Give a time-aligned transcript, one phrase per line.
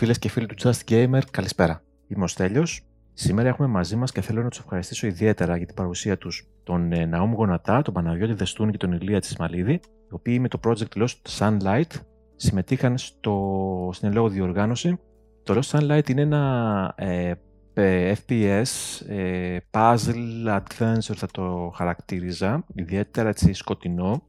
[0.00, 1.82] Φίλες και φίλοι του Just Gamer, καλησπέρα.
[2.06, 2.82] Είμαι ο Στέλιος.
[3.12, 6.92] Σήμερα έχουμε μαζί μας και θέλω να τους ευχαριστήσω ιδιαίτερα για την παρουσία τους τον
[6.92, 11.02] ε, Ναούμ Γονατά, τον Παναγιώτη Δεστούν και τον Ηλία Τσισμαλίδη, οι οποίοι με το project
[11.02, 12.00] Lost Sunlight
[12.36, 14.98] συμμετείχαν στο, στην ελόγω διοργάνωση.
[15.42, 18.66] Το Lost Sunlight είναι ένα ε, FPS,
[19.08, 24.22] ε, puzzle adventure θα το χαρακτήριζα, ιδιαίτερα έτσι σκοτεινό,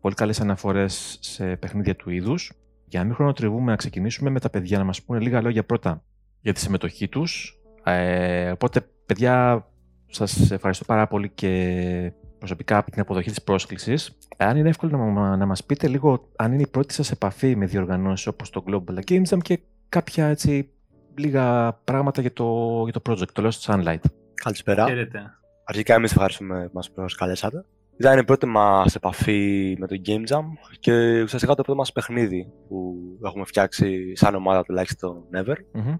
[0.00, 2.52] πολύ καλές αναφορές σε παιχνίδια του είδους.
[2.88, 6.02] Για να μην χρονοτριβούμε να ξεκινήσουμε με τα παιδιά να μας πούνε λίγα λόγια πρώτα
[6.40, 7.58] για τη συμμετοχή τους.
[7.84, 9.66] Ε, οπότε παιδιά
[10.06, 14.18] σας ευχαριστώ πάρα πολύ και προσωπικά από την αποδοχή της πρόσκλησης.
[14.36, 17.66] Αν είναι εύκολο να, να μας πείτε λίγο αν είναι η πρώτη σας επαφή με
[17.66, 20.70] διοργανώσεις όπως το Global Games Jam και κάποια έτσι
[21.14, 24.02] λίγα πράγματα για το, για το project, το Lost Sunlight.
[24.34, 24.86] Καλησπέρα.
[24.86, 25.32] Χαίρετε.
[25.64, 27.64] Αρχικά εμείς ευχαριστούμε που μας προσκαλέσατε.
[27.98, 30.44] Ήταν η πρώτη μας επαφή με το Game Jam
[30.80, 35.54] και ουσιαστικά το πρώτο μας παιχνίδι που έχουμε φτιάξει σαν ομάδα τουλάχιστον Never.
[35.80, 35.98] mm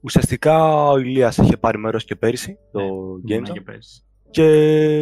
[0.00, 2.86] Ουσιαστικά ο Ηλίας είχε πάρει μέρος και πέρυσι το Ναι,
[3.26, 4.02] Game ήμουνα Jam και πέρσι.
[4.30, 4.42] και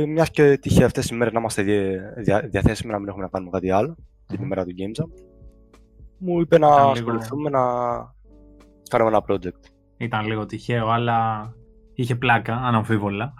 [0.08, 3.28] μιας και τυχαία αυτές οι μέρες να είμαστε δια- δια- διαθέσιμοι να μην έχουμε να
[3.28, 4.44] κάνουμε κάτι άλλο την Μμμ.
[4.44, 5.08] ημέρα του Game Jam
[6.18, 7.60] μου είπε να Ήταν λίγο- ασχοληθούμε να
[8.88, 9.60] κάνουμε ένα project.
[9.96, 11.50] Ήταν λίγο τυχαίο, αλλά
[11.94, 13.34] είχε πλάκα, αναμφίβολα.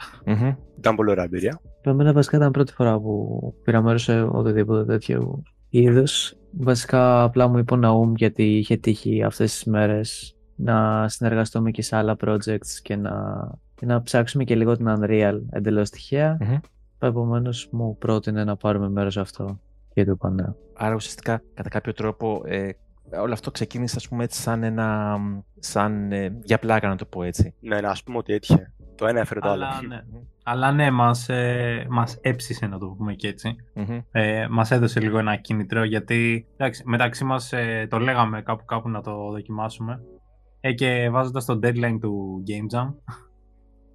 [0.79, 1.61] Ήταν πολύ ωραία εμπειρία.
[1.84, 6.36] Για μένα βασικά ήταν πρώτη φορά που πήρα μέρος σε οτιδήποτε τέτοιο είδος.
[6.50, 11.82] Βασικά απλά μου είπε ο Ναούμ γιατί είχε τύχει αυτές τις μέρες να συνεργαστούμε και
[11.82, 13.12] σε άλλα projects και να,
[13.74, 16.36] και να ψάξουμε και λίγο την Unreal εντελώς τυχαία.
[16.40, 16.56] Μμμ.
[16.98, 19.60] Επομένως μου πρότεινε να πάρουμε μέρος σε αυτό
[19.94, 20.44] και του είπα ναι.
[20.74, 22.70] Άρα ουσιαστικά κατά κάποιο τρόπο ε,
[23.20, 25.18] όλο αυτό ξεκίνησε ας πούμε έτσι σαν ένα,
[25.58, 27.55] σαν ε, για πλάκα να το πω έτσι.
[27.60, 28.72] Ναι, να ας πούμε ότι έτυχε.
[28.94, 29.64] Το ένα έφερε το άλλο.
[29.64, 30.02] αλλά, ναι.
[30.45, 33.56] Αλλά ναι, μας, ε, μας έψησε να το πούμε και έτσι.
[33.75, 34.00] Μμμ.
[34.11, 38.89] Ε, μας έδωσε λίγο ένα κίνητρο γιατί εντάξει, μεταξύ μας ε, το λέγαμε κάπου κάπου
[38.89, 40.01] να το δοκιμάσουμε
[40.61, 42.95] ε, και βάζοντας το deadline του Game Jam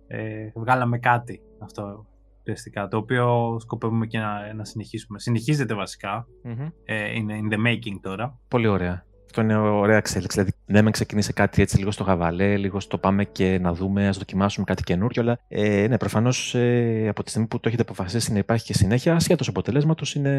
[0.07, 2.05] ε, βγάλαμε κάτι αυτό
[2.41, 5.19] ουσιαστικά, το οποίο σκοπεύουμε και να, να συνεχίσουμε.
[5.19, 6.67] Συνεχίζεται βασικά, Μμμ.
[6.85, 8.39] ε, είναι in the making τώρα.
[8.47, 9.05] Πολύ ωραία.
[9.29, 10.37] Αυτό είναι ωραία εξέλιξη.
[10.39, 14.07] Δηλαδή, ναι, με ξεκίνησε κάτι έτσι λίγο στο χαβαλέ, λίγο στο πάμε και να δούμε,
[14.07, 15.21] ας δοκιμάσουμε κάτι καινούριο.
[15.21, 18.73] Αλλά ε, ναι, προφανώς ε, από τη στιγμή που το έχετε αποφασίσει να υπάρχει και
[18.73, 20.29] συνέχεια, ασχέτως αποτελέσματος, είναι,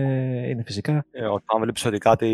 [0.49, 1.05] είναι φυσικά.
[1.11, 2.29] Ε, όταν βλέπεις ότι κάτι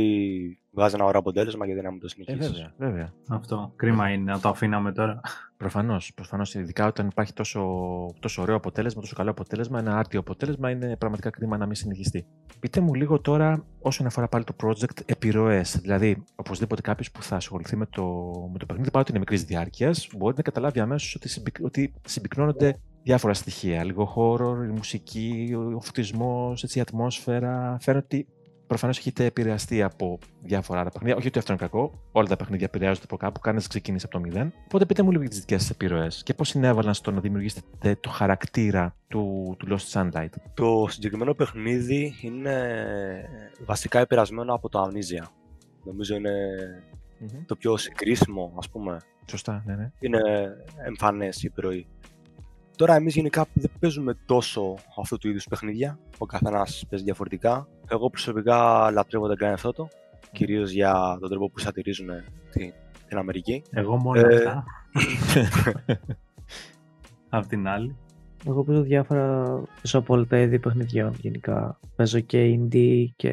[0.70, 2.50] βγάζει ένα ωραίο αποτέλεσμα, γιατί να μην το Ε, συνεχίσεις.
[2.52, 3.12] βέβαια, βέβαια.
[3.28, 3.72] Αυτό.
[3.76, 5.20] Κρίμα είναι να το αφήναμε τώρα.
[5.56, 6.12] Προφανώς.
[6.14, 7.60] Προφανώς, ειδικά όταν υπάρχει τόσο,
[8.20, 12.26] τόσο ωραίο αποτέλεσμα, τόσο καλό αποτέλεσμα, ένα άρτιο αποτέλεσμα, είναι πραγματικά κρίμα να μην συνεχιστεί.
[12.60, 15.78] Πείτε μου λίγο τώρα, όσον αφορά πάλι το project, επιρροές.
[15.80, 18.04] Δηλαδή, οπωσδήποτε κάποιος που θα ασχοληθεί με το,
[18.52, 22.80] με το παιχνίδι, παρότι είναι μικρής διάρκειας, μπορεί να καταλάβει αμέσως ότι, συμπυκ, ότι συμπυκνώνονται
[23.02, 23.84] διάφορα στοιχεία.
[23.84, 27.76] Λίγο horror, η μουσική, ο φωτισμός, η ατμόσφαιρα.
[27.80, 28.26] Φαίνεται ότι
[28.66, 31.16] προφανώς έχετε επηρεαστεί από διάφορα άλλα παιχνίδια.
[31.16, 31.92] Όχι ότι αυτό είναι κακό.
[32.12, 33.40] Όλα τα παιχνίδια επηρεάζονται από κάπου.
[33.40, 34.52] Κανένα δεν ξεκίνησε από το μηδέν.
[34.64, 37.96] Οπότε πείτε μου λίγο για τις δικές σας επιρροές και πώς συνέβαλαν στο να δημιουργήσετε
[38.00, 40.30] το χαρακτήρα του, του Lost Sunlight.
[40.54, 42.54] Το συγκεκριμένο παιχνίδι είναι
[43.64, 45.26] βασικά επηρεασμένο από το Amnesia.
[45.84, 46.34] Νομίζω είναι
[47.46, 48.96] το πιο συγκρίσιμο, ας πούμε.
[49.26, 49.90] Σωστά, ναι, ναι.
[49.98, 50.20] Είναι
[50.86, 51.86] εμφανές η επιρροή.
[52.76, 55.98] Τώρα εμείς γενικά δεν παίζουμε τόσο αυτού του είδους παιχνίδια.
[56.18, 57.68] Ο καθένας παίζει διαφορετικά.
[57.88, 59.86] Εγώ προσωπικά λατρεύω τον Grand Theft Auto,
[60.32, 62.08] κυρίως για τον τρόπο που σατυρίζουν
[62.50, 62.72] την,
[63.08, 63.62] την Αμερική.
[63.70, 64.34] Εγώ μόνο Ε.
[64.34, 64.64] αυτά.
[67.28, 67.96] Απ' την άλλη.
[68.46, 69.42] Εγώ παίζω διάφορα,
[69.82, 71.78] παίζω από όλα τα είδη παιχνιδιών γενικά.
[71.96, 73.32] Παίζω και indie και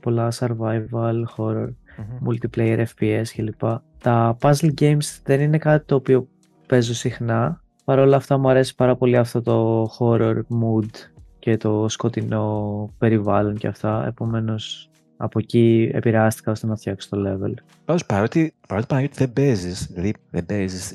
[0.00, 1.68] πολλά survival, horror,
[1.98, 2.28] Μμμ.
[2.28, 3.60] multiplayer FPS κλπ.
[3.98, 6.28] Τα puzzle games δεν είναι κάτι το οποίο
[6.66, 7.61] παίζω συχνά.
[7.84, 10.90] Παρ' όλα αυτά μου αρέσει πάρα πολύ αυτό το horror mood
[11.38, 14.06] και το σκοτεινό περιβάλλον και αυτά.
[14.06, 17.54] Επομένως από εκεί επηρεάστηκα ώστε να φτιάξω το level.
[17.84, 20.92] Πάντως, παρότι, παρότι Παναγιώτη δεν παίζεις, δηλαδή δεν παίζεις,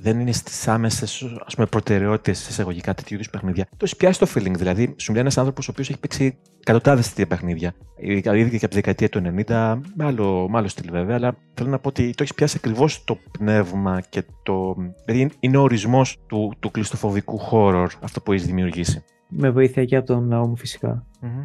[0.00, 1.24] δεν είναι στις άμεσες
[1.70, 4.54] προτεραιότητες εισαγωγικά τέτοιου είδους παιχνίδια, το έχεις πιάσει το feeling.
[4.56, 7.74] Δηλαδή, σου μιλάει ένας άνθρωπος ο οποίος έχει παίξει εκατοντάδες τέτοια παιχνίδια.
[7.96, 11.70] Ήδη και από τη δεκαετία του 90, με άλλο, με άλλο στυλ βέβαια, αλλά θέλω
[11.70, 14.76] να πω ότι το έχεις πιάσει ακριβώς το πνεύμα και το.
[15.04, 19.04] Δηλαδή, είναι ο ορισμός του, του κλειστοφοβικού horror αυτό που έχεις δημιουργήσει.
[19.28, 21.04] Με βοήθεια και από τον ναό μου φυσικά.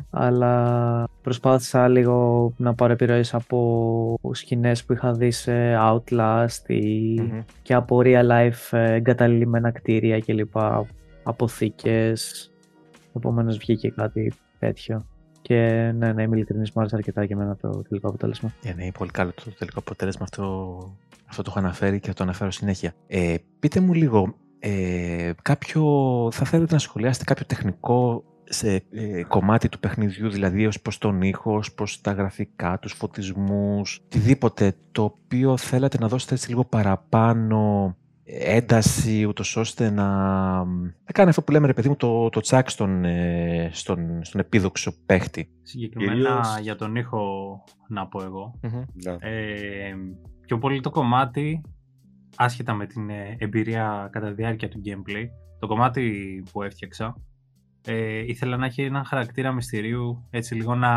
[0.09, 7.39] αλλά προσπάθησα λίγο να πάρω επιρροές από σκηνές που είχα δει σε Outlast ή Μμμ.
[7.61, 10.55] και από real life ε, εγκαταλειμμένα κτίρια κλπ.
[11.23, 12.51] Αποθήκες.
[13.15, 15.05] Επομένως βγήκε κάτι τέτοιο.
[15.41, 18.53] Και ναι, να είμαι ειλικρινής, μου άρεσε αρκετά και εμένα το τελικό αποτέλεσμα.
[18.63, 20.23] Ε, ναι, πολύ καλό το τελικό αποτέλεσμα.
[20.23, 20.43] Αυτό,
[21.29, 22.93] αυτό το έχω αναφέρει και θα το αναφέρω συνέχεια.
[23.07, 25.83] Ε, πείτε μου λίγο, ε, κάποιο,
[26.31, 31.21] θα θέλετε να σχολιάσετε κάποιο τεχνικό σε ε, κομμάτι του παιχνιδιού, δηλαδή ως προς τον
[31.21, 36.65] ήχο, ως προς τα γραφικά, τους φωτισμούς, οτιδήποτε το οποίο θέλατε να δώσετε έτσι λίγο
[36.65, 40.07] παραπάνω ένταση, ούτως ώστε να,
[40.63, 44.41] να κάνει αυτό που λέμε ρε παιδί μου το, το τσάκ στον, ε, στον, στον
[44.41, 45.49] επίδοξο παίχτη.
[45.61, 47.23] Συγκεκριμένα Κυρίως- για τον ήχο
[47.87, 48.59] να πω εγώ.
[48.93, 49.11] Ναι.
[49.19, 49.93] Ε,
[50.45, 51.61] πιο πολύ το κομμάτι,
[52.35, 55.25] άσχετα με την ε, εμπειρία κατά τη διάρκεια του gameplay,
[55.59, 57.15] το κομμάτι που έφτιαξα,
[57.85, 60.91] ε, ήθελα να έχει έναν χαρακτήρα μυστηρίου, έτσι λίγο να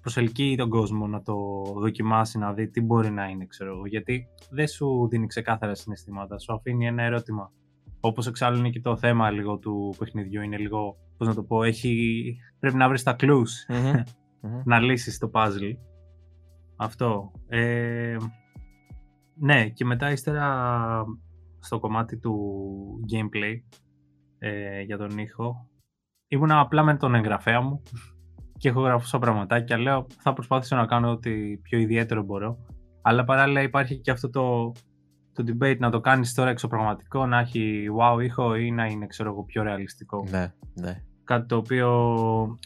[0.00, 1.34] προσελκύει τον κόσμο να το
[1.76, 3.86] δοκιμάσει, να δει τι μπορεί να είναι, ξέρω εγώ.
[3.86, 7.52] Γιατί δεν σου δίνει ξεκάθαρα συναισθήματα, σου αφήνει ένα ερώτημα.
[8.00, 11.62] Όπως εξάλλου είναι και το θέμα λίγο του παιχνιδιού, είναι λίγο, πώς να το πω,
[11.62, 13.74] έχει, πρέπει να βρεις τα clues
[14.64, 15.76] να λύσεις το puzzle.
[16.76, 17.32] Αυτό.
[17.48, 18.16] Ε,
[19.42, 21.04] ναι, και μετά ύστερα
[21.58, 22.34] στο κομμάτι του
[23.12, 23.78] gameplay
[24.38, 25.66] ε, για τον ήχο
[26.28, 27.82] ήμουν απλά με τον εγγραφέα μου
[28.58, 29.78] και έχω γραφούσα πραγματάκια.
[29.78, 32.58] Λέω θα προσπαθήσω να κάνω ό,τι πιο ιδιαίτερο μπορώ.
[33.02, 34.72] Αλλά παράλληλα υπάρχει και αυτό το,
[35.32, 39.30] το debate να το κάνεις τώρα εξωπραγματικό, να έχει wow ήχο ή να είναι ξέρω
[39.30, 41.02] εγώ πιο ρεαλιστικό Ναι, ναι.
[41.24, 41.88] κάτι το οποίο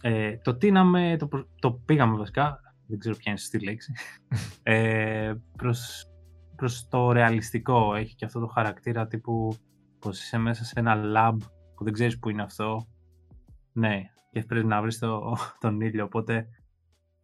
[0.02, 3.92] ε, το τίναμε, το, προ- το πήγαμε βασικά, δεν ξέρω ποια είναι η σωστή λέξη,
[4.62, 6.06] ε, προς,
[6.56, 7.94] προς το ρεαλιστικό.
[7.94, 9.56] Έχει και αυτό το χαρακτήρα τύπου
[9.98, 11.36] πως είσαι μέσα σε ένα lab
[11.74, 12.86] που δεν ξέρεις που είναι αυτό.
[13.72, 16.48] Ναι, και πρέπει να βρεις το, τον ήλιο, οπότε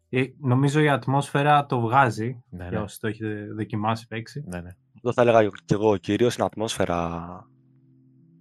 [0.09, 2.83] ε, νομίζω η ατμόσφαιρα το βγάζει, Ναι, για ναι.
[2.83, 4.43] όσοι το έχετε δοκιμάσει παίξει.
[4.47, 4.69] ναι, ναι.
[4.95, 7.23] Αυτό θα έλεγα και εγώ, κυρίως στην ατμόσφαιρα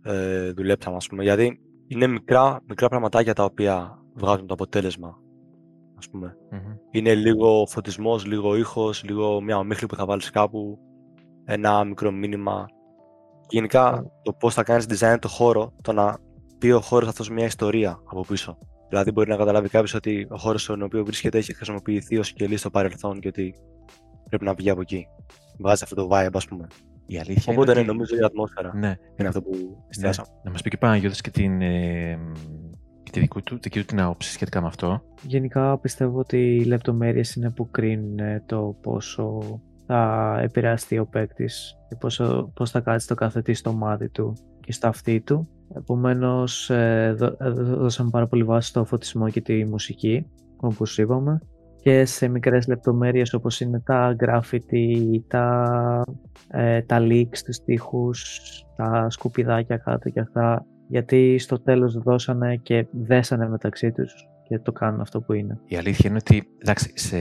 [0.03, 1.23] ε, δουλέψαμε, ας πούμε.
[1.23, 5.19] Γιατί είναι μικρά, μικρά πραγματάκια τα οποία βγάζουν το αποτέλεσμα,
[6.03, 6.37] ας πούμε.
[6.51, 6.75] Μμμ.
[6.91, 10.79] Είναι λίγο φωτισμός, λίγο ήχος, λίγο μια ομίχλη που θα βάλεις κάπου,
[11.45, 12.67] ένα μικρό μήνυμα.
[13.47, 16.19] Και γενικά το πώς θα κάνεις design το χώρο, το να
[16.59, 18.59] πει ο χώρος αυτός μια ιστορία από πίσω.
[18.89, 22.57] Δηλαδή μπορεί να καταλάβει κάποιος ότι ο χώρος στον οποίο βρίσκεται έχει χρησιμοποιηθεί ως σκελή
[22.57, 23.55] στο παρελθόν και ότι
[24.29, 25.07] πρέπει να βγει από εκεί.
[25.59, 26.67] Βγάζει αυτό το vibe, ας πούμε.
[27.07, 27.87] Η αλήθεια Οπότε είναι ναι, ότι...
[27.87, 29.51] νομίζω η ατμόσφαιρα Ναι, είναι αυτό που
[29.89, 30.29] εστιάσαμε.
[30.45, 32.62] Να μας πει και ο Παναγιώτης και την, ε, και
[33.13, 35.03] τη δική του, δική του την άποψη σχετικά με αυτό.
[35.23, 39.43] Γενικά πιστεύω ότι οι λεπτομέρειες είναι που κρίνουν ε, το πόσο
[39.87, 44.33] θα επηρεαστεί ο παίκτης και πόσο, πώς θα κάτσει το κάθε τι στο μάτι του
[44.61, 45.49] και στα αυτή του.
[45.75, 50.27] Επομένως ε, δω- ε, δώσαμε πάρα πολύ βάση στο φωτισμό και τη μουσική
[50.57, 51.41] όπως είπαμε
[51.83, 56.05] και σε μικρές λεπτομέρειες όπως είναι τα graffiti, τα,
[56.49, 58.41] ε, τα leaks στους τοίχους,
[58.77, 64.73] τα σκουπιδάκια κάτω και αυτά γιατί στο τέλος δώσανε και δέσανε μεταξύ τους και το
[64.73, 65.61] κάνουν αυτό που είναι.
[65.67, 67.17] Η αλήθεια είναι ότι εντάξει, σε,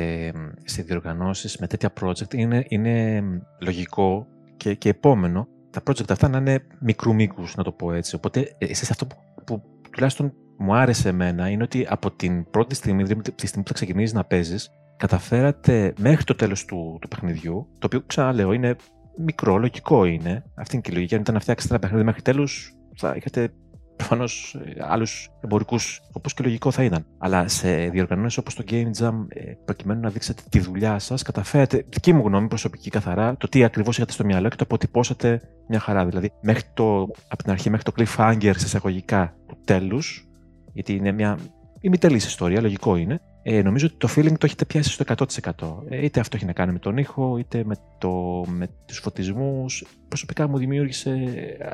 [0.63, 3.23] σε διοργανώσεις με τέτοια project είναι, είναι
[3.59, 4.27] λογικό
[4.57, 8.15] και, και επόμενο τα project αυτά να είναι μικρού μήκους, να το πω έτσι.
[8.15, 9.15] Οπότε, εσείς αυτό που,
[9.45, 9.61] που
[9.91, 13.69] τουλάχιστον μου άρεσε εμένα είναι ότι από την πρώτη στιγμή, δηλαδή από τη στιγμή που
[13.69, 18.75] θα ξεκινήσεις να παίζεις, καταφέρατε μέχρι το τέλος του, του παιχνιδιού, το οποίο ξαναλέω είναι
[19.17, 20.43] μικρό, λογικό είναι.
[20.55, 21.15] Αυτή είναι και η λογική.
[21.15, 23.51] Αν ήταν να φτιάξετε ένα παιχνίδι μέχρι τέλους, θα είχατε
[23.95, 27.05] προφανώς άλλους εμπορικούς, όπως και λογικό θα ήταν.
[27.17, 31.85] Αλλά σε διοργανώσεις όπως το Game Jam, ε, προκειμένου να δείξετε τη δουλειά σας, καταφέρατε,
[31.89, 35.79] δική μου γνώμη προσωπική καθαρά, το τι ακριβώς είχατε στο μυαλό και το αποτυπώσατε μια
[35.79, 36.05] χαρά.
[36.05, 40.27] Δηλαδή, μέχρι το, από την αρχή μέχρι το cliffhanger σε εισαγωγικά του τέλους,
[40.73, 41.37] γιατί είναι μια
[41.79, 43.21] ημιτελής ιστορία, λογικό είναι.
[43.43, 45.83] Ε, νομίζω ότι το feeling το έχετε πιάσει στο 100%.
[45.89, 49.85] Ε, είτε αυτό έχει να κάνει με τον ήχο, είτε με, το, με τους φωτισμούς.
[50.07, 51.17] Προσωπικά μου δημιούργησε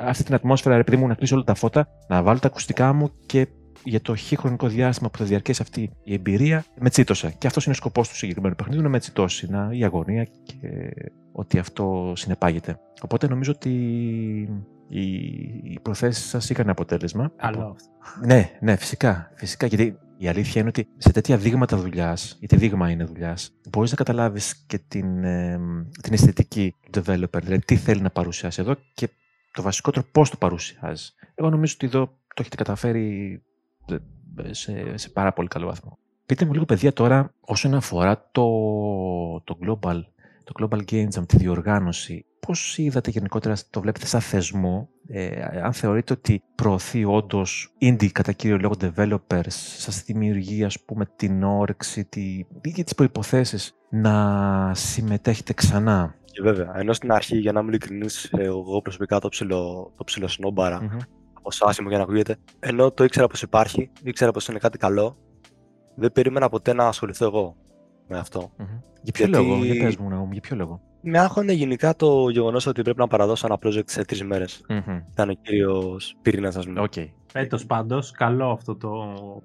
[0.05, 2.93] αυτή την ατμόσφαιρα, ρε παιδί μου, να κλείσω όλα τα φώτα, να βάλω τα ακουστικά
[2.93, 3.47] μου και
[3.83, 7.29] για το χι χρονικό διάστημα που θα διαρκέσει αυτή η εμπειρία, με τσίτωσα.
[7.29, 10.55] Και αυτός είναι ο σκοπός του συγκεκριμένου παιχνιδιού, να με τσιτώσει, να, η αγωνία και
[11.31, 12.79] ότι αυτό συνεπάγεται.
[13.01, 13.69] Οπότε νομίζω ότι
[14.89, 15.05] οι,
[15.63, 17.31] οι προθέσεις σας είχαν αποτέλεσμα.
[17.36, 18.25] Καλό Από- αυτό.
[18.25, 19.31] ναι, ναι, φυσικά.
[19.36, 23.89] Φυσικά, γιατί η αλήθεια είναι ότι σε τέτοια δείγματα δουλειάς, γιατί δείγμα είναι δουλειάς, μπορείς
[23.89, 25.59] να καταλάβεις και την, ε,
[26.01, 27.41] την αισθητική του developer.
[27.41, 29.09] Δηλαδή, τι θέλει να παρουσιάσει εδώ και
[29.51, 31.09] το βασικότερο πώς το παρουσιάζει.
[31.36, 33.41] Εγώ νομίζω ότι εδώ το έχετε καταφέρει
[34.43, 35.97] ε, σε, σε πάρα πολύ καλό βαθμό.
[36.25, 38.50] Πείτε μου λίγο, παιδιά, τώρα όσον αφορά το,
[39.43, 40.01] το Global,
[40.48, 45.74] το Global Game Jam, τη διοργάνωση, πώς είδατε γενικότερα, το βλέπετε σαν θεσμό, ε, αν
[45.74, 52.06] θεωρείτε ότι προωθεί όντως indie κατά κύριο λόγο developers, σας δημιουργεί ας πούμε την όρεξη
[52.06, 57.70] τη, και τις προϋποθέσεις να συμμετέχετε ξανά; Και βέβαια, ενώ στην αρχή, για να είμαι
[57.70, 60.98] ειλικρινής, εγώ προσωπικά το ψιλο, το ψιλοσνόμπαρα Μμμ.
[61.34, 62.38] όσο άσχημο και να ακούγεται.
[62.60, 65.18] Ενώ το ήξερα πως υπάρχει, ήξερα πως είναι κάτι καλό,
[65.96, 67.56] δεν περίμενα ποτέ να ασχοληθώ εγώ
[68.07, 68.51] με αυτό.
[68.57, 68.67] Μμμ.
[69.01, 72.29] Για ποιο Γιατί- λόγο, για πες μου, Ναούμ, για ποιο λόγο; Με άγχωνε γενικά το
[72.29, 74.65] γεγονός ότι πρέπει να παραδώσω ένα project σε τρεις μέρες.
[74.69, 74.97] Μμμ.
[75.11, 76.81] Ήταν ο κύριος πυρήνας, ας πούμε.
[76.81, 76.93] Οκ.
[77.31, 78.89] Φέτος πάντως, καλό αυτό το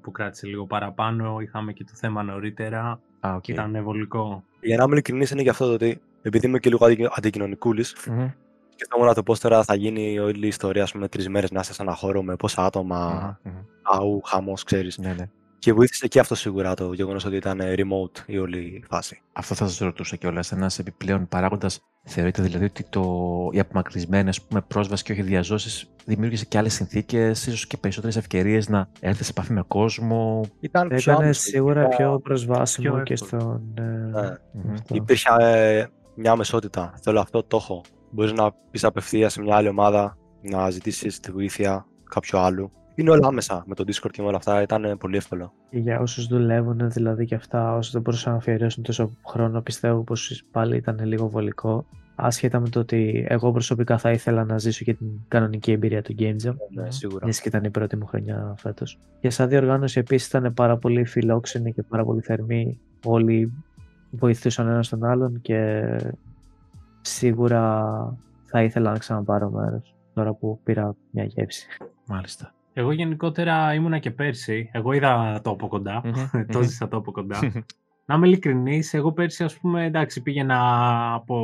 [0.01, 1.39] που κράτησε λίγο παραπάνω.
[1.41, 3.01] Είχαμε και το θέμα νωρίτερα.
[3.21, 3.49] Α, οκ.
[3.49, 4.43] Ήταν βολικό.
[4.61, 8.29] Για να είμαι ειλικρινής, είναι και αυτό το ότι επειδή είμαι και λίγο αντικοινωνικούλης, Μμμ.
[8.75, 11.75] σκεφτόμουν το πώς τώρα θα γίνει όλη η ιστορία, ας πούμε, τρεις μέρες να είσαι
[11.75, 13.53] σε ένα χώρο με πόσα άτομα, Μμμ.
[13.53, 13.59] Μμμ.
[13.83, 14.99] αού, χαμός, ξέρεις.
[14.99, 15.29] Ναι, ναι.
[15.63, 19.23] Και βοήθησε και αυτό σίγουρα το γεγονός ότι ήταν remote η όλη φάση.
[19.33, 20.53] Αυτό θα σας ρωτούσα κιόλας.
[20.53, 25.48] Ένας επιπλέον παράγοντας θεωρείτε δηλαδή ότι το, η απομακρυσμένη ας πούμε, πρόσβαση και όχι διά
[25.48, 30.41] ζώσης δημιούργησε και άλλες συνθήκες, ίσως και περισσότερες ευκαιρίες να έρθει σε επαφή με κόσμο;
[30.61, 33.41] Ήταν πιο Ήταν άμεσο, σίγουρα ήταν- πιο προσβάσιμο πιο και εύκολο.
[33.41, 33.75] στον...
[33.79, 34.37] ε, Ναι.
[34.53, 34.73] Μμμ.
[34.73, 34.95] αυτό.
[34.95, 36.95] Υπήρχε ε, μια μεσότητα.
[37.03, 37.81] Θέλω αυτό, το έχω.
[38.11, 42.73] Μπορείς να πεις απευθεία σε μια άλλη ομάδα, να ζητήσεις τη βοήθεια κάποιου άλλου.
[42.95, 44.63] Είναι όλα άμεσα με το Discord και με όλα αυτά.
[44.63, 45.53] Ήταν ε, πολύ εύκολο.
[45.71, 50.03] Και για όσους δουλεύουν δηλαδή και αυτά, όσοι δεν μπορούσαν να αφιερώσουν τόσο χρόνο, πιστεύω
[50.03, 51.87] πως πάλι ήταν λίγο βολικό.
[52.15, 56.15] Άσχετα με το ότι εγώ προσωπικά θα ήθελα να ζήσω και την κανονική εμπειρία του
[56.19, 56.55] Game Jam.
[56.75, 57.25] Ναι, σίγουρα.
[57.25, 58.99] Μιας και ήταν η πρώτη μου χρονιά φέτος.
[59.21, 62.81] Και σαν διοργάνωση επίσης ήταν πάρα πολύ φιλόξενη και πάρα πολύ θερμή.
[63.05, 63.53] Όλοι
[64.11, 65.83] βοηθούσαν ένας τον άλλον και
[67.01, 67.83] σίγουρα
[68.45, 71.67] θα ήθελα να ξαναπάρω μέρος τώρα που πήρα μια γεύση.
[72.07, 72.55] Μάλιστα.
[72.73, 74.71] Εγώ γενικότερα ήμουνα και πέρσι.
[74.73, 76.03] Εγώ είδα το από κοντά.
[76.05, 76.45] Μμμ.
[76.53, 77.39] το ζήσα το από κοντά.
[78.05, 80.59] Να είμαι ειλικρινής, εγώ πέρσι, ας πούμε, εντάξει, πήγαινα
[81.15, 81.37] από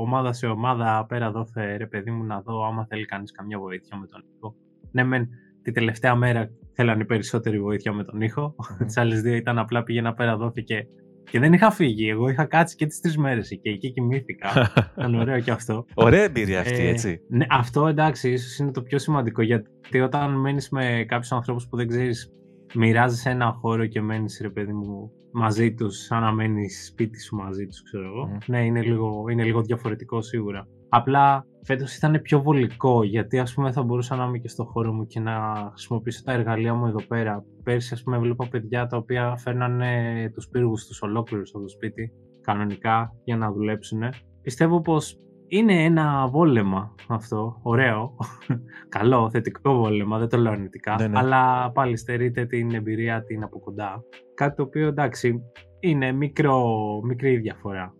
[0.00, 3.96] ομάδα σε ομάδα πέρα δόθε ρε παιδί μου να δω άμα θέλει κανείς καμιά βοήθεια
[3.96, 4.54] με τον ήχο.
[4.90, 5.28] Ναι, μεν
[5.62, 8.54] τη τελευταία μέρα θέλανε περισσότερη βοήθεια με τον ήχο.
[8.86, 10.86] Τις άλλες δύο ήταν απλά πήγαινα πέρα δόθε και,
[11.30, 12.08] και δεν είχα φύγει.
[12.08, 13.68] Εγώ είχα κάτσει και τις τρεις μέρες εκεί.
[13.68, 14.48] Εκεί κοιμήθηκα.
[14.98, 15.84] Ήταν ωραίο και αυτό.
[15.94, 17.20] Ωραία εμπειρία αυτή, Ε, έτσι.
[17.28, 19.42] Ναι, αυτό εντάξει, ίσως είναι το πιο σημαντικό.
[19.42, 22.30] Γιατί όταν μένεις με κάποιους ανθρώπους που δεν ξέρεις,
[22.74, 27.36] μοιράζεσαι ένα χώρο και μένεις, ρε παιδί μου, μαζί τους, σαν να μένεις σπίτι σου
[27.36, 28.26] μαζί τους, ξέρω εγώ.
[28.26, 28.36] Μμμ.
[28.46, 30.66] Ναι, είναι λίγο, είναι λίγο διαφορετικό σίγουρα.
[30.88, 34.92] Απλά φέτος ήταν πιο βολικό, γιατί ας πούμε θα μπορούσα να είμαι και στο χώρο
[34.92, 37.44] μου και να χρησιμοποιήσω τα εργαλεία μου εδώ πέρα.
[37.62, 42.12] Πέρσι, ας πούμε, έβλεπα παιδιά τα οποία φέρνανε τους πύργους τους ολόκληρους από το σπίτι,
[42.40, 44.02] κανονικά, για να δουλέψουν.
[44.42, 45.16] Πιστεύω πως
[45.48, 48.16] είναι ένα βόλεμα αυτό, ωραίο,
[48.96, 51.18] καλό, θετικό βόλεμα, δεν το λέω αρνητικά, Ναι, ναι.
[51.18, 54.02] αλλά πάλι στερείται την εμπειρία την από κοντά.
[54.34, 55.40] Κάτι το οποίο εντάξει,
[55.80, 56.64] είναι μικρό,
[57.04, 57.94] μικρή διαφορά.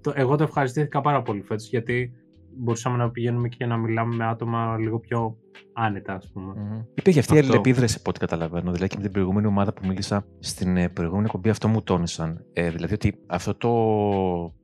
[0.00, 2.12] Το, εγώ το ευχαριστήθηκα πάρα πολύ φέτος, γιατί
[2.60, 5.36] μπορούσαμε να πηγαίνουμε και να μιλάμε με άτομα λίγο πιο
[5.72, 6.52] άνετα, ας πούμε.
[6.56, 6.82] Μμμ.
[6.94, 7.52] Υπήρχε αυτή η Αυτό.
[7.52, 8.72] αλληλεπίδραση από ό,τι καταλαβαίνω.
[8.72, 12.44] Δηλαδή και με την προηγούμενη ομάδα που μίλησα στην ε, προηγούμενη εκπομπή αυτό μου τόνισαν.
[12.52, 13.70] Ε, δηλαδή ότι αυτό το,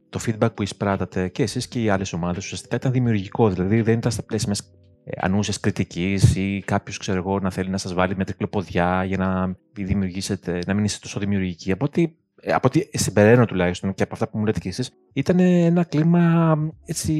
[0.09, 3.51] το feedback που εισπράτατε και εσείς και οι άλλες ομάδες ουσιαστικά ήταν δημιουργικό.
[3.51, 4.71] Δηλαδή δεν ήταν στα πλαίσια μιας
[5.17, 9.57] ανούσιας κριτικής ή κάποιος, ξέρω εγώ, να θέλει να σας βάλει με τρικλοποδιά για να
[9.73, 11.73] δημιουργήσετε, να μην είστε τόσο δημιουργικοί.
[11.73, 12.09] Από ό,τι, ε,
[12.45, 16.57] από ό,τι συμπεραίνω τουλάχιστον και από αυτά που μου λέτε κι εσείς, ήταν ένα κλίμα
[16.85, 17.13] έτσι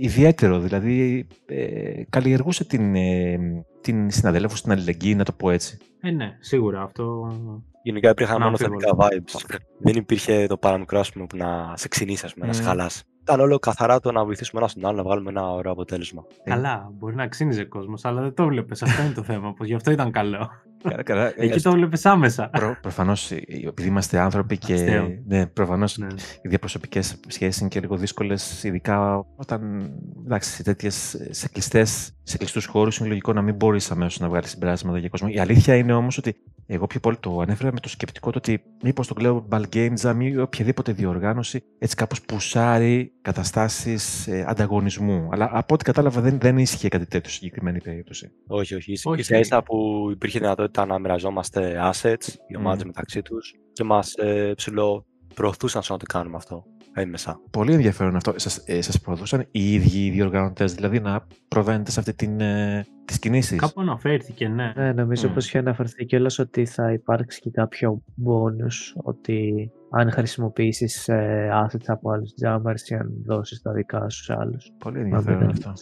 [0.00, 0.58] ιδιαίτερο.
[0.58, 3.38] Δηλαδή ε, καλλιεργούσε την, ε,
[3.80, 5.78] την συναδέλφου, την αλληλεγγύη, να το πω έτσι.
[6.00, 7.36] Ε, ναι, σίγουρα αυτό.
[7.82, 9.08] Γενικά υπήρχαν μόνο Αναμφίβολα.
[9.08, 9.56] θετικά vibes.
[9.78, 12.68] Δεν υπήρχε το παραμικρό ας πούμε, που να σε ξυνήσει, ας πούμε, να σε Μμμ.
[12.68, 13.02] χαλάσει.
[13.22, 16.24] Ήταν όλο καθαρά το να βοηθήσουμε ένα στον άλλο να βγάλουμε ένα ωραίο αποτέλεσμα.
[16.44, 18.82] Καλά, μπορεί να ξύνιζε κόσμος, αλλά δεν το βλέπεις.
[18.82, 19.52] Αυτό είναι το θέμα.
[19.52, 20.50] Πως γι' αυτό ήταν καλό.
[20.82, 21.32] Καλά, καλά.
[21.36, 22.48] Εκεί το βλέπεις άμεσα.
[22.48, 24.72] Προ, Προφανώς, επειδή είμαστε άνθρωποι και.
[24.72, 25.08] Αστείο.
[25.26, 26.06] Ναι, προφανώς Ναι.
[26.42, 29.90] οι διαπροσωπικές σχέσεις είναι και λίγο δύσκολες, ειδικά όταν
[30.24, 34.28] εντάξει, σε τέτοιες σε κλειστές, σε κλειστούς χώρους είναι λογικό να μην μπορείς αμέσως να
[34.28, 35.28] βγάλεις συμπεράσματα για κόσμο.
[35.30, 36.36] Η αλήθεια είναι όμως ότι
[36.74, 40.16] εγώ πιο πολύ το ανέφερα με το σκεπτικό το ότι μήπως το Global Game Jam
[40.20, 45.28] ή οποιαδήποτε διοργάνωση έτσι κάπως πουσάρει καταστάσεις ανταγωνισμού.
[45.32, 48.30] Αλλά από ό,τι κατάλαβα δεν, δεν ίσχυε κάτι τέτοιο στη συγκεκριμένη περίπτωση.
[48.46, 48.92] Όχι, όχι.
[49.04, 49.20] Όχι.
[49.20, 52.86] Ίσα ίσα που υπήρχε δυνατότητα να μοιραζόμαστε assets, οι ομάδες Μμμ.
[52.86, 57.40] μεταξύ τους και μας ε, ψηλό προωθούσαν στο να το κάνουμε αυτό έμεσα.
[57.50, 58.32] Πολύ ενδιαφέρον αυτό.
[58.36, 62.84] Σας, ε, σας προδούσαν οι ίδιοι οι διοργανωτές, δηλαδή να προβαίνετε σε αυτή την, ε,
[63.04, 63.58] τις κινήσεις.
[63.60, 64.72] Κάπου αναφέρθηκε, ναι.
[64.76, 65.32] Ναι, νομίζω Μμ.
[65.34, 71.84] πως είχε αναφερθεί κιόλας ότι θα υπάρξει και κάποιο bonus ότι αν χρησιμοποιήσεις ε, assets
[71.86, 74.70] από άλλους jammers ή αν δώσεις τα δικά σου σε άλλους.
[74.78, 75.72] Πολύ Μα ενδιαφέρον δεν- αυτό.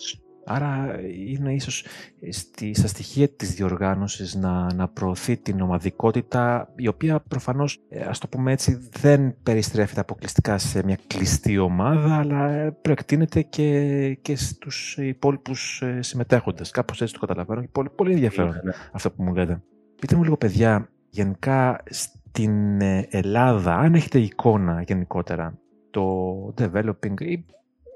[0.45, 1.85] Άρα είναι ίσως
[2.31, 8.19] στη, στα στοιχεία της διοργάνωσης να, να προωθεί την ομαδικότητα η οποία προφανώς, ε, ας
[8.19, 14.37] το πούμε έτσι, δεν περιστρέφεται αποκλειστικά σε μια κλειστή ομάδα αλλά ε, προεκτείνεται και, και
[14.37, 16.71] στους υπόλοιπους ε, συμμετέχοντες.
[16.71, 18.73] Κάπως έτσι το καταλαβαίνω και πολύ, πολύ ενδιαφέρον Ναι, ναι.
[18.93, 19.63] αυτό που μου λέτε.
[20.01, 25.59] Πείτε μου λίγο παιδιά, γενικά στην ε, Ελλάδα, αν έχετε εικόνα γενικότερα,
[25.91, 27.45] το developing ή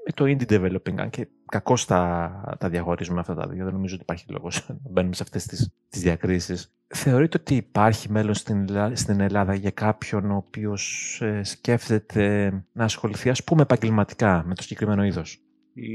[0.05, 3.63] με το indie developing, αν και κακώς τα, τα διαχωρίζουμε αυτά τα δύο.
[3.63, 6.69] Δεν νομίζω ότι υπάρχει λόγος να μπαίνουμε σε αυτές τις διακρίσεις.
[6.87, 12.83] Θεωρείτε ότι υπάρχει μέλλον στην, Ελλάδα, στην Ελλάδα για κάποιον ο οποίος ε, σκέφτεται να
[12.83, 15.39] ασχοληθεί, ας πούμε, επαγγελματικά με το συγκεκριμένο είδος;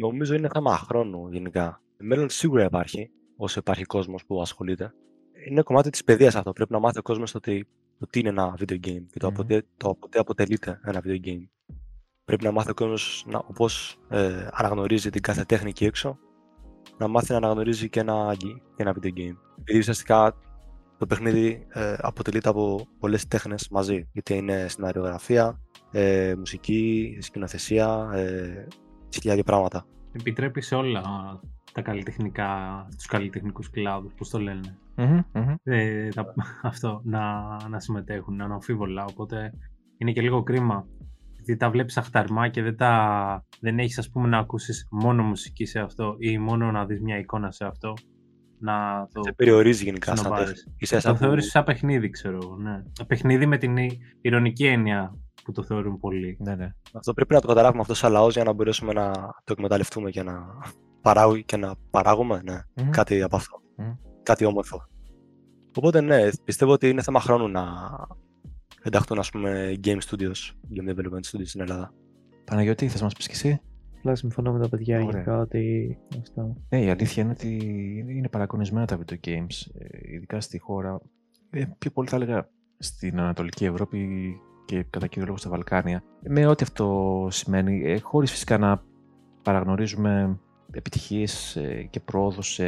[0.01, 1.81] Νομίζω είναι θέμα χρόνου γενικά.
[1.97, 4.95] Μέλλον σίγουρα υπάρχει, όσο υπάρχει κόσμος που ασχολείται.
[5.49, 6.53] Είναι κομμάτι της παιδείας αυτό.
[6.53, 7.41] Πρέπει να μάθει ο κόσμος το,
[7.99, 9.31] το τι είναι ένα video game και το, mm.
[9.31, 11.45] από, το από τι αποτελείται ένα video game.
[12.31, 13.69] Πρέπει να μάθει ο κόσμος όπω
[14.09, 16.19] ε, αναγνωρίζει την κάθε τέχνη εκεί έξω,
[16.99, 18.37] να μάθει να αναγνωρίζει και ένα,
[18.77, 19.37] και ένα video game.
[19.59, 20.35] Επειδή ουσιαστικά
[20.99, 24.09] το παιχνίδι ε, αποτελείται από πολλές τέχνες μαζί.
[24.13, 25.61] Είτε είναι σιναριογραφία,
[25.91, 28.67] ε, μουσική, σκηνοθεσία, ε,
[29.15, 29.87] χιλιάδια πράγματα.
[30.13, 31.03] Επιτρέπει σε όλα
[31.73, 32.49] τα καλλιτεχνικά,
[32.97, 34.79] τους καλλιτεχνικούς κλάδους, πώς το λένε.
[35.63, 36.09] Ε,
[36.63, 39.53] αυτό, να, να συμμετέχουν, αναμφίβολα, οπότε
[39.97, 40.87] είναι και λίγο κρίμα.
[41.45, 45.65] Γιατί τα βλέπεις αχταρμά και δεν, τα, δεν έχεις ας πούμε να ακούσεις μόνο μουσική
[45.65, 47.95] σε αυτό ή μόνο να δεις μια εικόνα σε αυτό.
[48.63, 52.57] Να το σε περιορίζει γενικά σαν Το θεωρείς σαν παιχνίδι, ξέρω.
[52.57, 52.83] Ναι.
[53.07, 53.77] Παιχνίδι με την
[54.21, 56.37] ηρωνική έννοια που το θεωρούν πολύ.
[56.41, 56.75] Ναι, ναι.
[56.93, 59.13] Αυτό πρέπει να το καταλάβουμε αυτό σαν λαός για να μπορέσουμε να
[59.45, 60.47] το εκμεταλλευτούμε και να,
[61.01, 63.61] παράγω, και να παράγουμε ναι, κάτι από αυτό.
[64.23, 64.89] Κάτι όμορφο.
[65.77, 67.63] Οπότε ναι, πιστεύω ότι είναι θέμα χρόνου να
[68.83, 71.95] ενταχθούν ας πούμε game studios, game development studios στην Ελλάδα.
[72.45, 73.61] Παναγιώτη, θες να μας πεις και εσύ;
[73.97, 76.57] Απλά συμφωνώ με τα παιδιά γενικά ότι αυτό.
[76.69, 77.57] Ναι, η αλήθεια είναι ότι
[78.09, 81.01] είναι παρακονισμένα τα video games, ε, ειδικά στη χώρα,
[81.51, 84.09] ε, πιο πολύ θα έλεγα στην Ανατολική Ευρώπη
[84.65, 86.03] και κατά κύριο λόγο στα Βαλκάνια.
[86.29, 88.83] Με ό,τι αυτό σημαίνει, ε, χωρίς φυσικά να
[89.43, 90.39] παραγνωρίζουμε
[90.75, 92.65] επιτυχίες ε, και πρόοδος σε,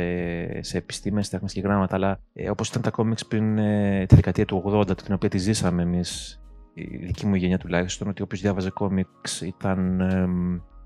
[0.62, 4.44] σε επιστήμες, τέχνες και γράμματα, αλλά ε, όπως ήταν τα κόμιξ πριν ε, τη δεκαετία
[4.44, 6.40] του 80, την οποία τη ζήσαμε εμείς,
[6.74, 10.28] η δική μου γενιά τουλάχιστον, ότι όποιος διάβαζε κόμιξ ήταν, ε,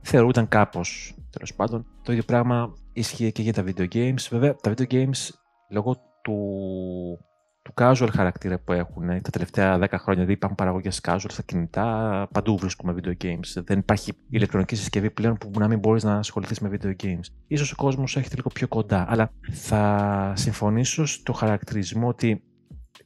[0.03, 1.87] θεωρούταν κάπως, τέλος πάντων.
[2.03, 4.27] Το ίδιο πράγμα ισχύει και για τα video games.
[4.31, 5.31] Βέβαια, τα video games,
[5.71, 6.39] λόγω του
[7.67, 10.15] του casual χαρακτήρα που έχουν τα τελευταία 10 χρόνια.
[10.15, 13.63] Δηλαδή υπάρχουν παραγωγές casual στα κινητά, παντού βρίσκουμε video games.
[13.65, 17.57] Δεν υπάρχει ηλεκτρονική συσκευή πλέον που να μην μπορείς να ασχοληθείς με video games.
[17.59, 22.43] σω ο κόσμος έχετε λίγο πιο κοντά, αλλά θα συμφωνήσω στο χαρακτηρισμό ότι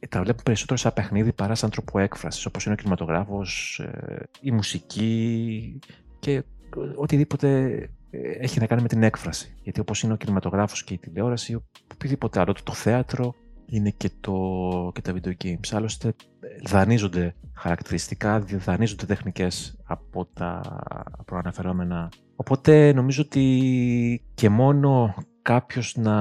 [0.09, 4.51] τα βλέπω περισσότερο σαν παιχνίδι παρά σαν τρόπο έκφρασης, όπως είναι ο κινηματογράφος, ε, η
[4.51, 5.79] μουσική
[6.19, 6.43] και
[6.95, 7.49] οτιδήποτε
[8.11, 9.55] ε, έχει να κάνει με την έκφραση.
[9.63, 11.63] Γιατί όπως είναι ο κινηματογράφος και η τηλεόραση,
[11.93, 13.35] οτιδήποτε άλλο, το θέατρο,
[13.71, 14.33] είναι και, το,
[14.93, 15.69] και τα video games.
[15.71, 16.15] Άλλωστε
[16.67, 20.61] δανείζονται χαρακτηριστικά, δανείζονται τεχνικές από τα
[21.25, 22.09] προαναφερόμενα.
[22.35, 26.15] Οπότε νομίζω ότι και μόνο κάποιος να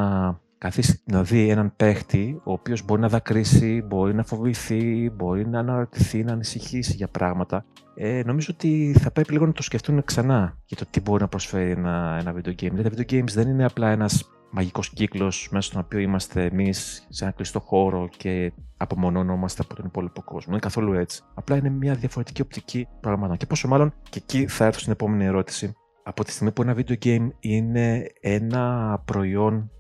[0.59, 5.59] καθίσει να δει έναν παίχτη ο οποίος μπορεί να δακρύσει, μπορεί να φοβηθεί, μπορεί να
[5.59, 7.65] αναρωτηθεί, να ανησυχήσει για πράγματα.
[7.95, 11.29] Ε, νομίζω ότι θα πρέπει λίγο να το σκεφτούν ξανά για το τι μπορεί να
[11.29, 12.71] προσφέρει ένα, ένα video game.
[12.73, 17.07] Δηλαδή τα video games δεν είναι απλά ένας μαγικός κύκλος μέσα στον οποίο είμαστε εμείς
[17.09, 20.53] σε ένα κλειστό χώρο και απομονώνομαστε από τον υπόλοιπο κόσμο.
[20.53, 21.23] Είναι καθόλου έτσι.
[21.35, 23.37] Απλά είναι μια διαφορετική οπτική πραγμάτων.
[23.37, 25.73] Και πόσο μάλλον, και εκεί θα έρθω στην επόμενη ερώτηση.
[26.03, 29.71] Από τη στιγμή που ένα video game είναι ένα προϊόν,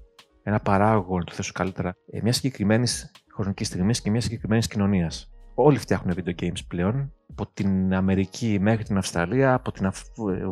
[0.42, 5.30] ένα παράγωγο, το θέσω καλύτερα, ε, μια συγκεκριμένης χρονικής στιγμής και μια συγκεκριμένης κοινωνίας.
[5.54, 9.90] Όλοι φτιάχνουν video games πλέον από την Αμερική μέχρι την Αυστραλία, από την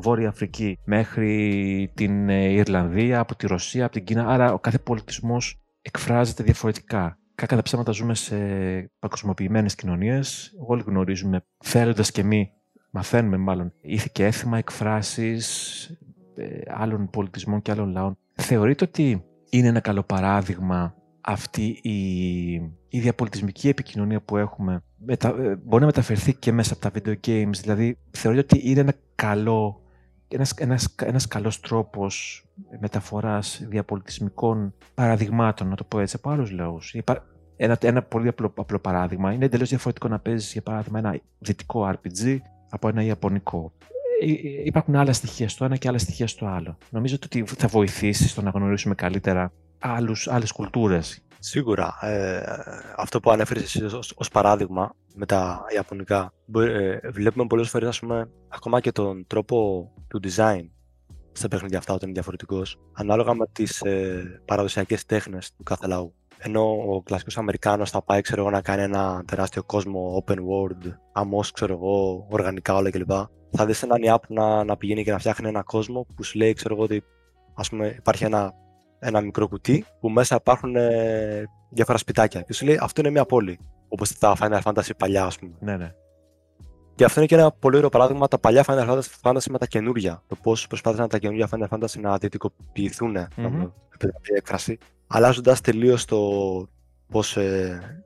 [0.01, 4.27] Βόρεια Αφρική μέχρι την ε, Ιρλανδία, από τη Ρωσία, από την Κίνα.
[4.27, 7.19] Άρα ο κάθε πολιτισμός εκφράζεται διαφορετικά.
[7.35, 8.37] Κάκα τα ψέματα ζούμε σε
[8.99, 10.53] παγκοσμιοποιημένες κοινωνίες.
[10.67, 12.51] Όλοι γνωρίζουμε, θέλοντας και εμεί,
[12.91, 15.85] μαθαίνουμε μάλλον, ήθη και έθιμα, εκφράσεις
[16.37, 18.19] ε, άλλων πολιτισμών και άλλων λαών.
[18.35, 20.95] Θεωρείτε ότι είναι ένα καλό παράδειγμα
[21.29, 22.53] αυτή η,
[22.89, 27.15] η διαπολιτισμική επικοινωνία που έχουμε μετα, ε, μπορεί να μεταφερθεί και μέσα από τα video
[27.27, 27.55] games.
[27.61, 29.83] Δηλαδή, θεωρώ ότι είναι ένα καλό,
[30.29, 32.45] ένας, ένας, ένας καλός τρόπος
[32.81, 36.97] μεταφοράς διαπολιτισμικών παραδειγμάτων, να το πω έτσι, από άλλους λαούς.
[37.57, 39.33] Ένα, ένα πολύ απλό, απλό παράδειγμα.
[39.33, 42.39] Είναι εντελώς διαφορετικό να παίζεις, για παράδειγμα, ένα δυτικό RPG
[42.69, 43.73] από ένα ιαπωνικό.
[44.21, 46.79] Ε, ε, υπάρχουν άλλα στοιχεία στο ένα και άλλα στοιχεία στο άλλο.
[46.91, 51.23] Νομίζω ότι θα βοηθήσει στο να γνωρίσουμε καλύτερα άλλους, άλλες κουλτούρες.
[51.39, 51.99] Σίγουρα.
[52.01, 52.43] Ε,
[52.97, 58.31] αυτό που ανέφερες εσύ ως, ως, παράδειγμα με τα Ιαπωνικά, ε, βλέπουμε πολλές φορές πούμε,
[58.49, 60.69] ακόμα και τον τρόπο του design
[61.33, 66.15] στα παιχνίδια αυτά όταν είναι διαφορετικός, ανάλογα με τις ε, παραδοσιακές τέχνες του κάθε λαού.
[66.39, 71.51] Ενώ ο κλασικός Αμερικάνος θα πάει ξέρω, να κάνει ένα τεράστιο κόσμο open world, αμός,
[71.51, 73.11] ξέρω εγώ, οργανικά όλα κλπ.
[73.51, 76.53] Θα δεις έναν Ιάπ να, να πηγαίνει και να φτιάχνει ένα κόσμο που σου λέει
[76.53, 77.03] ξέρω εγώ ότι
[77.55, 78.55] ας πούμε, υπάρχει ένα
[78.99, 82.41] ένα μικρό κουτί που μέσα υπάρχουν ε, διάφορα σπιτάκια.
[82.41, 83.59] Και σου λέει αυτό είναι μια πόλη.
[83.89, 85.55] Όπως τα Final Fantasy παλιά, ας πούμε.
[85.61, 85.93] Ναι, ναι.
[86.95, 90.23] Και αυτό είναι και ένα πολύ ωραίο παράδειγμα τα παλιά Final Fantasy με τα καινούργια.
[90.27, 93.29] Το πώς προσπάθησαν τα καινούργια Final Fantasy να δυτικοποιηθούν, mm-hmm.
[93.37, 93.75] να μου
[94.23, 96.19] έκφραση, αλλάζοντας τελείως το
[97.09, 98.05] πώς ε,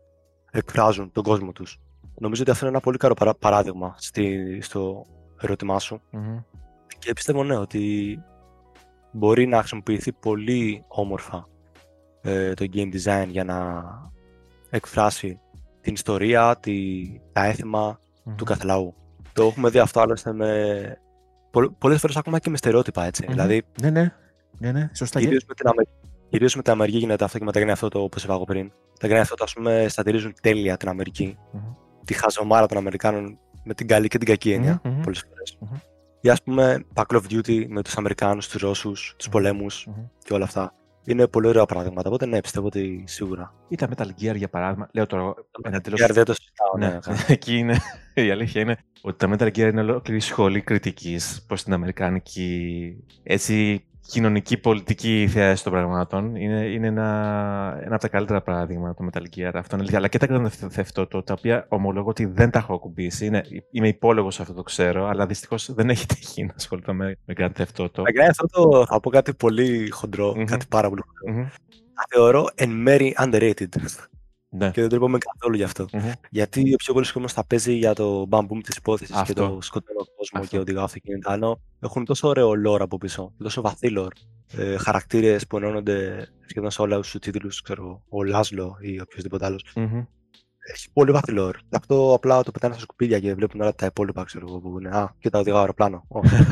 [0.51, 1.81] εκφράζουν τον κόσμο τους.
[2.19, 5.07] Νομίζω ότι αυτό είναι ένα πολύ καλό παράδειγμα στη, στο
[5.41, 6.01] ερώτημά σου.
[6.13, 6.45] Mm-hmm.
[6.99, 8.19] Και πιστεύω ναι, ότι
[9.13, 11.49] μπορεί να χρησιμοποιηθεί πολύ όμορφα
[12.23, 13.83] ε, το game design για να
[14.71, 15.41] εκφράσει
[15.81, 16.73] την ιστορία, τη,
[17.33, 17.99] τα έθιμα
[18.37, 18.95] του κάθε λαού.
[19.33, 20.97] Το έχουμε δει αυτό άλλωστε με.
[21.79, 23.27] Πολλές φορές ακόμα και με στερεότυπα έτσι.
[23.29, 24.13] Δηλαδή, ναι, ναι.
[24.59, 24.91] ναι, ναι.
[24.95, 25.21] Σωστά.
[25.21, 25.93] Κυρίως με, την Αμερική,
[26.29, 28.73] κυρίως με την Αμερική γίνεται αυτό και με τα Grand Theft όπως είπα εγώ πριν.
[29.01, 31.39] Τα Grand Theft ας πούμε, στατηρίζουν τέλεια την Αμερική.
[31.39, 31.77] Mm-hmm.
[32.05, 35.01] Τη χαζομάρα των Αμερικάνων με την καλή και την κακή έννοια mm-hmm.
[35.03, 35.59] πολλές φορές.
[35.61, 35.92] Mm-hmm.
[36.25, 39.89] Ή ας πούμε, τα Call of Duty με τους Αμερικάνους, τους Ρώσους, τους πολέμους
[40.25, 40.75] και όλα αυτά.
[41.05, 42.09] Είναι πολύ ωραία πράγματα.
[42.09, 43.55] Οπότε ναι, πιστεύω ότι σίγουρα.
[43.69, 44.89] Ή τα Metal Gear για παράδειγμα.
[44.93, 45.35] Λέω τώρα.
[45.63, 46.03] Ένα τέλος.
[46.03, 46.77] Gear δεν το συζητάω.
[46.79, 47.25] Ναι, ναι.
[47.35, 47.77] εκεί είναι.
[48.15, 53.85] Η αλήθεια είναι ότι τα Metal Gear είναι ολόκληρη σχολή κριτικής προς την Αμερικάνικη έτσι,
[54.07, 56.37] κοινωνική πολιτική θέαση των πραγμάτων.
[56.37, 59.51] Είναι, είναι ένα, ένα από τα καλύτερα παράδειγμα το Metal Gear.
[59.55, 63.27] Αυτό είναι Αλλά και τα Grand Theft τα οποία ομολογώ ότι δεν τα έχω ακουμπήσει.
[63.27, 67.17] Είναι, είμαι υπόλογος σε αυτό το ξέρω, αλλά δυστυχώς δεν έχει τύχει να ασχοληθώ με,
[67.25, 67.93] με Grand Theft Auto.
[67.93, 70.45] Τα Grand θα πω κάτι πολύ χοντρό, mm-hmm.
[70.45, 71.43] κάτι πάρα πολύ χοντρό.
[71.43, 71.51] Mm-hmm.
[71.95, 73.69] Τα θεωρώ εν μέρη underrated.
[74.55, 74.71] Ναι.
[74.71, 75.87] Και δεν τρέπομαι καθόλου γι' αυτό.
[75.93, 76.13] Mm-hmm.
[76.31, 79.99] Γιατί ο πιο πολύ κόσμος θα παίζει για το μπαμπούμ της υπόθεσης και το σκοτεινό
[79.99, 80.47] κόσμο αυτό.
[80.47, 81.33] και οδηγά αυτοκίνητα.
[81.33, 84.17] Ενώ έχουν τόσο ωραίο lore από πίσω, τόσο βαθύ lore.
[84.57, 89.65] Ε, Χαρακτήρες που ενώνονται σχεδόν σε όλα τους τίτλους, ξέρω ο Λάσλο ή οποιοδήποτε άλλος.
[89.75, 90.07] Mm-hmm.
[90.75, 91.57] Έχει πολύ βαθύ lore.
[91.71, 94.97] Αυτό απλά το πετάνε στα σκουπίδια και βλέπουν όλα τα υπόλοιπα, ξέρω εγώ, που είναι.
[94.97, 96.07] Α, και τα οδηγά αεροπλάνο.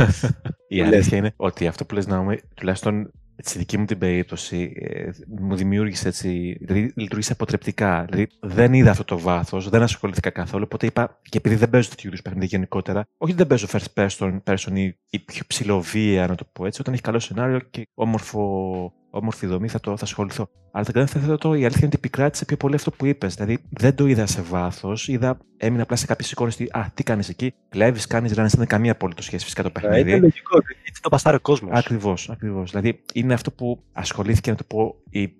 [0.68, 3.10] Η αλήθεια είναι ότι αυτό που λες να τουλάχιστον
[3.42, 8.04] στη δική μου την περίπτωση ε, μου δημιούργησε έτσι, δηλαδή λειτουργήσε αποτρεπτικά.
[8.08, 10.62] Δηλαδή δεν είδα αυτό το βάθος, δεν ασχολήθηκα καθόλου.
[10.66, 14.38] Οπότε είπα, και επειδή δεν παίζω τέτοιου είδους παιχνίδια γενικότερα, όχι δεν παίζω first person,
[14.44, 18.92] person ή, ή πιο ψηλοβία, να το πω έτσι, όταν έχει καλό σενάριο και όμορφο
[19.10, 20.48] όμορφη δομή, θα, το, θα ασχοληθώ.
[20.72, 23.34] Αλλά τα Grand το η αλήθεια είναι ότι επικράτησε πιο πολύ αυτό που είπες.
[23.34, 25.08] Δηλαδή δεν το είδα σε βάθος.
[25.08, 26.60] Είδα, έμεινα απλά σε κάποιες εικόνες.
[26.70, 30.10] Α, τι κάνεις εκεί, κλέβεις, κάνεις, δεν είναι καμία απολύτω σχέση φυσικά το παιχνίδι.
[30.10, 31.78] Είναι λογικό, έτσι το παστάρει ο κόσμος.
[31.78, 32.70] Ακριβώς, ακριβώς.
[32.70, 35.36] Δηλαδή είναι αυτό που ασχολήθηκε να το πω η,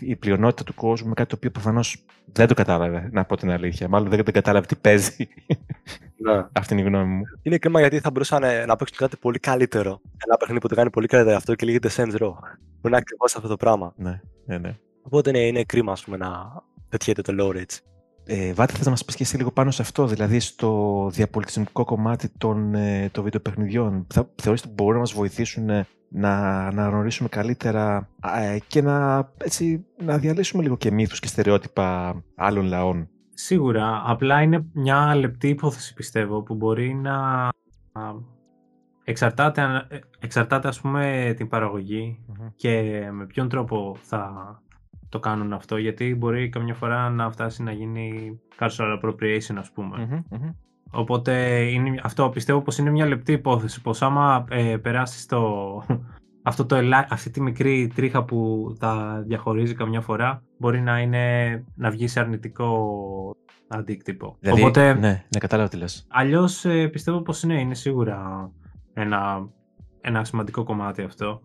[0.00, 3.50] η πλειονότητα του κόσμου με κάτι το οποίο προφανώς δεν το κατάλαβε, να πω την
[3.50, 3.88] αλήθεια.
[3.88, 5.28] Μάλλον δεν, δεν κατάλαβε τι παίζει.
[6.16, 6.46] Ναι.
[6.52, 7.22] Αυτή είναι η γνώμη μου.
[7.42, 10.00] Είναι κρίμα γιατί θα μπορούσαν να παίξουν κάτι πολύ καλύτερο.
[10.26, 12.32] Ένα παιχνίδι που το κάνει πολύ καλύτερο αυτό και λέγεται Saints Row.
[12.82, 13.92] Που είναι ακριβώς αυτό το πράγμα.
[13.96, 14.76] Ναι, ναι, ναι.
[15.02, 17.82] Οπότε ναι, είναι κρίμα πούμε, να πετυχαίνετε το low έτσι.
[18.24, 21.84] Ε, Βάτε, θες να μας πεις και εσύ λίγο πάνω σε αυτό, δηλαδή στο διαπολιτισμικό
[21.84, 24.06] κομμάτι των, ε, των βιντεοπαιχνιδιών.
[24.12, 29.28] Θα θεωρείς ότι μπορούν να μας βοηθήσουν ε, να, να γνωρίσουμε καλύτερα ε, και να,
[29.44, 34.02] έτσι, να διαλύσουμε λίγο και μύθους και στερεότυπα άλλων λαών; Σίγουρα.
[34.06, 37.48] Απλά είναι μια λεπτή υπόθεση πιστεύω που μπορεί να
[39.04, 42.18] εξαρτάται, ε, εξαρτάται ας πούμε την παραγωγη
[42.56, 44.32] και με ποιον τρόπο θα
[45.08, 50.24] το κάνουν αυτό γιατί μπορεί καμιά φορά να φτάσει να γίνει cultural appropriation ας πουμε
[50.94, 55.42] Οπότε είναι, αυτό πιστεύω πως είναι μια λεπτή υπόθεση πως άμα ε, περάσει το,
[56.42, 56.76] αυτό το,
[57.08, 62.20] αυτή τη μικρή τρίχα που τα διαχωρίζει καμιά φορά μπορεί να, είναι, να βγει σε
[62.20, 63.36] αρνητικό
[63.68, 64.36] αντίκτυπο.
[64.40, 66.06] Δηλαδή, Οπότε, ναι, ναι, κατάλαβα τι λες.
[66.08, 68.50] Αλλιώς ε, πιστεύω πως ναι, είναι σίγουρα
[68.94, 69.48] ένα,
[70.00, 71.40] ένα σημαντικό κομμάτι αυτό.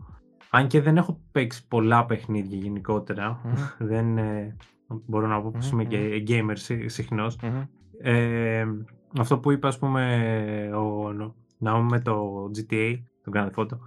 [0.49, 3.41] Αν και δεν έχω παίξει πολλά παιχνίδια γενικότερα,
[3.77, 4.55] δεν ε,
[4.87, 7.37] μπορώ να πω πως είμαι και gamer συχνος
[8.01, 8.65] ε,
[9.19, 10.29] αυτό που είπε ας πούμε
[10.75, 11.11] ο
[11.57, 13.77] Ναόμ με το GTA, το Grand Theft Auto,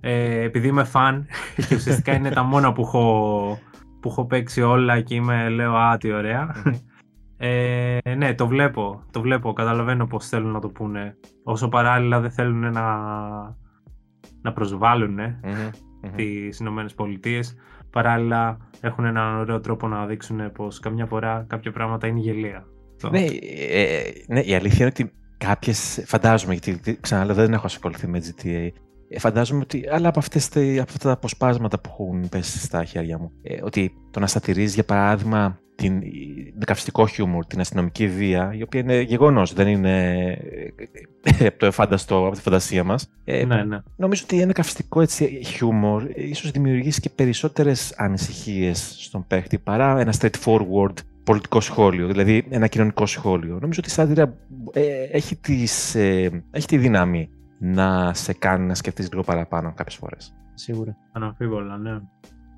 [0.00, 1.26] ε, επειδή είμαι φαν
[1.68, 3.58] και ουσιαστικά είναι τα μόνα που έχω,
[4.00, 6.54] που έχω παίξει όλα και είμαι, λέω, α, τι ωραία.
[7.46, 11.16] Ε, ναι, το βλέπω, το βλέπω, καταλαβαίνω πώς θέλουν να το πούνε.
[11.42, 12.82] Όσο παράλληλα δεν θέλουν να,
[14.42, 15.70] να προσβάλλουν mm-hmm,
[16.16, 17.56] τις Ηνωμένες Πολιτείες.
[17.90, 22.64] Παράλληλα έχουν έναν ωραίο τρόπο να δείξουν πως καμιά φορά κάποια πράγματα είναι γελία.
[23.10, 23.24] Ναι,
[23.70, 28.68] ε, ναι, η αλήθεια είναι ότι κάποιες, φαντάζομαι, γιατί ξαναλέω δεν έχω ασχοληθεί με GTA,
[29.08, 33.18] ε, φαντάζομαι ότι, αλλά από, αυτές, από αυτά τα αποσπάσματα που έχουν πέσει στα χέρια
[33.18, 36.02] μου, ε, ότι το να στατηρίζει για παράδειγμα την
[36.64, 40.26] καυστικό χιούμορ, την αστυνομική βία, η οποία είναι γεγονός, δεν είναι
[41.38, 43.10] ε, από το εφάνταστο, από τη φαντασία μας.
[43.24, 43.78] Ε, ναι, ναι.
[43.96, 50.14] Νομίζω ότι ένα καυστικό έτσι, χιούμορ ίσως δημιουργήσει και περισσότερες ανησυχίες στον παίχτη παρά ένα
[50.20, 53.58] straightforward πολιτικό σχόλιο, δηλαδή ένα κοινωνικό σχόλιο.
[53.60, 54.34] Νομίζω ότι η σάτυρα
[54.72, 59.96] ε, έχει, τις, ε, έχει τη δύναμη να σε κάνει να σκεφτείς λίγο παραπάνω κάποιες
[59.96, 60.34] φορές.
[60.54, 60.96] Σίγουρα.
[61.12, 62.00] Αναμφίβολα, ναι.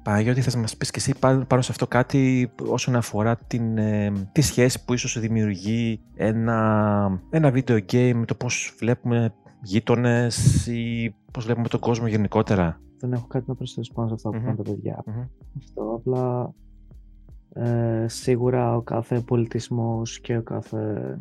[0.07, 4.12] Παναγιώτη, θες να μας πεις και εσύ πάνω, σε αυτό κάτι όσον αφορά την, ε,
[4.33, 11.45] τη σχέση που ίσως δημιουργεί ένα, ένα video game, το πώς βλέπουμε γείτονες ή πώς
[11.45, 12.81] βλέπουμε τον κόσμο γενικότερα.
[12.99, 14.57] Δεν έχω κάτι να προσθέσω πάνω σε αυτά που mm-hmm.
[14.57, 15.05] τα παιδιά.
[15.57, 16.55] Αυτό απλά
[17.53, 21.19] ε, σίγουρα ο κάθε πολιτισμός και ο κάθε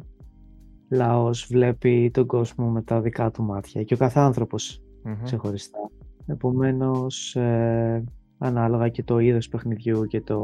[0.90, 4.82] λαός βλέπει τον κόσμο με τα δικά του μάτια και ο κάθε άνθρωπος
[5.24, 5.90] ξεχωριστά.
[6.26, 8.04] Επομένως, ε,
[8.46, 10.40] ανάλογα και το είδος παιχνιδιού και το,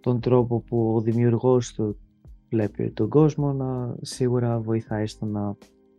[0.00, 1.96] τον τρόπο που ο δημιουργός του
[2.50, 5.56] βλέπει τον κόσμο να σίγουρα βοηθάει στο να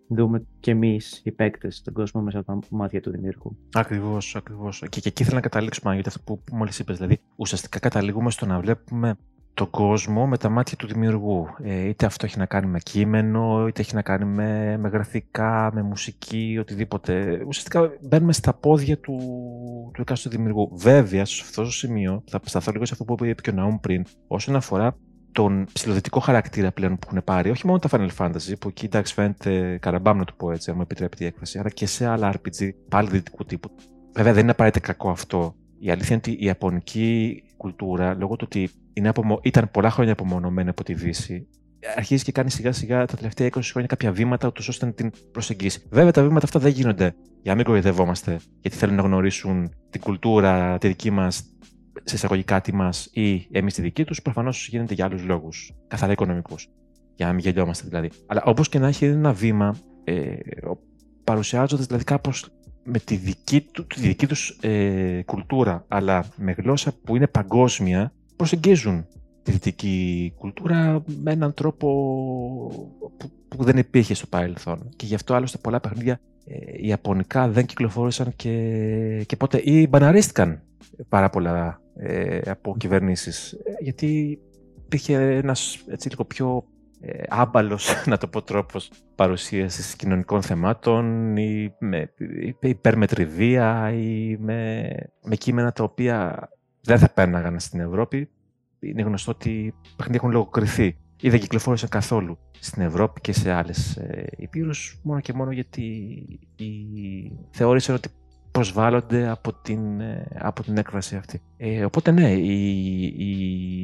[0.07, 3.57] δούμε και εμείς οι παίκτες τον κόσμο μέσα από τα μάτια του δημιουργού.
[3.73, 4.83] Ακριβώς, ακριβώς.
[4.89, 6.97] Και, και εκεί θέλω να καταλήξουμε για αυτό που, που μόλις είπες.
[6.97, 9.15] Δηλαδή, ουσιαστικά καταλήγουμε στο να βλέπουμε
[9.53, 11.47] τον κόσμο με τα μάτια του δημιουργού.
[11.63, 15.71] Ε, είτε αυτό έχει να κάνει με κείμενο, είτε έχει να κάνει με, με γραφικά,
[15.73, 17.43] με μουσική, οτιδήποτε.
[17.47, 19.17] Ουσιαστικά μπαίνουμε στα πόδια του,
[19.93, 20.69] του εκάστοτε δημιουργού.
[20.73, 23.79] Βέβαια, σε αυτό το σημείο, θα σταθώ λίγο σε αυτό που είπε και ο Ναούμ
[23.79, 24.97] πριν, όσον αφορά
[25.31, 29.13] τον ψηλοδυτικό χαρακτήρα πλέον που έχουν πάρει, όχι μόνο τα Final Fantasy, που εκεί εντάξει
[29.13, 32.33] φαίνεται καραμπάμ να το πω έτσι, αν μου επιτρέπετε η έκφραση, αλλά και σε άλλα
[32.33, 33.69] RPG πάλι δυτικού τύπου.
[34.13, 35.55] Βέβαια δεν είναι απαραίτητα κακό αυτό.
[35.79, 39.39] Η αλήθεια είναι ότι η Ιαπωνική κουλτούρα, λόγω του ότι είναι απομο...
[39.43, 41.47] ήταν πολλά χρόνια απομονωμένη από τη Δύση,
[41.95, 45.11] αρχίζει και κάνει σιγά σιγά τα τελευταία 20 χρόνια κάποια βήματα, ούτως ώστε να την
[45.31, 45.87] προσεγγίσει.
[45.89, 50.01] Βέβαια, τα βήματα αυτά δεν γίνονται για να μην κοροϊδευόμαστε, γιατί θέλουν να γνωρίσουν την
[50.01, 51.43] κουλτούρα, τη δική μας,
[52.03, 56.11] σε εισαγωγικά τι μας ή εμείς τη δική τους, προφανώς γίνεται για άλλους λόγους, καθαρά
[56.11, 56.67] οικονομικούς.
[57.15, 58.09] Για να μην γελιόμαστε δηλαδή.
[58.25, 60.35] Αλλά όπως και να έχει ένα βήμα, ε,
[61.23, 62.49] παρουσιάζονται δηλαδή κάπως
[62.83, 68.13] με τη δική, του, τη δική τους ε, κουλτούρα, αλλά με γλώσσα που είναι παγκόσμια,
[68.35, 69.07] προσεγγίζουν
[69.43, 71.87] τη δυτική κουλτούρα με έναν τρόπο
[73.17, 74.89] που, που δεν υπήρχε στο παρελθόν.
[74.95, 80.61] Και γι' αυτό άλλωστε πολλά παιχνίδια ε, Ιαπωνικά δεν κυκλοφόρησαν και, και πότε ή μπαναρίστηκαν
[81.09, 83.51] πάρα πολλά ε, από κυβερνήσεις.
[83.51, 84.39] Ε, γιατί
[84.85, 86.63] υπήρχε ένας έτσι λίγο πιο
[86.99, 92.13] ε, άμπαλος, να το πω τρόπος, παρουσίασης κοινωνικών θεμάτων ή με
[92.59, 94.89] υπέρμετρη βία ή με,
[95.23, 96.49] με κείμενα τα οποία
[96.83, 98.29] δεν θα πέρναγαν στην Ευρώπη.
[98.79, 103.95] Είναι γνωστό ότι παιχνίδια έχουν λογοκριθεί ή δεν κυκλοφόρησαν καθόλου στην Ευρώπη και σε άλλες
[103.95, 105.81] ε, υπήρους μόνο και μόνο γιατί
[106.55, 106.71] οι...
[107.51, 108.09] θεώρησαν ότι
[108.51, 111.41] προσβάλλονται από την, ε, από την έκφραση αυτή.
[111.57, 112.77] Ε, οπότε ναι, η,
[113.17, 113.29] η,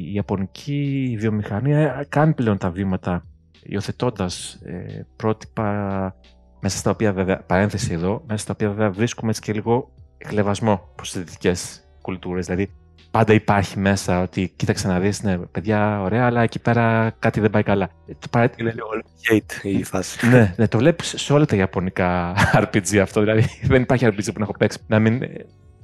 [0.06, 3.24] η Ιαπωνική βιομηχανία κάνει πλέον τα βήματα
[3.62, 6.16] υιοθετώντας ε, πρότυπα
[6.60, 10.92] μέσα στα οποία βέβαια, παρένθεση εδώ, μέσα στα οποία βέβαια βρίσκουμε έτσι και λίγο εκλεβασμό
[10.94, 12.46] προς τις δυτικές κουλτούρες.
[12.46, 12.70] Δηλαδή
[13.10, 17.50] πάντα υπάρχει μέσα ότι κοίταξε να δεις, ναι, παιδιά, ωραία, αλλά εκεί πέρα κάτι δεν
[17.50, 17.90] πάει καλά.
[18.06, 18.50] Ε, το παρά...
[18.56, 18.88] Είναι λίγο
[19.30, 20.28] hate η φάση.
[20.28, 24.38] ναι, ναι, το βλέπεις σε όλα τα ιαπωνικά RPG αυτό, δηλαδή δεν υπάρχει RPG που
[24.38, 24.78] να έχω παίξει.
[24.86, 25.22] Να μην...
[25.22, 25.28] Ε,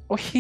[0.06, 0.38] όχι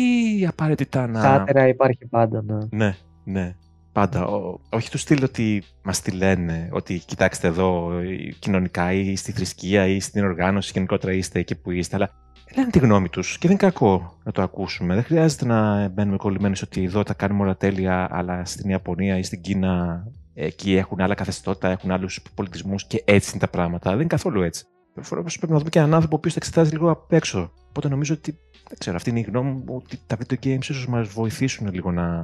[0.48, 1.20] απαραίτητα να...
[1.20, 2.58] Σάτερα υπάρχει πάντα, ναι.
[2.70, 3.54] Ναι, ναι.
[3.92, 4.26] Πάντα.
[4.68, 7.92] όχι του στυλ ότι μας τη λένε, ότι κοιτάξτε εδώ
[8.38, 12.10] κοινωνικά ή στη θρησκεία ή στην οργάνωση, γενικότερα είστε εκεί που είστε, αλλά
[12.56, 14.94] λένε τη γνώμη τους και δεν είναι κακό να το ακούσουμε.
[14.94, 19.22] Δεν χρειάζεται να μπαίνουμε κολλημένοι ότι εδώ τα κάνουμε όλα τέλεια, αλλά στην Ιαπωνία ή
[19.22, 20.04] στην Κίνα
[20.34, 23.90] εκεί έχουν άλλα καθεστώτα, έχουν άλλους πολιτισμούς και έτσι είναι τα πράγματα.
[23.90, 24.64] Δεν είναι καθόλου έτσι.
[25.08, 27.52] Πρέπει να δούμε και έναν άνθρωπο που θα εξετάζει λίγο απ' έξω.
[27.68, 30.88] Οπότε νομίζω ότι, δεν ξέρω, αυτή είναι η γνώμη μου, ότι τα video games ίσως
[30.88, 32.22] μας βοηθήσουν λίγο να,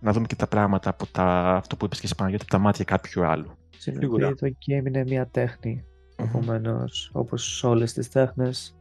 [0.00, 1.24] να δούμε και τα πράγματα από τα,
[1.56, 3.50] αυτό που είπες και εσύ Παναγιώτη, από τα μάτια κάποιου άλλου.
[3.78, 4.34] Σίγουρα.
[4.34, 5.84] Το game είναι μια τέχνη.
[5.84, 6.24] Mm-hmm.
[6.24, 8.76] Επομένως, όπως όλες τις τέχνες,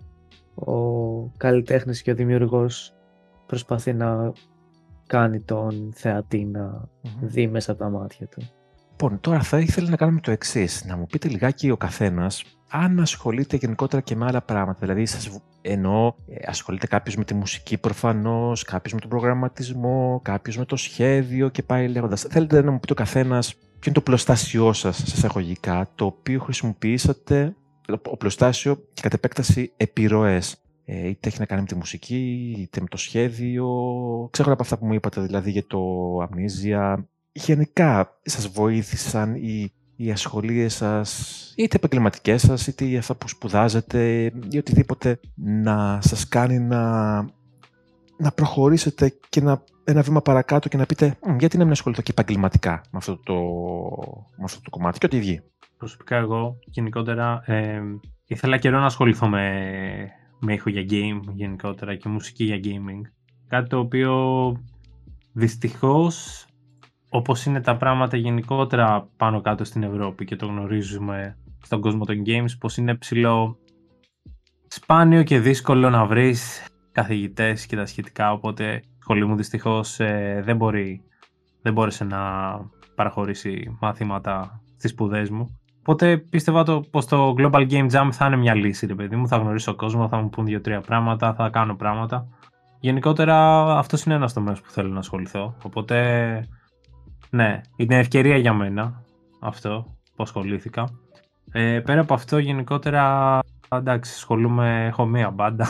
[0.56, 0.74] ο
[1.38, 2.94] καλλιτέχνης και ο δημιουργός
[3.46, 4.32] προσπαθεί να
[5.08, 6.90] κάνει τον θεατή να
[7.22, 8.42] δει μέσα από τα μάτια του.
[8.90, 10.86] Λοιπόν, τώρα θα ήθελα να κάνουμε το εξής.
[10.86, 14.80] Να μου πείτε λιγάκι ο καθένας αν ασχολείται γενικότερα και με άλλα πράγματα.
[14.80, 20.58] Δηλαδή, σας εννοώ, ε, ασχολείται κάποιος με τη μουσική προφανώς, κάποιος με τον προγραμματισμό, κάποιος
[20.58, 22.22] με το σχέδιο και πάει λέγοντας.
[22.22, 26.40] Θέλετε να μου πείτε ο καθένας ποιο είναι το πλωστάσιό σας, σε εισαγωγικά, το οποίο
[26.40, 27.56] χρησιμοποιήσατε
[28.06, 30.58] οπλοστάσιο και κατ' επέκταση επιρροές.
[30.86, 33.68] Ε, είτε έχει να κάνει με τη μουσική, είτε με το σχέδιο.
[34.32, 35.80] Ξέρω από αυτά που μου είπατε, δηλαδή για το
[36.22, 37.08] αμνίζια.
[37.32, 44.58] Γενικά, σας βοήθησαν οι, οι ασχολίες σας, είτε επαγγελματικές σας, είτε αυτά που σπουδάζετε, ή
[44.58, 47.16] οτιδήποτε, να σας κάνει να,
[48.18, 52.12] να προχωρήσετε και να, ένα βήμα παρακάτω και να πείτε γιατί να μην ασχοληθώ και
[52.12, 53.34] επαγγελματικά με αυτό το,
[54.38, 55.42] με αυτό το κομμάτι και ό,τι βγει
[55.78, 57.82] προσωπικά εγώ γενικότερα ε,
[58.26, 63.02] ήθελα καιρό να ασχοληθώ με, με ήχο για game γενικότερα και μουσική για gaming.
[63.48, 64.54] Κάτι το οποίο
[65.34, 66.46] δυστυχώς
[67.10, 72.24] όπως είναι τα πράγματα γενικότερα πάνω κάτω στην Ευρώπη και το γνωρίζουμε στον κόσμο των
[72.26, 73.58] games πως είναι ψηλό
[74.68, 80.56] σπάνιο και δύσκολο να βρεις καθηγητές και τα σχετικά οπότε σχολή μου δυστυχώς ε, δεν,
[80.56, 81.02] μπορεί,
[81.62, 82.20] δεν μπόρεσε να
[82.96, 85.60] παραχωρήσει μαθήματα στις σπουδές μου.
[85.88, 89.28] Οπότε πίστευα το, πως το Global Game Jam θα είναι μια λύση, ρε παιδί μου.
[89.28, 92.28] Θα γνωρίσω κόσμο, θα μου πούν δύο-τρία πράγματα, θα κάνω πράγματα.
[92.80, 95.56] Γενικότερα αυτός είναι ένας τομέας που θέλω να ασχοληθώ.
[95.64, 96.48] Οπότε,
[97.30, 99.04] ναι, είναι ευκαιρία για μένα
[99.40, 100.90] αυτό που ασχολήθηκα.
[101.52, 105.68] Ε, πέρα από αυτό, γενικότερα, εντάξει, ασχολούμαι, έχω μία μπάντα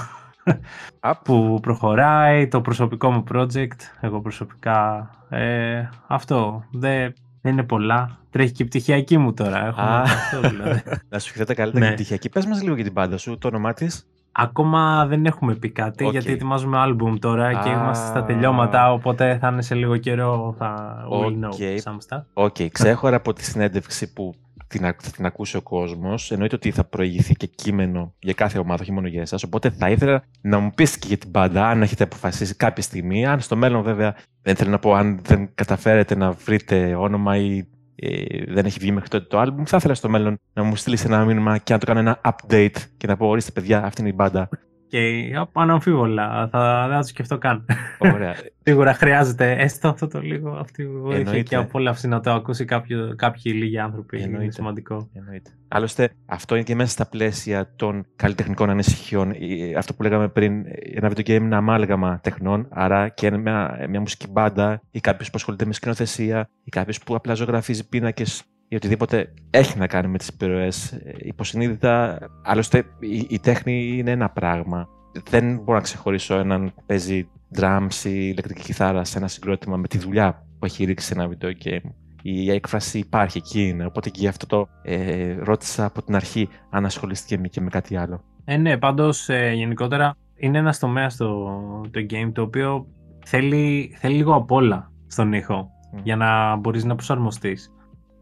[1.23, 5.10] που προχωράει, το προσωπικό μου project, εγώ προσωπικά.
[5.30, 7.13] Ε, αυτό, δεν,
[7.46, 8.18] δεν είναι πολλά.
[8.30, 9.66] Τρέχει και η πτυχιακή μου τώρα.
[9.66, 10.82] Έχουμε αυτό, δηλαδή.
[11.10, 11.88] Να σου χειριστεί καλύτερα ναι.
[11.92, 12.30] την πτυχιακή.
[12.30, 14.08] Πες μας λίγο για την μπάντα σου, το όνομά της.
[14.32, 19.48] Ακόμα δεν έχουμε πει κάτι, γιατί ετοιμάζουμε άλμπουμ τώρα και είμαστε στα τελειώματα, οπότε θα
[19.48, 22.24] είναι σε λίγο καιρό θα will know some stuff.
[22.34, 22.68] OK, okay.
[22.72, 24.36] ξέχωρα από τη συνέντευξη που
[24.78, 26.32] την, θα την ακούσει ο κόσμος.
[26.32, 29.44] Εννοείται ότι θα προηγηθεί και κείμενο για κάθε ομάδα, όχι μόνο για εσάς.
[29.44, 33.26] Οπότε θα ήθελα να μου πεις και για την μπάντα, αν έχετε αποφασίσει κάποια στιγμή.
[33.26, 37.68] Αν στο μέλλον, βέβαια, δεν θέλω να πω, αν δεν καταφέρετε να βρείτε όνομα ή
[37.96, 41.06] ε, δεν έχει βγει μέχρι τότε το album, θα ήθελα στο μέλλον να μου στείλεις
[41.06, 44.10] ένα μήνυμα και να το κάνω ένα update και να πω: Ορίστε, παιδιά, αυτή είναι
[44.10, 44.50] η μπάντα.
[44.88, 47.65] Και αναμφίβολα, θα, δεν θα το σκεφτώ καν.
[47.98, 48.36] Ωραία.
[48.67, 53.54] Σίγουρα χρειάζεται έστω αυτό το λίγο αυτή βοήθεια και απόλαυση να το ακούσει κάποιο, κάποιοι
[53.56, 54.17] λίγοι άνθρωποι.
[54.17, 54.43] Εννοείται.
[54.43, 55.10] Είναι σημαντικό.
[55.13, 55.50] Εννοείται.
[55.67, 59.34] Άλλωστε, αυτό είναι και μέσα στα πλαίσια των καλλιτεχνικών ανησυχιών.
[59.78, 62.67] Αυτό που λέγαμε πριν, ένα video game είναι ένα αμάλγαμα τεχνών.
[62.69, 67.15] Άρα και μια, μια μουσική μπάντα ή κάποιος που ασχολείται με σκηνοθεσία ή κάποιος που
[67.15, 68.43] απλά ζωγραφίζει πίνακες
[68.76, 72.20] ή οτιδήποτε έχει να κάνει με τις επιρροές ε, υποσυνείδητα.
[72.44, 74.88] Άλλωστε η, η τέχνη είναι ένα πράγμα.
[75.30, 79.88] Δεν μπορώ να ξεχωρίσω έναν που παίζει drums ή ηλεκτρική κιθάρα σε ένα συγκρότημα με
[79.88, 81.90] τη δουλειά που έχει ρίξει σε ένα video game.
[82.22, 86.50] Η έκφραση υπάρχει εκεί είναι, οπότε και γι' αυτό το ε, ρώτησα από την αρχή
[86.70, 88.24] αν ασχολήστηκε και με κάτι άλλο.
[88.46, 91.46] Ε, ναι, πάντως ε, γενικότερα είναι ένας τομέας το,
[91.92, 92.88] το game το οποίο
[93.26, 95.70] θέλει, θέλει λίγο απ' όλα στον ήχο
[96.04, 97.75] για να μπορείς να προσαρμοστείς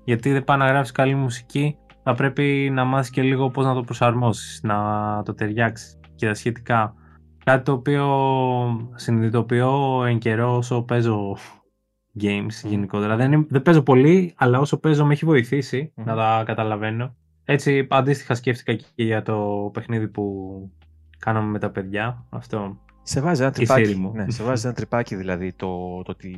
[0.03, 3.73] γιατί δεν πάει να γράψει καλή μουσική, θα πρέπει να μάθεις και λίγο πώς να
[3.73, 6.93] το προσαρμόσεις, να το ταιριάξεις και τα σχετικά.
[7.43, 11.37] Κάτι το οποίο συνειδητοποιώ εν καιρό όσο παίζω
[12.21, 13.15] games γενικότερα.
[13.15, 17.15] Δεν, δεν παίζω πολύ, αλλά όσο παίζω με έχει να τα καταλαβαίνω.
[17.45, 20.23] Έτσι, αντίστοιχα σκέφτηκα και για το παιχνίδι που
[21.19, 22.25] κάναμε με τα παιδιά.
[22.29, 24.11] Αυτό σε βάζει ένα τρυπάκι.
[24.13, 26.31] Ναι, σε βάζει ένα τρυπάκι δηλαδή το, το ότι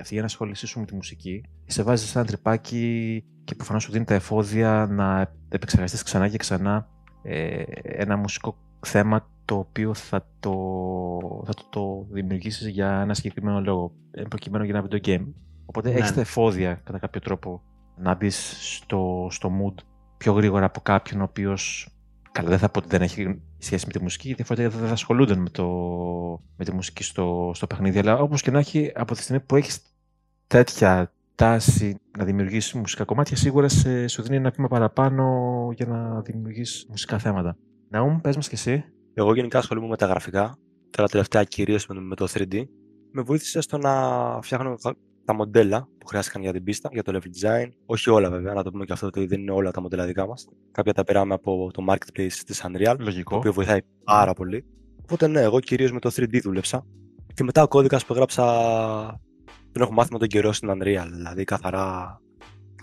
[0.00, 1.44] αυτή για να ασχοληθεί σου με τη μουσική.
[1.66, 6.88] Σε βάζει ένα τρυπάκι και προφανώς σου δίνει τα εφόδια να επεξεργαστείς ξανά και ξανά
[7.22, 10.52] ε, ένα μουσικό θέμα το οποίο θα το,
[11.46, 13.92] θα το, το δημιουργήσεις για ένα συγκεκριμένο λόγο,
[14.28, 15.26] προκειμένου για ένα video game.
[15.64, 15.98] Οπότε ναι.
[15.98, 17.62] έχει τα εφόδια κατά κάποιο τρόπο
[17.96, 19.82] να μπεις στο, στο mood
[20.16, 21.92] πιο γρήγορα από κάποιον ο οποίος
[22.38, 24.94] Καλά, δεν θα πω ότι δεν έχει σχέση με τη μουσική, γιατί διαφορετικά δεν θα
[24.94, 25.66] ασχολούνται με, το,
[26.56, 27.98] με τη μουσική στο, στο παιχνίδι.
[27.98, 29.80] Αλλά όπως και να έχει, από τη στιγμή που έχεις
[30.46, 35.24] τέτοια τάση να δημιουργήσεις μουσικά κομμάτια, σίγουρα σε, σου δίνει ένα βήμα παραπάνω
[35.74, 37.56] για να δημιουργήσεις μουσικά θέματα.
[37.88, 38.84] Να μου, πες μας και εσύ.
[39.14, 40.58] Εγώ γενικά ασχολούμαι με τα γραφικά.
[40.90, 42.62] Τώρα τελευταία κυρίως με το 3D.
[43.12, 43.92] Με βοήθησε στο να
[44.42, 44.76] φτιάχνω
[45.28, 47.68] τα μοντέλα που χρειάστηκαν για την πίστα, για το level design.
[47.86, 50.26] Όχι όλα βέβαια, να το πούμε και αυτό ότι δεν είναι όλα τα μοντέλα δικά
[50.26, 50.48] μας.
[50.70, 53.30] Κάποια τα πήραμε από το marketplace της Unreal, Λογικό.
[53.30, 54.64] το οποίο βοηθάει πάρα πολύ.
[55.02, 56.86] Οπότε ναι, εγώ κυρίως με το 3D δούλεψα.
[57.34, 58.44] Και μετά ο κώδικας που έγραψα
[59.72, 61.06] τον έχω μάθει με τον καιρό στην Unreal.
[61.10, 62.20] Δηλαδή καθαρά.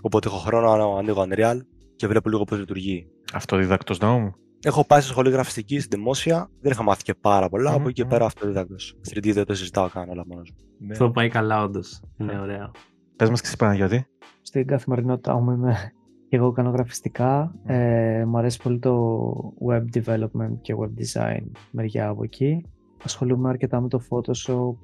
[0.00, 1.58] Οπότε έχω χρόνο, ανοίγω Unreal
[1.96, 3.06] και βλέπω λίγο πώς λειτουργεί.
[3.32, 4.34] Αυτοδίδακτο να μου.
[4.66, 7.70] Έχω πάει σε σχολή γραφιστική στην δημόσια, δεν είχα μάθει και πάρα πολλά.
[7.72, 7.78] Mm-hmm.
[7.78, 8.74] Από εκεί και πέρα αυτοδίδακτο.
[9.10, 10.56] 3D δεν το συζητάω καν όλα μόνος μου.
[10.78, 10.92] Ναι.
[10.92, 12.02] Αυτό πάει καλά, όντως.
[12.16, 12.70] Είναι ωραίο.
[13.16, 14.06] Πες μας και εσύ, Παναγιώτη.
[14.42, 15.76] Στην καθημερινότητά μου είμαι
[16.28, 17.54] και εγώ κάνω γραφιστικά.
[17.64, 19.32] Ε, μου αρέσει πολύ το
[19.68, 22.64] web development και web design μεριά από εκεί.
[23.04, 24.76] Ασχολούμαι αρκετά με το Photoshop,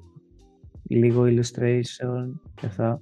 [0.89, 3.01] λίγο illustration και αυτά.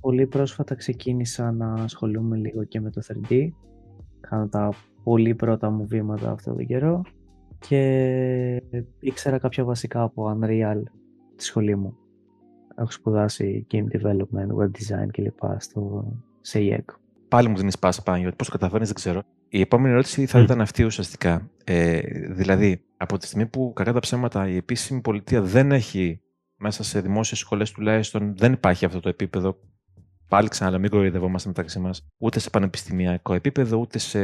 [0.00, 3.48] Πολύ πρόσφατα ξεκίνησα να ασχολούμαι λίγο και με το 3D.
[4.20, 4.70] Κάνω τα
[5.02, 7.02] πολύ πρώτα μου βήματα αυτό τον καιρό
[7.58, 8.62] και
[9.00, 10.82] ήξερα κάποια βασικά από Unreal
[11.36, 11.96] τη σχολή μου.
[12.76, 15.60] Έχω σπουδάσει Game Development, Web Design κλπ.
[15.60, 16.90] στο ΣΕΙΕΚ.
[17.28, 19.22] Πάλι μου δίνεις πάσα πάνω, γιατί πώς το καταφέρνεις δεν ξέρω.
[19.48, 21.50] Η επόμενη ερώτηση θα ήταν αυτή ουσιαστικά.
[21.64, 26.20] Ε, δηλαδή, από τη στιγμή που κακά τα ψέματα η επίσημη πολιτεία δεν έχει
[26.56, 29.58] μέσα σε δημόσιες σχολές τουλάχιστον δεν υπάρχει αυτό το επίπεδο.
[30.28, 32.06] Πάλι ξανά, μην κοροϊδευόμαστε μεταξύ μας.
[32.18, 34.18] Ούτε σε πανεπιστημιακό επίπεδο, ούτε σε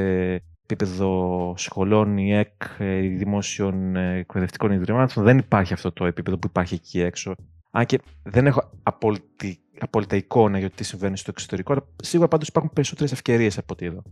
[0.70, 5.24] επίπεδο σχολών, η ΕΚ, η δημόσιων ε, εκπαιδευτικών ιδρυμάτων.
[5.24, 7.34] Δεν υπάρχει αυτό το επίπεδο που υπάρχει εκεί έξω.
[7.70, 12.28] Αν και δεν έχω απόλυτη, απόλυτα εικόνα για το τι συμβαίνει στο εξωτερικό, αλλά σίγουρα
[12.28, 14.02] πάντως υπάρχουν περισσότερες ευκαιρίες από ότι εδώ.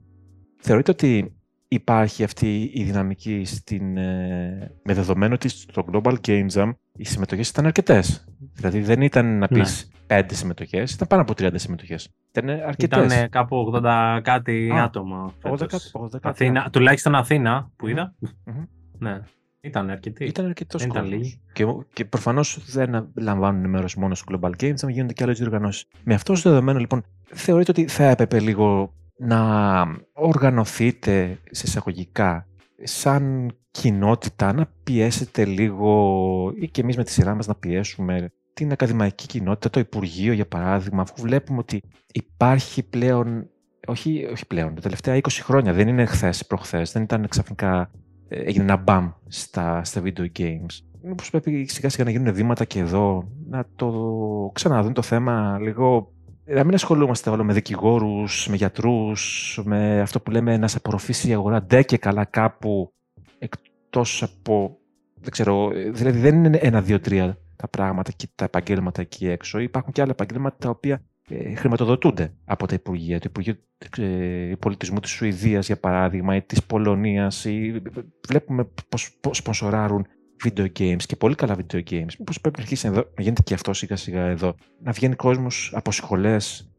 [0.56, 1.36] Θεωρείτε ότι
[1.68, 7.48] υπάρχει αυτή η δυναμική στην, ε, με δεδομένο ότι στο Global Game Jam οι συμμετοχές
[7.48, 8.24] ήταν αρκετές.
[8.52, 9.98] Δηλαδή δεν ήταν να πεις Ναι.
[10.06, 12.08] πέντε συμμετοχές, ήταν πάνω από 30 συμμετοχές.
[12.30, 13.04] Ήταν αρκετές.
[13.12, 15.32] Ήταν κάπου 80 κάτι Α, άτομα.
[15.42, 15.82] 80 φέτος.
[15.82, 16.70] κάτι- 80 κάτι Αθήνα, άτομα.
[16.70, 18.14] τουλάχιστον Αθήνα που είδα.
[18.44, 18.62] Μμμ.
[18.98, 19.20] Ναι,
[19.60, 20.24] ήταν αρκετή.
[20.24, 21.20] Ήταν αρκετός Δεν ήταν κόσμος.
[21.20, 21.40] λίγοι.
[21.52, 25.84] Και, και προφανώς δεν λαμβάνουν μέρος μόνο στο Global Games, Jam, γίνονται και άλλες διοργανώσεις.
[26.04, 32.46] Με αυτό το δεδομένο, λοιπόν, θεωρείτε ότι θα έπρεπε λίγο να οργανωθείτε σε εισαγωγικά
[32.82, 38.72] σαν κοινότητα, να πιέσετε λίγο ή και εμείς με τη σειρά μας να πιέσουμε την
[38.72, 43.48] ακαδημαϊκή κοινότητα, το Υπουργείο για παράδειγμα, αφού βλέπουμε ότι υπάρχει πλέον,
[43.86, 47.90] όχι, όχι πλέον, τα τελευταία 20 χρόνια, δεν είναι χθες, προχθές, δεν ήταν ξαφνικά
[48.28, 50.78] ε, έγινε ένα μπαμ στα, στα video games.
[51.02, 56.12] Μήπως πρέπει σιγά σιγά να γίνουν βήματα και εδώ, να το ξαναδούν το θέμα λίγο
[56.46, 61.28] να μην ασχολούμαστε όλο με δικηγόρους, με γιατρούς, με αυτό που λέμε να σε απορροφήσει
[61.28, 62.92] η αγορά ντε και καλά κάπου
[63.38, 64.78] εκτός από.
[65.20, 69.58] Δεν ξέρω, δηλαδή δεν είναι ένα, δύο, τρία τα πράγματα και τα επαγγέλματα εκεί έξω.
[69.58, 73.18] Υπάρχουν και άλλα επαγγέλματα τα οποία ε, χρηματοδοτούνται από τα Υπουργεία.
[73.18, 73.54] Το Υπουργείο
[73.98, 77.44] ε, Πολιτισμού της Σουηδίας, για παράδειγμα, ή της Πολωνίας.
[77.44, 77.82] Ή,
[78.28, 80.06] βλέπουμε πώς, πώς σπονσοράρουν
[80.44, 82.10] video games και πολύ καλά video games.
[82.18, 84.54] Μήπως πρέπει να αρχίσει εδώ, να γίνεται και αυτό σιγά σιγά εδώ.
[84.82, 86.70] Να βγαίνει κόσμος από σχολές.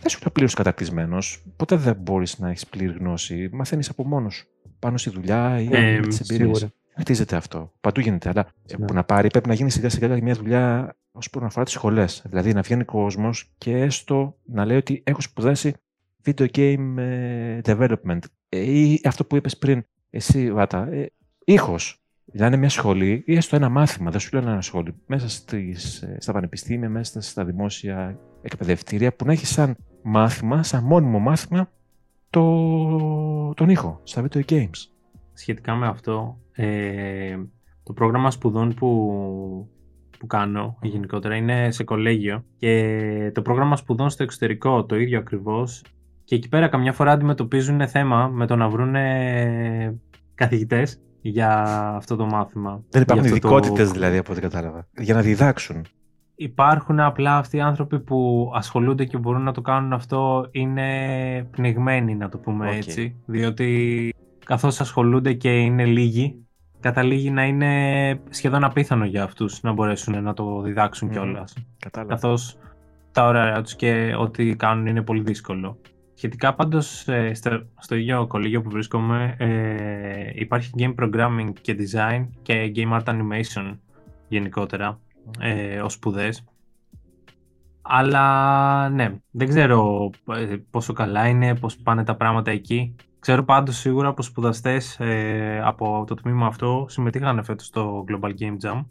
[0.00, 1.44] Δεν σου είναι πλήρως καταρτισμένος.
[1.56, 3.48] Ποτέ δεν μπορείς να έχεις πλήρη γνώση.
[3.52, 4.46] Μαθαίνεις από μόνος σου.
[4.78, 6.56] Πάνω στη δουλειά ή Ε, με τις εμπειρίες.
[6.56, 6.72] σίγουρα.
[6.98, 7.72] Χτίζεται αυτό.
[7.80, 8.28] Παντού γίνεται.
[8.28, 8.48] Αλλά
[8.78, 8.86] Ναι.
[8.86, 12.22] που να πάρει πρέπει να γίνει σιγά σιγά μια δουλειά όσο να αφορά τις σχολές.
[12.28, 15.72] Δηλαδή να βγαίνει κόσμος και έστω να λέει ότι έχω σπουδάσει
[16.24, 18.18] video game ε, development.
[18.48, 21.12] Ε, ή αυτό που είπες πριν, εσύ Βάτα, ε,
[22.28, 22.40] ήχος.
[22.40, 26.02] Να είναι μια σχολή ή έστω ένα μάθημα, δεν σου λέω ένα σχολείο, μέσα στις,
[26.02, 31.70] ε, στα πανεπιστήμια, μέσα στα δημόσια εκπαιδευτήρια, που να έχεις σαν μάθημα, σαν μόνιμο μάθημα,
[32.30, 34.86] το, τον ήχο στα video games.
[35.32, 37.36] Σχετικά με αυτό, ε,
[37.82, 39.68] το πρόγραμμα σπουδών που,
[40.18, 45.84] που κάνω γενικότερα είναι σε κολέγιο και το πρόγραμμα σπουδών στο εξωτερικό το ίδιο ακριβώς
[46.24, 48.94] και εκεί πέρα καμιά φορά αντιμετωπίζουν θέμα με το να βρουν
[50.34, 51.52] καθηγητές για
[51.96, 52.82] αυτό το μάθημα.
[52.90, 54.86] Δεν υπάρχουν Για αυτό το- ειδικότητες δηλαδή από ό,τι κατάλαβα.
[54.98, 55.84] Για να διδάξουν.
[56.40, 60.86] Υπάρχουν απλά αυτοί οι άνθρωποι που ασχολούνται και μπορούν να το κάνουν αυτό είναι
[61.50, 62.74] πνιγμένοι να το πούμε Οκ.
[62.74, 64.14] έτσι διότι
[64.44, 66.46] καθώς ασχολούνται και είναι λίγοι
[66.80, 71.14] καταλήγει να είναι σχεδόν απίθανο για αυτούς να μπορέσουν να το διδάξουν Μμμ.
[71.14, 72.14] κιόλας Κατάλαβα.
[72.14, 72.58] καθώς
[73.12, 75.78] τα ωραία τους και ό,τι κάνουν είναι πολύ δύσκολο.
[76.18, 82.28] Σχετικά πάντως ε, στο, στο ίδιο κολέγιο που βρίσκομαι ε, υπάρχει game programming και design
[82.42, 83.76] και game art animation
[84.28, 85.00] γενικότερα
[85.40, 86.44] ε, ως σπουδές.
[87.82, 92.94] Αλλά ναι, δεν ξέρω ε, πόσο καλά είναι, πώς πάνε τα πράγματα εκεί.
[93.18, 98.56] Ξέρω πάντως σίγουρα πως σπουδαστές ε, από το τμήμα αυτό συμμετείχαν φέτος στο Global Game
[98.64, 98.84] Jam.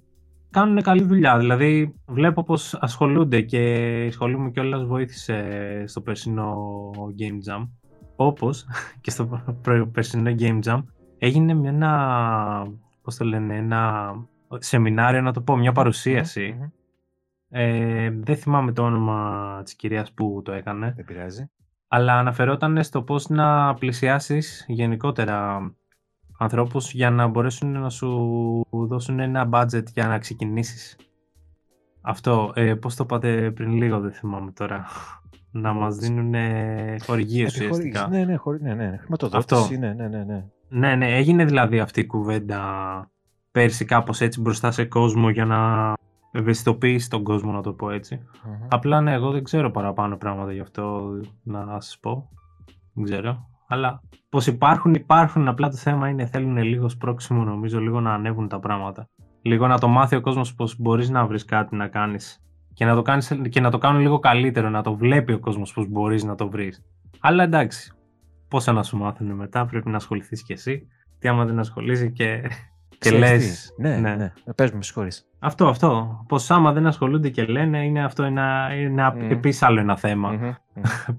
[0.51, 3.59] Κάνουν καλή δουλειά, δηλαδή βλέπω πως ασχολούνται και
[4.05, 6.71] η σχολή μου κιόλας βοήθησε στο περσινό
[7.19, 7.67] Game Jam.
[8.15, 8.65] Όπως
[9.01, 10.83] και στο προ- περσινό Game Jam
[11.17, 12.67] έγινε μια, ένα,
[13.01, 14.13] πώς το λένε, ένα
[14.57, 16.55] σεμινάριο να το πω, μια παρουσίαση.
[16.59, 16.69] Μμμ.
[17.49, 21.49] Ε, δεν θυμάμαι το όνομα της κυρίας που το έκανε, Δεν πειράζει.
[21.87, 25.71] αλλά αναφερόταν στο πώς να πλησιάσεις γενικότερα
[26.37, 30.97] ανθρώπους για να μπορέσουν να σου δώσουν ένα budget για να ξεκινήσεις.
[32.01, 34.85] Αυτό, ε, πώς το είπατε πριν λίγο, δεν θυμάμαι τώρα.
[35.51, 36.33] να μας δίνουν
[37.05, 37.65] χορηγίες Επιχορήγηση.
[37.65, 38.07] ουσιαστικά.
[38.07, 38.97] Ναι, ναι, χωρί, ναι, ναι.
[38.97, 39.63] Χρηματοδότηση.
[39.63, 39.77] Αυτό.
[39.77, 40.45] Ναι, ναι, ναι, ναι.
[40.69, 42.61] Ναι, ναι, έγινε δηλαδή αυτή η κουβέντα
[43.51, 45.93] πέρσι κάπως έτσι μπροστά σε κόσμο για να
[46.31, 48.21] ευαισθητοποιήσει τον κόσμο, να το πω έτσι.
[48.45, 48.67] Μμμ.
[48.69, 51.09] Απλά ναι, εγώ δεν ξέρω παραπάνω πράγματα γι' αυτό
[51.43, 52.29] να σας πω.
[52.93, 53.49] Δεν ξέρω.
[53.67, 55.47] Αλλά πως υπάρχουν, υπάρχουν.
[55.47, 59.09] Απλά το θέμα είναι θέλουν λίγο σπρώξιμο νομίζω, λίγο να ανέβουν τα πράγματα.
[59.41, 62.41] Λίγο να το μάθει ο κόσμος πως μπορείς να βρεις κάτι να κάνεις.
[62.73, 65.73] Και να το, κάνεις, και να το κάνουν λίγο καλύτερο, να το βλέπει ο κόσμος
[65.73, 66.83] πως μπορείς να το βρεις.
[67.19, 67.91] Αλλά εντάξει,
[68.47, 70.87] πόσα να σου μάθουν μετά, πρέπει να ασχοληθείς κι εσύ.
[71.19, 72.41] Τι άμα δεν ασχολείσαι και,
[72.87, 73.73] και Ξέρεις λες.
[73.75, 73.81] τι.
[73.81, 74.15] Ναι, ναι.
[74.15, 74.31] ναι.
[74.55, 75.25] Πες μου, με συγχωρείς.
[75.39, 76.19] Αυτό, αυτό.
[76.27, 79.31] Πως άμα δεν ασχολούνται και λένε, είναι αυτό ένα, ένα Μμμ.
[79.31, 80.31] επίσης άλλο ένα θέμα.
[80.31, 80.51] Μμμ, μμμ.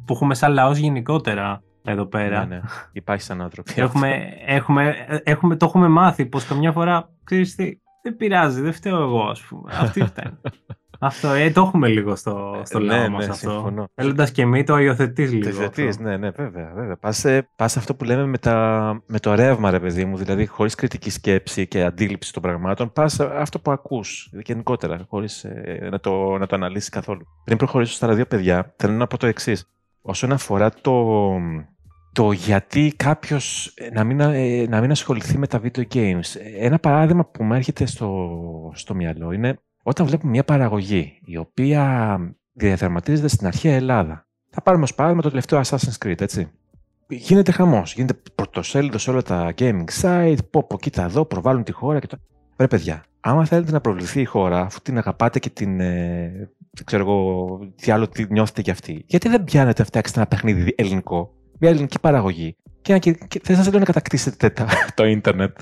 [0.05, 2.47] Που έχουμε σαν λαός γενικότερα εδώ πέρα.
[2.47, 2.61] Ναι, ναι.
[2.93, 3.73] Υπάρχει σαν άνθρωποι.
[3.77, 9.03] Έχουμε, έχουμε, έχουμε, το έχουμε μάθει πως καμιά φορά, ξέρεις τι, δεν πειράζει, δεν φταίω
[9.03, 9.73] εγώ ας πούμε.
[9.81, 10.41] Αυτή φταίνει.
[10.99, 13.51] αυτό, ε, το έχουμε λίγο στο, στο Ε, λαό ναι, μας ναι, αυτό.
[13.51, 13.89] συμφωνώ.
[13.95, 15.43] Θέλοντας και μη το υιοθετείς λίγο.
[15.43, 16.03] Το υιοθετείς, αυτό.
[16.03, 16.73] ναι, ναι, βέβαια.
[16.75, 16.97] βέβαια.
[16.97, 20.17] Πας, σε, πας σε αυτό που λέμε με, τα, με το ρεύμα, ρε παιδί μου,
[20.17, 25.45] δηλαδή χωρίς κριτική σκέψη και αντίληψη των πραγμάτων, πας σε αυτό που ακούς γενικότερα, χωρίς
[25.45, 27.27] ε, να, το, να το αναλύσεις καθόλου.
[27.45, 29.69] Πριν προχωρήσω στα άλλα δύο παιδιά, θέλω να πω το εξής.
[30.03, 30.93] Όσον αφορά το,
[32.13, 36.35] το γιατί κάποιος να, μην, ε, να μην ασχοληθεί με τα video games.
[36.59, 42.19] Ένα παράδειγμα που μου έρχεται στο, στο μυαλό είναι όταν βλέπουμε μια παραγωγή η οποία
[42.53, 44.27] διαδραματίζεται στην αρχαία Ελλάδα.
[44.51, 46.51] Θα πάρουμε ως παράδειγμα το τελευταίο Assassin's Creed, έτσι.
[47.09, 47.95] Γίνεται χαμός.
[47.95, 50.39] Γίνεται πρωτοσέλιδος σε όλα τα gaming site.
[50.51, 52.17] Πω, πω, κοίτα εδώ, προβάλλουν τη χώρα και το.
[52.57, 55.81] Ρε παιδιά, άμα θέλετε να προβληθεί η χώρα, αφού την αγαπάτε και την.
[55.81, 60.19] Ε, δεν ξέρω εγώ, τι άλλο τι νιώθετε κι αυτή, γιατί δεν πιάνετε να φτιάξετε
[60.19, 64.53] ένα παιχνίδι ελληνικό, μια ελληνική παραγωγή, και, να, και, και δεν σας λέω να κατακτήσετε
[64.95, 65.59] το ίντερνετ,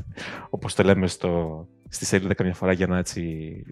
[0.51, 3.23] όπως το λέμε στο, στη σελίδα καμιά φορά για να, έτσι,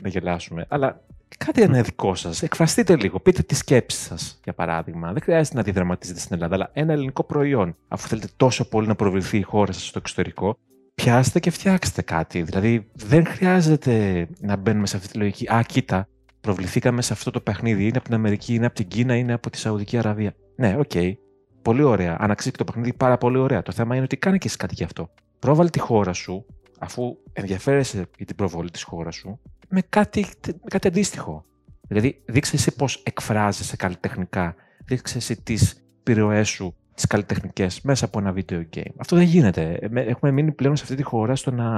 [0.03, 0.67] να γελάσουμε.
[0.69, 1.01] Αλλά
[1.39, 2.43] κάτι είναι δικό σας.
[2.43, 3.21] Εκφραστείτε λίγο.
[3.21, 5.13] Πείτε τη σκέψη σας, για παράδειγμα.
[5.13, 7.77] Δεν χρειάζεται να διδραματίζετε στην Ελλάδα, αλλά ένα ελληνικό προϊόν.
[7.89, 10.59] Αφού θέλετε τόσο πολύ να προβληθεί η χώρα σας στο εξωτερικό,
[10.95, 12.43] πιάστε και φτιάξτε κάτι.
[12.43, 15.47] Δηλαδή, δεν χρειάζεται να μπαίνουμε σε αυτή τη λογική.
[15.53, 16.09] Α, κοίτα,
[16.41, 17.83] προβληθήκαμε σε αυτό το παιχνίδι.
[17.83, 20.35] Είναι από την Αμερική, είναι από την Κίνα, είναι από τη Σαουδική Αραβία.
[20.57, 20.91] Ναι, OK.
[20.95, 21.13] Okay.
[21.65, 22.17] Πολύ ωραία.
[22.19, 23.63] Αν αξίζει το παιχνίδι, πάρα πολύ ωραία.
[23.63, 25.11] Το θέμα είναι ότι κάνει και εσύ κάτι γι' αυτό.
[25.39, 26.47] Πρόβαλε τη χώρα σου,
[26.79, 31.45] αφού ενδιαφέρεσαι για την προβολή της χώρας σου, με κάτι, με κάτι αντίστοιχο.
[31.89, 34.55] Δηλαδή, δείξε εσύ πώς εκφράζεσαι καλλιτεχνικά.
[34.85, 38.93] Δείξε εσύ τις επιρροέ σου, τις καλλιτεχνικές μέσα από ένα video game.
[38.97, 39.79] Αυτό δεν γίνεται.
[39.95, 41.69] Έχουμε μείνει πλέον σε αυτή τη χώρα στο να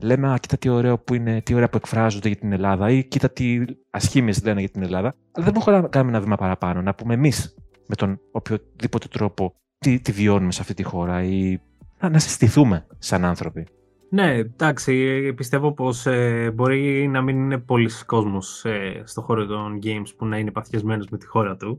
[0.00, 3.04] λέμε Α, κοίτα τι ωραίο που είναι, τι ωραία που εκφράζονται για την Ελλάδα ή
[3.04, 5.14] κοίτα τι ασχήμιες λένε για την Ελλάδα.
[5.32, 7.54] Αλλά δεν μπορούμε να κάνουμε ένα βήμα παραπάνω, να πούμε εμείς
[7.86, 11.60] με τον οποιοδήποτε τρόπο τι, τι βιώνουμε σε αυτή τη χώρα ή
[12.00, 13.66] να, να συστηθούμε σαν άνθρωποι.
[14.10, 19.78] Ναι, εντάξει, πιστεύω πως ε, μπορεί να μην είναι πολλοί κόσμος ε, στο χώρο των
[19.82, 21.76] games που να είναι παθιασμένος με τη χώρα του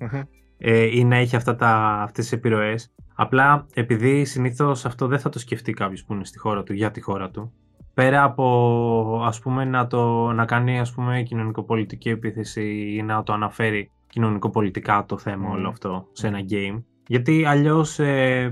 [0.58, 1.70] ε, ή να έχει αυτά τα,
[2.02, 2.94] αυτές τις επιρροές.
[3.16, 6.92] Απλά επειδή συνήθως αυτό δεν θα το σκεφτεί κάποιος που είναι στη χώρα του για
[6.92, 7.54] τη χώρα του.
[7.94, 13.34] Πέρα από ας πούμε να, το, να κάνει ας πούμε κοινωνικοπολιτική επίθεση ή να το
[13.34, 16.84] αναφέρει κοινωνικοπολιτικά το θέμα όλο αυτό σε ένα game.
[17.08, 18.52] Γιατί αλλιώς ε,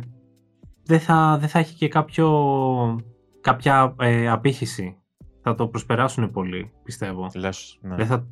[0.84, 2.30] δεν, θα, δεν θα έχει και κάποιο
[3.42, 4.98] κάποια ε, απήχηση.
[5.42, 7.30] Θα το προσπεράσουν πολύ, πιστεύω.
[7.36, 7.96] Λες, ναι.
[7.96, 8.28] Δεν θα...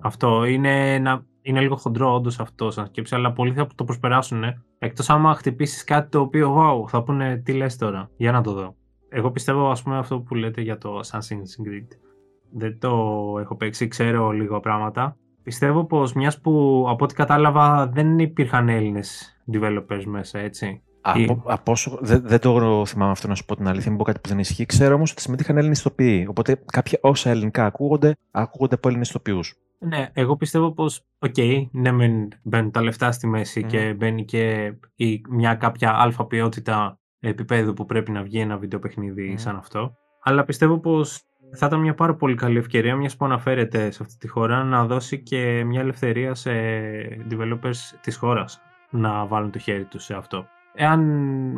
[0.00, 1.26] Αυτό είναι, ένα...
[1.42, 4.42] είναι λίγο χοντρό όντως αυτό σαν σκέψη, αλλά πολλοί θα το προσπεράσουν.
[4.78, 8.52] Εκτός άμα χτυπήσεις κάτι το οποίο, wow, θα πούνε τι λες τώρα, για να το
[8.52, 8.74] δω.
[9.08, 11.88] Εγώ πιστεύω, ας πούμε, αυτό που λέτε για το Assassin's Creed.
[12.52, 12.88] Δεν το
[13.40, 15.16] έχω παίξει, ξέρω λίγο πράγματα.
[15.42, 20.82] Πιστεύω πως μιας που από ό,τι κατάλαβα δεν υπήρχαν Έλληνες developers μέσα, έτσι.
[21.00, 24.04] Από, από όσο, δεν, δεν το θυμάμαι αυτό να σου πω την αλήθεια, μην πω
[24.04, 24.66] κάτι που δεν ισχύει.
[24.66, 26.26] Ξέρω όμως ότι συμμετείχαν Έλληνες ηθοποιοί.
[26.28, 29.56] Οπότε κάποια όσα ελληνικά ακούγονται, ακούγονται από Έλληνες ηθοποιούς.
[29.78, 34.24] Ναι, εγώ πιστεύω πως, OK, okay, ναι, μεν μπαίνουν τα λεφτά στη μέση και μπαίνει
[34.24, 39.40] και η, μια κάποια άλφα ποιότητα επίπεδου που πρέπει να βγει ένα βιντεοπαιχνίδι mm.
[39.40, 39.94] σαν αυτό.
[40.22, 41.22] Αλλά πιστεύω πως
[41.54, 44.84] θα ήταν μια πάρα πολύ καλή ευκαιρία, μιας που αναφέρεται σε αυτή τη χώρα, να
[44.86, 46.50] δώσει και μια ελευθερία σε
[47.30, 50.46] developers της χώρας να βάλουν το χέρι τους σε αυτό.
[50.74, 51.00] Εάν,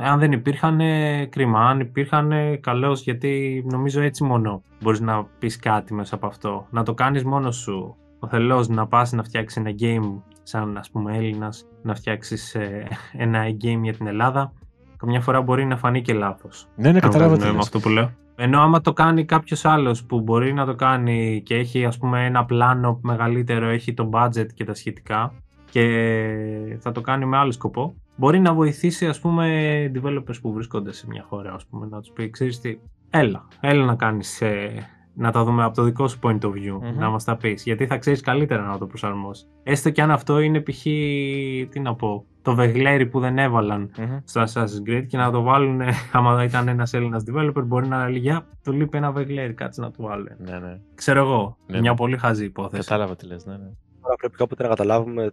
[0.01, 0.81] εάν δεν υπήρχαν,
[1.29, 1.69] κρίμα.
[1.69, 6.67] Αν υπήρχαν, καλώς, γιατί νομίζω έτσι μόνο μπορείς να πεις κάτι μέσα από αυτό.
[6.71, 7.97] Να το κάνεις μόνος σου.
[8.19, 12.89] Ο θελός να πας να φτιάξεις ένα game σαν ας πούμε Έλληνας, να φτιάξεις ε,
[13.13, 14.53] ένα game για την Ελλάδα,
[14.97, 16.69] καμιά φορά μπορεί να φανεί και λάθος.
[16.77, 18.11] Ναι, ναι, καταλάβω αυτό που λέω.
[18.37, 22.25] Ενώ άμα το κάνει κάποιος άλλος που μπορεί να το κάνει και έχει ας πούμε
[22.25, 25.33] ένα πλάνο μεγαλύτερο, έχει το budget και τα σχετικά
[25.71, 29.47] και θα το κάνει με άλλο σκοπό, μπορεί να βοηθήσει ας πούμε
[29.95, 32.79] developers που βρίσκονται σε μια χώρα ας πούμε, να τους πει ξέρεις τι,
[33.11, 36.95] έλα, έλα να κάνεις ε, να τα δούμε από το δικό σου point of view,
[36.99, 39.49] να μας τα πεις, γιατί θα ξέρεις καλύτερα να το προσαρμόσεις.
[39.63, 40.83] Έστω και αν αυτό είναι π.χ.
[41.71, 43.91] τι να πω, το βεγλέρι που δεν εβαλαν
[44.25, 45.81] στο Assassin's Creed και να το βάλουν,
[46.13, 49.91] άμα ήταν ένας Έλληνας developer, μπορεί να λέει, για, του λείπει ένα βεγλέρι, κάτσε να
[49.91, 50.29] το βάλουν.
[50.39, 50.81] Ναι, ναι.
[50.95, 51.97] Ξέρω εγώ, ναι, μια ναι.
[51.97, 52.83] πολύ χαζή υπόθεση.
[52.83, 53.71] Κατάλαβα τι λες, ναι, ναι.
[54.03, 55.33] Τώρα πρέπει κάποτε να καταλάβουμε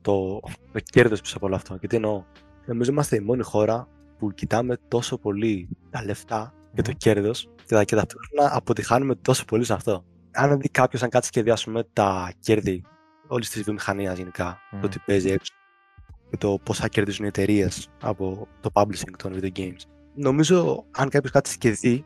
[0.00, 0.40] το,
[0.72, 1.76] το κέρδος πίσω από όλο αυτό.
[1.76, 2.22] Και τι εννοώ.
[2.66, 3.88] Νομίζω είμαστε η μόνη χώρα
[4.18, 9.64] που κοιτάμε τόσο πολύ τα λεφτά και το κέρδος και, και ταυτόχρονα αποτυχάνουμε τόσο πολύ
[9.64, 10.04] σε αυτό.
[10.32, 11.52] Αν δει κάποιος, αν κάτσει και δει
[11.92, 12.82] τα κέρδη
[13.26, 15.52] όλης της βιομηχανίας γενικά, το τι παίζει έξω
[16.32, 19.82] και το πόσα κερδίζουν οι εταιρείες από το publishing των video games.
[20.14, 22.04] Νομίζω, αν κάποιος κάτσει και δει,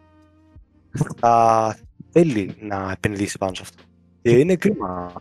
[1.16, 1.76] θα
[2.10, 3.82] θέλει να επενδύσει πάνω σε αυτό.
[4.22, 5.12] Και είναι κρίμα.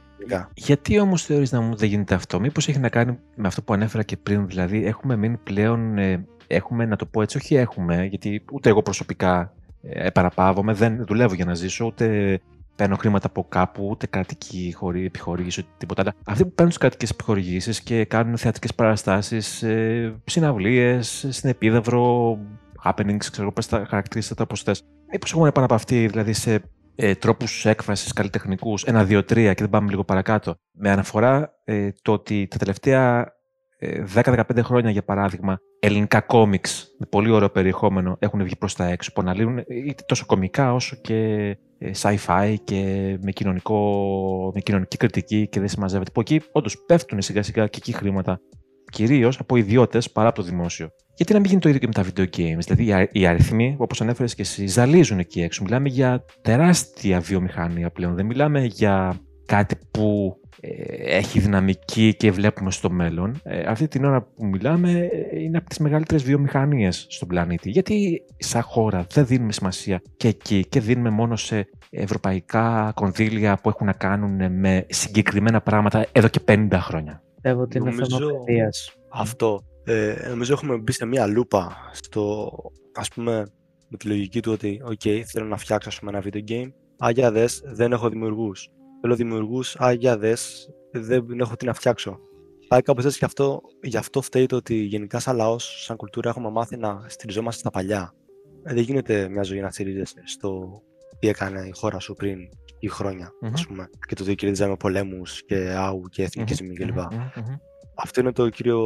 [0.53, 3.73] Γιατί όμως θεωρείς να μου δεν γίνεται αυτό, Μήπως έχει να κάνει με αυτό που
[3.73, 5.97] ανέφερα και πριν, δηλαδή έχουμε μείνει πλέον.
[5.97, 11.05] Ε, έχουμε, να το πω έτσι, όχι έχουμε, γιατί ούτε εγώ προσωπικά ε, επαραπάβομαι, δεν
[11.05, 12.39] δουλεύω για να ζήσω, ούτε
[12.75, 16.13] παίρνω χρήματα από κάπου, ούτε κρατική χωρί, επιχορήγηση, ούτε τίποτα άλλα.
[16.25, 22.37] Αυτοί που παίρνουν τις κρατικές επιχορηγήσεις και κάνουν θεατρικές παραστάσεις, ε, συναυλίες, στην επίδαυρο,
[22.83, 24.83] happenings, ξέρω πώ τα χαρακτηρίσετε όπω θες.
[25.11, 26.61] Μήπω έχουν επαναπαυτεί δηλαδή σε
[26.95, 30.55] ε, τρόπους έκφρασης καλλιτεχνικούς, ένα, δύο, τρία και δεν πάμε λίγο παρακάτω.
[30.71, 33.33] Με αναφορά ε, το ότι τα τελευταία
[34.15, 38.87] 10-15 ε, χρόνια, για παράδειγμα, ελληνικά κόμιξ με πολύ ωραίο περιεχόμενο έχουν βγει προς τα
[38.87, 42.77] έξω που αναλύουν είτε τόσο κομικά όσο και ε, sci-fi και
[43.21, 46.11] με, κοινωνικό, με κοινωνική κριτική και δεν συμμαζεύεται.
[46.11, 48.39] Που εκεί όντως πέφτουν σιγά σιγά και εκεί χρήματα
[48.91, 50.89] κυρίως από ιδιώτες παρά από το δημόσιο.
[51.15, 52.75] Γιατί να μην γίνει το ίδιο και με τα video games.
[52.75, 55.63] Δηλαδή, οι αριθμοί, όπως ανέφερες και εσύ, ζαλίζουν εκεί έξω.
[55.63, 58.15] Μιλάμε για τεράστια βιομηχανία πλέον.
[58.15, 60.44] Δεν μιλάμε για κάτι που ε,
[61.05, 63.39] έχει δυναμική και βλέπουμε στο μέλλον.
[63.43, 67.69] Ε, αυτή την ώρα που μιλάμε ε, είναι από τις μεγαλύτερες βιομηχανίες στον πλανήτη.
[67.69, 73.69] Γιατί σαν χώρα δεν δίνουμε σημασία και εκεί και δίνουμε μόνο σε ευρωπαϊκά κονδύλια που
[73.69, 77.23] έχουν να κάνουν με συγκεκριμένα πράγματα εδώ και 50 χρόνια.
[77.33, 78.07] Πιστεύω ότι είναι θέμα
[79.11, 79.61] Αυτό.
[79.87, 82.51] Ε, νομίζω έχουμε μπει σε μία λούπα στο,
[82.93, 83.45] ας πούμε,
[83.87, 87.91] με τη λογική του ότι «ΟΚ, θέλω να φτιάξω ένα video game, Άγια δες, δεν
[87.91, 88.69] έχω δημιουργούς
[89.05, 89.61] θέλω δημιουργού.
[89.83, 90.33] Α, για δε,
[90.91, 92.19] δεν έχω τι να φτιάξω.
[92.67, 96.29] Πάει κάπως έτσι και αυτό, γι' αυτό φταίει το ότι γενικά σαν λαός, σαν κουλτούρα,
[96.29, 98.13] έχουμε μάθει να στηριζόμαστε στα παλιά.
[98.63, 100.81] Ε, δεν γίνεται μια ζωή να στηρίζεσαι στο
[101.19, 102.39] τι έκανε η χώρα σου πριν
[102.79, 103.49] ή χρόνια, mm-hmm.
[103.53, 106.85] ας πούμε, και το ότι κερδίζαμε πολέμους και άου και εθνικισμοί mm-hmm.
[106.85, 106.97] κλπ.
[106.97, 107.57] Mm-hmm.
[107.95, 108.81] Αυτό είναι το κύριο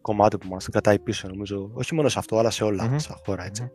[0.00, 1.70] κομμάτι που μας κρατάει πίσω, νομίζω.
[1.74, 3.00] Όχι μόνο σε αυτό, αλλά σε όλα, mm-hmm.
[3.00, 3.70] σαν χώρα, έτσι.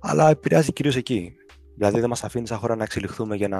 [0.00, 1.32] Αλλά επηρεάζει κυρίως εκεί.
[1.76, 3.58] Δηλαδή δεν μας αφήνει σαν χώρα να εξελιχθούμε για να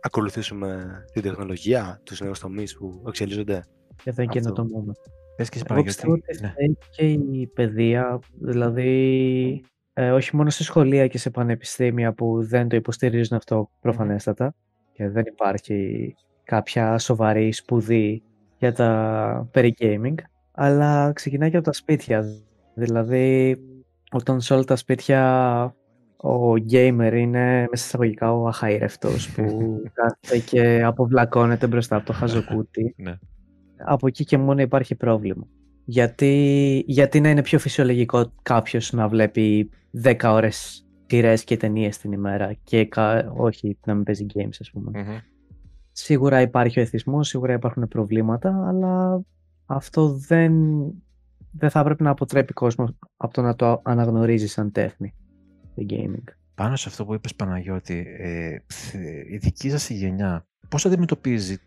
[0.00, 3.64] ακολουθήσουμε την τεχνολογία, τους νέους τομείς που εξελίσσονται.
[4.02, 4.92] Και δεν καινοτομούμε.
[5.36, 6.54] Πες και Εγώ πιστεύω ότι ναι.
[6.90, 12.76] και η παιδεία, δηλαδή ε, όχι μόνο σε σχολεία και σε πανεπιστήμια που δεν το
[12.76, 14.54] υποστηρίζουν αυτό προφανέστατα
[14.92, 18.22] και δεν υπάρχει κάποια σοβαρή σπουδή
[18.58, 20.14] για τα περί gaming,
[20.52, 22.24] αλλά ξεκινάει και από τα σπίτια.
[22.74, 23.58] Δηλαδή,
[24.10, 25.74] όταν σε όλα τα σπίτια
[26.22, 29.42] ο gamer είναι μέσα εισαγωγικά ο αχαήρευτος που
[29.92, 32.94] κάθεται και αποβλακώνεται μπροστά από το χαζοκούτι.
[32.96, 33.18] Ναι.
[33.84, 35.46] Από εκεί και μόνο υπάρχει πρόβλημα.
[35.84, 39.70] Γιατί, γιατί να είναι πιο φυσιολογικό κάποιος να βλέπει
[40.02, 42.88] 10 ώρες σειρές και ταινίες την ημέρα και
[43.36, 45.22] όχι να μην παίζει games ας πουμε
[45.92, 49.20] Σίγουρα υπάρχει ο εθισμός, σίγουρα υπάρχουν προβλήματα, αλλά
[49.66, 50.52] αυτό δεν,
[51.50, 55.14] δεν θα πρέπει να αποτρέπει κόσμο από το να το αναγνωρίζει σαν τέχνη
[55.76, 56.24] gaming.
[56.54, 58.56] Πάνω σε αυτό που είπες Παναγιώτη, ε,
[59.30, 61.60] η δική σας η γενιά πώς αντιμετωπίζει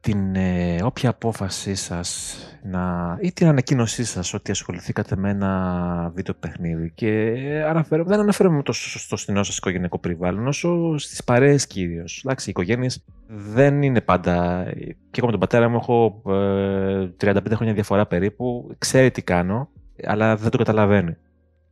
[0.00, 6.34] την ε, όποια απόφασή σας να, ή την ανακοίνωσή σας ότι ασχοληθήκατε με ένα βίντεο
[6.40, 7.34] παιχνίδι; Και
[7.66, 12.22] αναφέρω, δεν αναφέρομαι τόσο στο στενό σας οικογενειακό περιβάλλον όσο στις παρέες κυρίως.
[12.24, 14.64] Εντάξει, οι οικογένειες δεν είναι πάντα...
[15.10, 19.68] Και εγώ με τον πατέρα μου έχω ε, 35 χρόνια διαφορά περίπου, ξέρει τι κάνω,
[20.04, 21.16] αλλά δεν το καταλαβαίνει.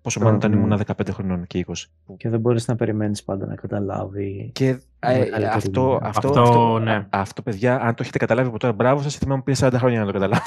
[0.08, 1.72] Πόσο μάλλον όταν ήμουν 15 χρονών και 20.
[2.16, 4.50] Και δεν μπορείς να περιμένεις πάντα να καταλάβει.
[4.52, 5.20] Και ε,
[5.52, 7.06] αυτό, αυτό, αυτό, ναι.
[7.10, 10.06] αυτό, παιδιά, αν το έχετε καταλάβει από τώρα, μπράβο σας, θυμάμαι πήρε 40 χρόνια να
[10.06, 10.42] το καταλάβω.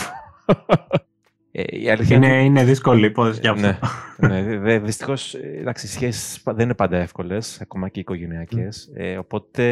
[1.54, 3.88] Ε, η αλήθεια είναι, είναι, είναι δύσκολη υπόθεση για αυτό.
[4.28, 5.34] ναι, ναι, Δυστυχώς,
[5.84, 8.92] οι σχέσεις δεν είναι πάντα εύκολες, ακόμα και οικογενειακές.
[8.94, 9.64] Ε, οπότε,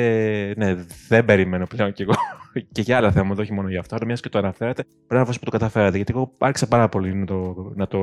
[0.58, 0.76] ναι,
[1.08, 2.14] δεν περιμένω πλέον κι εγώ
[2.72, 3.96] και για άλλα θέματα, όχι μόνο για αυτό.
[3.96, 5.96] Αλλά μιας και το αναφέρατε, μπράβο που το καταφέρατε.
[5.96, 7.72] Γιατί εγώ άρχισα πάρα πολύ να το.
[7.76, 7.98] Να το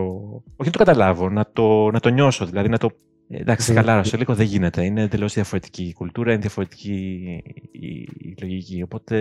[0.56, 2.46] όχι να το καταλάβω, να το, να το νιώσω.
[2.46, 2.90] Δηλαδή να το.
[3.28, 4.84] Ε, εντάξει, χαλάρωσε λίγο, δεν γίνεται.
[4.84, 6.92] Είναι εντελώς διαφορετική η κουλτούρα, είναι διαφορετική
[7.70, 8.82] η, η λογική.
[8.82, 9.16] Οπότε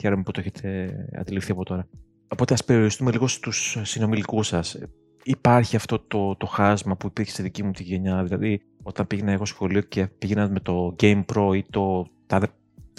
[0.00, 1.86] χαίρομαι που το έχετε αντιληφθεί από τώρα.
[2.28, 4.78] Οπότε ας περιοριστούμε λίγο στους συνομιλικούς σας.
[5.22, 9.32] Υπάρχει αυτό το, το χάσμα που υπήρχε στη δική μου τη γενιά, δηλαδή όταν πήγαινα
[9.32, 12.48] εγώ σχολείο και πήγαινα με το Game Pro ή το τάδε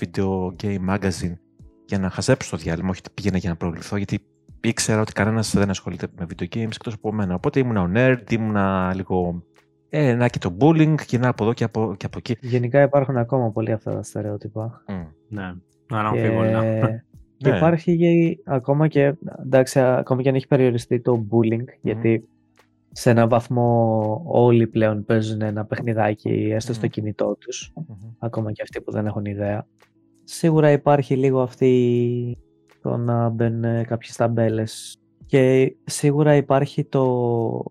[0.01, 1.33] Video Game Magazine
[1.85, 4.19] για να χαζέψω το διάλειμμα, όχι πήγαινα για να προβληθώ, γιατί
[4.61, 7.33] ήξερα ότι κανένας δεν ασχολείται με video games εκτός από μένα.
[7.33, 8.57] Οπότε ήμουν ο nerd, ήμουν
[8.95, 9.43] λίγο.
[9.89, 12.37] Ε, να και το bullying και να από εδώ και από, και από εκεί.
[12.41, 14.83] Γενικά υπάρχουν ακόμα πολλοί αυτά τα στερεότυπα.
[14.87, 15.07] Mm.
[15.27, 15.53] Ναι,
[15.89, 16.61] αναμφίβολα.
[16.61, 17.03] Και...
[17.37, 17.57] Και ναι.
[17.57, 22.27] υπάρχει και, ακόμα και, εντάξει, ακόμα και αν έχει περιοριστεί το bullying, γιατί
[22.91, 27.73] σε έναν βαθμό όλοι πλέον παίζουν ένα παιχνιδάκι έστω στο κινητό τους,
[28.19, 29.67] ακόμα και αυτοί που δεν έχουν ιδέα.
[30.23, 32.37] Σίγουρα υπάρχει λίγο αυτή
[32.81, 37.63] το να μπαίνουν κάποιες ταμπέλες και σίγουρα υπάρχει το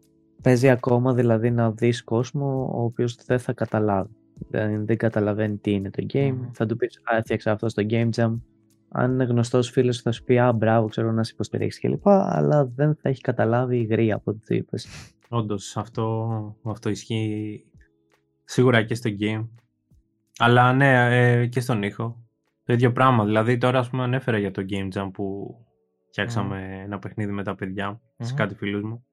[0.43, 4.11] παίζει ακόμα δηλαδή να δεις κόσμο ο οποίος δεν θα καταλάβει.
[4.49, 6.37] Δεν, δεν καταλαβαίνει τι είναι το game.
[6.53, 8.35] Θα του πεις, α, έφτιαξα αυτό στο Game Jam
[8.99, 12.09] αν είναι γνωστός φίλος, θα σου πει Α, μπράβο, ξέρω να σε υποστηρίξει κλπ.
[12.09, 14.89] Αλλά δεν θα έχει καταλάβει η γρήγορα από ό,τι του είπες.
[15.29, 17.65] Όντως, αυτό, αυτό ισχύει
[18.45, 19.49] σίγουρα και στο game.
[20.39, 22.25] Αλλά ναι, ε, και στον ήχο.
[22.65, 23.25] Το ίδιο πράγμα.
[23.25, 25.57] Δηλαδή, τώρα ας πούμε ανέφερα για το Game Jam που
[26.09, 29.05] φτιάξαμε ένα παιχνίδι με τα παιδιά σε κάτι φίλους μου.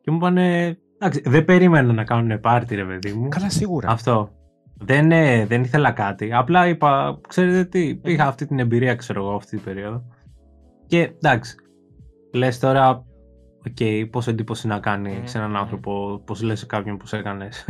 [0.00, 0.78] Και μου είπανε.
[0.94, 3.28] Εντάξει, δεν περίμενα να κάνουν πάρτι, ρε παιδί μου.
[3.28, 3.88] Καλά, σίγουρα.
[3.88, 4.37] Αυτό.
[4.84, 6.32] Δεν, ε, δεν ήθελα κάτι.
[6.32, 10.04] Απλά είπα, ξέρετε τι, είχα αυτή την εμπειρία, ξέρω εγώ, αυτή την περίοδο.
[10.86, 11.54] Και εντάξει,
[12.32, 13.04] λες τώρα,
[13.68, 15.24] οκ, πόσο εντύπωση να κάνει Μμμ.
[15.24, 17.66] σε έναν άνθρωπο, πώς λες σε κάποιον πώς έκανες.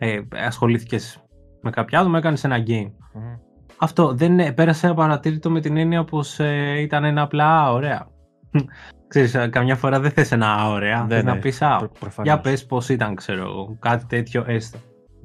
[0.00, 1.22] Ε, ασχολήθηκες
[1.62, 2.90] με κάποια άτομα, έκανες ένα game.
[3.12, 3.34] Μμμ.
[3.76, 8.06] Αυτό δεν ε, πέρασε απαρατήρητο με την έννοια πως ε, ήταν ένα απλά «Α, ωραία.
[9.08, 11.76] Ξέρεις, ε, καμιά φορά δεν θες ένα «Α, ωραία», Ναι, θες ναι, να πεις «Α,
[11.76, 12.32] προ- προφανώς.
[12.32, 14.78] για πες πώς ήταν, ξέρω εγώ», κάτι τέτοιο έστω.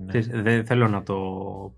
[0.04, 0.20] Ναι.
[0.20, 1.18] Ξέρεις, Δεν θέλω να το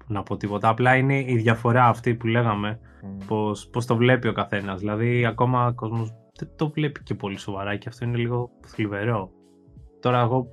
[0.07, 3.25] να πω τίποτα, απλά είναι η διαφορά αυτή που λέγαμε, Μμ.
[3.27, 4.79] πως, πως το βλέπει ο καθένας.
[4.79, 9.29] Δηλαδή, ακόμα ο κόσμος δεν το βλέπει και πολύ σοβαρά και αυτό είναι λίγο θλιβερό.
[9.99, 10.47] Τώρα εγώ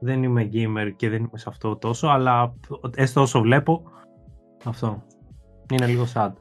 [0.00, 2.54] δεν είμαι gamer και δεν είμαι σε αυτό τόσο, αλλά
[2.94, 3.82] έστω όσο βλέπω,
[4.64, 5.02] αυτό.
[5.72, 6.32] Είναι λίγο sad.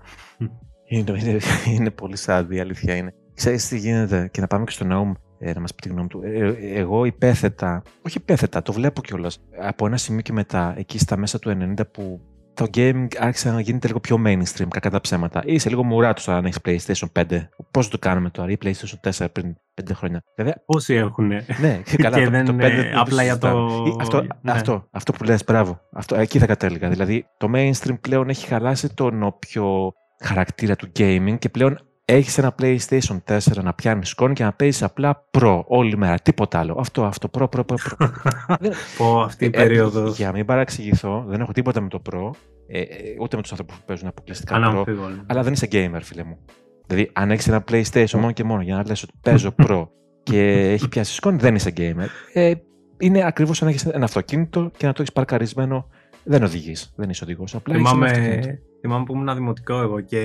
[0.86, 3.14] Είναι, είναι, είναι πολύ sad, η αλήθεια είναι.
[3.34, 5.14] Ξέρεις τι γίνεται, και να πάμε και στον Ναούμ ε,
[5.54, 6.22] να μας πει τη γνώμη του.
[6.24, 9.40] Ε, ε, εγώ υπέθετα, όχι υπέθετα, το βλέπω κιόλας.
[9.62, 12.22] Από ένα σημείο και μετά, εκεί στα μέσα του 90 που
[12.54, 15.42] το gaming άρχισε να γίνεται λίγο πιο mainstream, κακά τα ψέματα.
[15.46, 17.48] Είσαι λίγο μουρά τους αν έχεις PlayStation 5.
[17.72, 20.24] Πώς το κάνουμε τώρα, ή PlayStation 4 πριν 5 χρόνια.
[20.38, 22.18] Βέβαια, Πόσοι έχουν; ναι, και καλά.
[22.18, 23.90] Και το, δεν το είναι 5 δεν απλά για το- συζητάμε.
[23.90, 24.52] Ή Αυτό, ναι.
[24.52, 25.80] αυτό, αυτό που λες, μπράβο.
[25.94, 26.90] Αυτό, εκεί θα κατέληγα.
[26.90, 29.92] Δηλαδή, το mainstream πλέον έχει χαλάσει τον όποιο
[30.24, 34.84] χαρακτήρα του gaming και πλέον έχεις ένα PlayStation 4 να πιάνεις σκόνη και να παίζεις
[34.84, 36.16] απλά Pro όλη μέρα.
[36.20, 36.76] Τίποτα άλλο.
[36.80, 37.76] Αυτό, αυτό, Pro, Pro, Pro.
[37.76, 38.08] Pro.
[38.60, 40.18] Δεν- Πω αυτή η Ε, ε, περίοδος.
[40.18, 42.30] Για να μην παραξηγηθώ, δεν έχω τίποτα με το Pro,
[42.68, 42.86] ε, ε,
[43.22, 44.58] ούτε με τους ανθρώπους που παίζουν αποκλειστικά Pro.
[44.58, 45.24] Αναμφίβολα.
[45.28, 46.38] Αλλά δεν είσαι gamer, φίλε μου.
[46.88, 49.88] Δηλαδή, αν έχεις ένα PlayStation μόνο και μόνο για να λες ότι παίζω Pro
[50.24, 52.08] και έχει πιάσει σκόνη, δεν είσαι gamer.
[52.34, 52.54] Ε,
[52.98, 55.88] είναι ακριβώς σαν να έχεις ένα αυτοκίνητο και να το έχεις παρκαρισμένο.
[56.24, 56.94] Δεν οδηγείς.
[56.96, 57.56] Δεν είσαι οδηγός.
[57.56, 58.42] Απλά έχεις ένα αυτοκίνητο.
[58.42, 60.20] Θυμάμαι, θυμάμαι που ήμουν δημοτικό εγώ και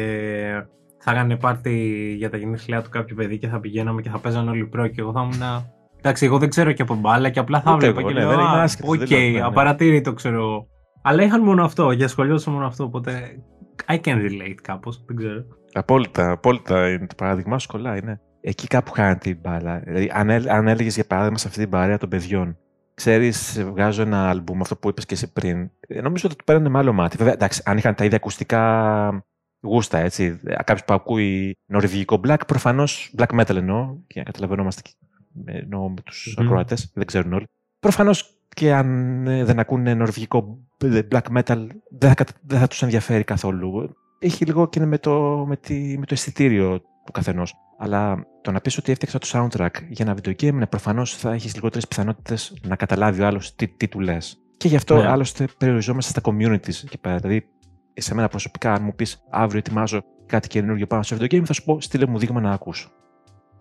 [0.99, 1.74] θα έκανε πάρτι
[2.18, 5.01] για τα γενέθλιά του κάποιο παιδί και θα πηγαίναμε και θα παίζανε όλοι Pro και
[5.01, 5.64] εγώ θα ήμουν.
[5.99, 8.20] Εντάξει, εγώ δεν ξέρω και από μπάλα και απλά θα Ούτε έβλεπα εγώ, και ναι,
[8.20, 9.44] λέω, δεν είμαι «Α, άσχετος, οκ, δεν λέω, ναι, ναι».
[9.44, 10.66] απαρατήρητο ξέρω εγώ.
[11.03, 13.42] Αλλά είχαν μόνο αυτό και ασχολιόντουσαν μόνο αυτό, οπότε
[13.86, 15.44] I can relate κάπως, δεν ξέρω.
[15.72, 16.88] Απόλυτα, απόλυτα.
[16.88, 18.18] Είναι το παράδειγμά σου κολλάει, ναι.
[18.40, 19.78] Εκεί κάπου χάνει την μπάλα.
[19.84, 22.57] Δηλαδή, αν, έ- αν έλεγες για παράδειγμα σε αυτή την παρέα των παιδιών,
[22.94, 26.68] ξέρεις, βγάζω ένα άλμπουμ, αυτό που είπες και εσύ πριν, ε, νομίζω ότι το παίρνανε
[26.68, 27.16] με άλλο μάτι.
[27.16, 29.24] Βέβαια, εντάξει, αν είχαν τα ίδια ακουστικά
[29.61, 30.40] γούστα, έτσι.
[30.44, 34.92] Κάποιος που ακούει νορβηγικό black, προφανώς black metal εννοώ, και να καταλαβαίνόμαστε και-
[35.44, 36.46] ε, εννοώ με τους Μμμ.
[36.46, 37.44] ακροατές, δεν ξέρουν όλοι.
[37.80, 41.66] Προφανώς και αν ε, δεν ακούνε νορβηγικό ε, black metal,
[41.98, 43.96] δεν θα, κατα- δεν θα τους ενδιαφέρει καθόλου.
[44.18, 47.54] Έχει λίγο και με το, με τη, με το αισθητήριο του καθενός.
[47.78, 51.32] Αλλά το να πεις ότι έφτιαξα το soundtrack για ένα video game, ναι, προφανώς θα
[51.32, 54.38] έχεις λιγότερες πιθανότητες να καταλάβει ο άλλος τι, τι του λες.
[54.56, 55.09] Και γι' αυτό Ναι.
[55.09, 57.16] άλλωστε περιοριζόμαστε στα communities εκεί πέρα.
[57.16, 57.46] Δηλαδή,
[58.01, 61.53] σε μένα προσωπικά, αν μου πεις αύριο ετοιμάζω κάτι καινούργιο πάνω σε video game, θα
[61.53, 62.90] σου πω στείλε μου δείγμα να ακούσω.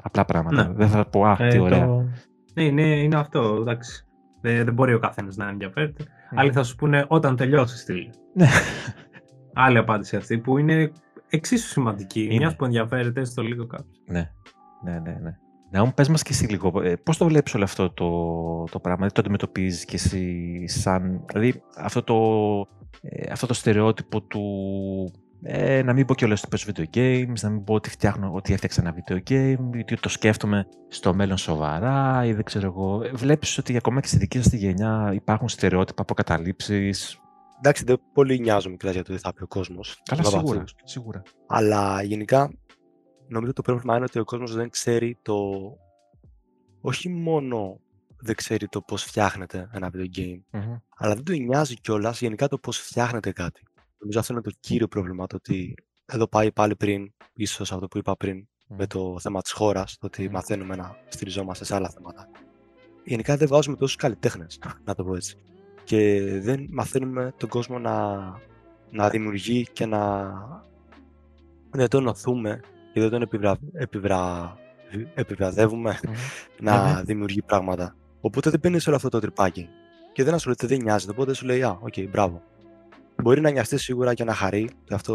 [0.03, 0.67] Απλά πράγματα.
[0.67, 0.73] Ναι.
[0.73, 1.85] Δεν θα πω, Α, τι Ε, ωραία.
[1.85, 2.05] το-
[2.53, 4.05] Ναι, είναι, είναι αυτό, εντάξει.
[4.41, 6.03] Δεν, δεν μπορεί ο καθένας να ενδιαφέρεται.
[6.35, 8.09] Άλλοι θα σου πούνε όταν τελειώσει στείλει.
[8.33, 8.47] Ναι.
[9.53, 10.91] Άλλη απάντηση αυτή που είναι
[11.29, 12.23] εξίσου σημαντική.
[12.23, 12.35] Είναι.
[12.37, 14.01] Μιας που ενδιαφέρεται στο λίγο κάποιος.
[14.05, 14.31] Ναι,
[14.83, 15.17] ναι, ναι.
[15.21, 15.37] ναι.
[15.71, 18.09] Να μου πες μας και εσύ λίγο, ε, πώς το βλέπεις όλο αυτό το,
[18.71, 22.15] το πράγμα, δηλαδή το αντιμετωπίζεις και εσύ σαν, δηλαδή αυτό το,
[23.01, 24.41] ε, αυτό το στερεότυπο του,
[25.41, 28.53] ε, να μην πω κιόλας ότι παίζω video games, να μην πω ότι φτιάχνω, ότι
[28.53, 33.01] έφτιαξα ένα video game, ή ότι το σκέφτομαι στο μέλλον σοβαρά ή δεν ξέρω εγώ.
[33.03, 37.19] Ε, Βλέπεις ότι ακόμα και στη δική σας τη γενιά υπάρχουν στερεότυπα, αποκαταλήψεις;
[37.57, 40.01] Εντάξει, δεν πολύ νοιάζομαι και για το τι θα πει ο κόσμος.
[40.09, 41.21] Καλά, σίγουρα, σίγουρα.
[41.47, 42.51] Αλλά γενικά
[43.27, 45.41] νομίζω το πρόβλημα είναι ότι ο κόσμος δεν ξέρει το...
[46.81, 47.79] Όχι μόνο
[48.19, 50.75] δεν ξέρει το πώς φτιάχνεται ένα video game, Μμμ.
[50.97, 53.61] αλλά δεν το νοιάζει κιόλας γενικά το πώς φτιάχνεται κάτι.
[53.99, 55.75] Νομίζω αυτό είναι το κύριο πρόβλημα, το ότι
[56.05, 60.05] εδώ πάει πάλι πριν, ίσως αυτό που είπα πριν, με το θέμα της χώρας, το
[60.05, 60.31] ότι Μμμ.
[60.31, 62.29] μαθαίνουμε να στηριζόμαστε σε άλλα θέματα.
[63.03, 65.37] Γενικά δεν βάζουμε τόσους καλλιτέχνες, να το πω έτσι.
[65.83, 68.17] Και δεν μαθαίνουμε τον κόσμο να,
[68.91, 70.31] να δημιουργεί και να
[71.69, 72.59] δεν τον ωθούμε
[72.97, 74.53] και δεν τον επιβρα, επιβρα,
[75.13, 76.13] επιβραβεύουμε Μμμ.
[76.69, 77.01] να Ναι, ναι.
[77.01, 77.95] δημιουργεί πράγματα.
[78.21, 79.69] Οπότε δεν μπαίνει σε όλο αυτό το τρυπάκι.
[80.13, 81.11] Και δεν ασχολείται, δεν νοιάζεται.
[81.11, 82.41] Οπότε σου λέει, Α, οκ, μπράβο.
[83.21, 85.13] Μπορεί να νοιαστείς σίγουρα και να χαρεί, και αυτό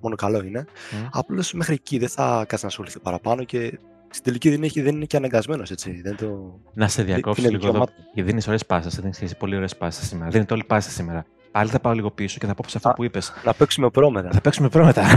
[0.00, 0.64] μόνο καλό είναι.
[0.92, 1.06] Μμ.
[1.12, 3.78] Απλώς μέχρι εκεί δεν θα κάτσεις να ασχοληθεί παραπάνω και
[4.10, 6.00] στην τελική δεν, έχει, δεν είναι και αναγκασμένος έτσι.
[6.04, 6.58] Δεν το...
[6.74, 7.72] Να σε διακόψω είναι λίγο εδώ.
[7.72, 8.10] δικαιωμά του.
[8.14, 9.00] Γιατί δίνεις ωραίες πάσες.
[9.00, 10.30] Δεν ξέρεις πολύ ωραίες πάσες σήμερα.
[10.30, 11.24] Δίνετε όλη πάσα σήμερα.
[11.50, 12.92] Πάλι θα πάω λίγο πίσω και θα πω σε αυτό Α.
[12.94, 13.32] που είπες.
[13.44, 14.30] Να παίξουμε πρόμετρα.
[14.32, 15.04] Θα παίξουμε προ μετά.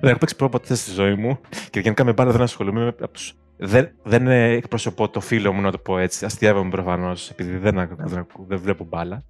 [0.00, 1.38] δεν έχω παίξει προ ποτέ στη ζωή μου
[1.70, 2.80] και γενικά με μπάλα δεν ασχολούμαι.
[2.80, 3.34] Είμαι από τους...
[3.56, 6.24] Δεν, δεν ε, εκπροσωπώ το φίλο μου, να το πω έτσι.
[6.24, 9.22] Αστείευομαι προφανώς, επειδή δεν, ακού- δεν, ακού- δεν βλέπω μπάλα.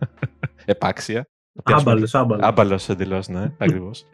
[0.64, 1.28] Επάξια.
[1.62, 2.46] Άμπαλος, άμπαλος.
[2.46, 4.06] Άμπαλος εντελώς, ναι, ακριβώς.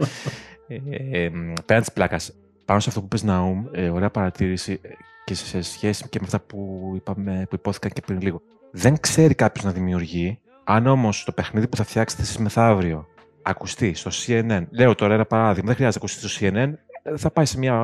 [0.68, 0.78] ε,
[1.10, 2.32] ε, μ, πέραν της πλάκας,
[2.64, 4.88] πάνω σε αυτό που πες Ναούμ, ε, ωραία παρατήρηση ε,
[5.24, 8.42] και σε σχέση και με αυτά που, είπαμε, που υπόθηκαν και πριν λίγο.
[8.70, 13.06] Δεν ξέρει κάποιος να δημιουργεί, αν όμως το παιχνίδι που θα φτιάξετε εσεί μεθαύριο
[13.44, 14.64] ακουστεί στο CNN.
[14.70, 16.72] Λέω τώρα ένα παράδειγμα, δεν χρειάζεται να ακουστεί στο CNN.
[17.16, 17.76] θα πάει σε μια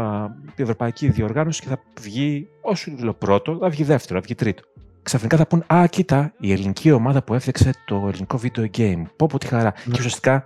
[0.57, 4.63] ευρωπαϊκή διοργάνωση και θα βγει, όσο λέω πρώτο, θα βγει δεύτερο, θα βγει τρίτο.
[5.03, 9.03] Ξαφνικά θα πούν, Α, κοίτα, η ελληνική ομάδα που έφτιαξε το ελληνικό video game.
[9.17, 9.71] Πω, πω, τι χαρά.
[9.71, 10.45] Και ουσιαστικά,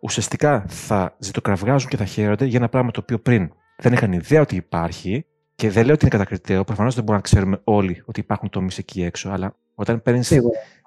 [0.00, 4.40] ουσιαστικά θα ζητοκραυγάζουν και θα χαίρονται για ένα πράγμα το οποίο πριν δεν είχαν ιδέα
[4.40, 6.64] ότι υπάρχει και δεν λέω ότι είναι κατακριτέο.
[6.64, 10.40] Προφανώς δεν μπορούμε να ξέρουμε όλοι ότι υπάρχουν τομείς εκεί έξω, αλλά όταν παίρνεις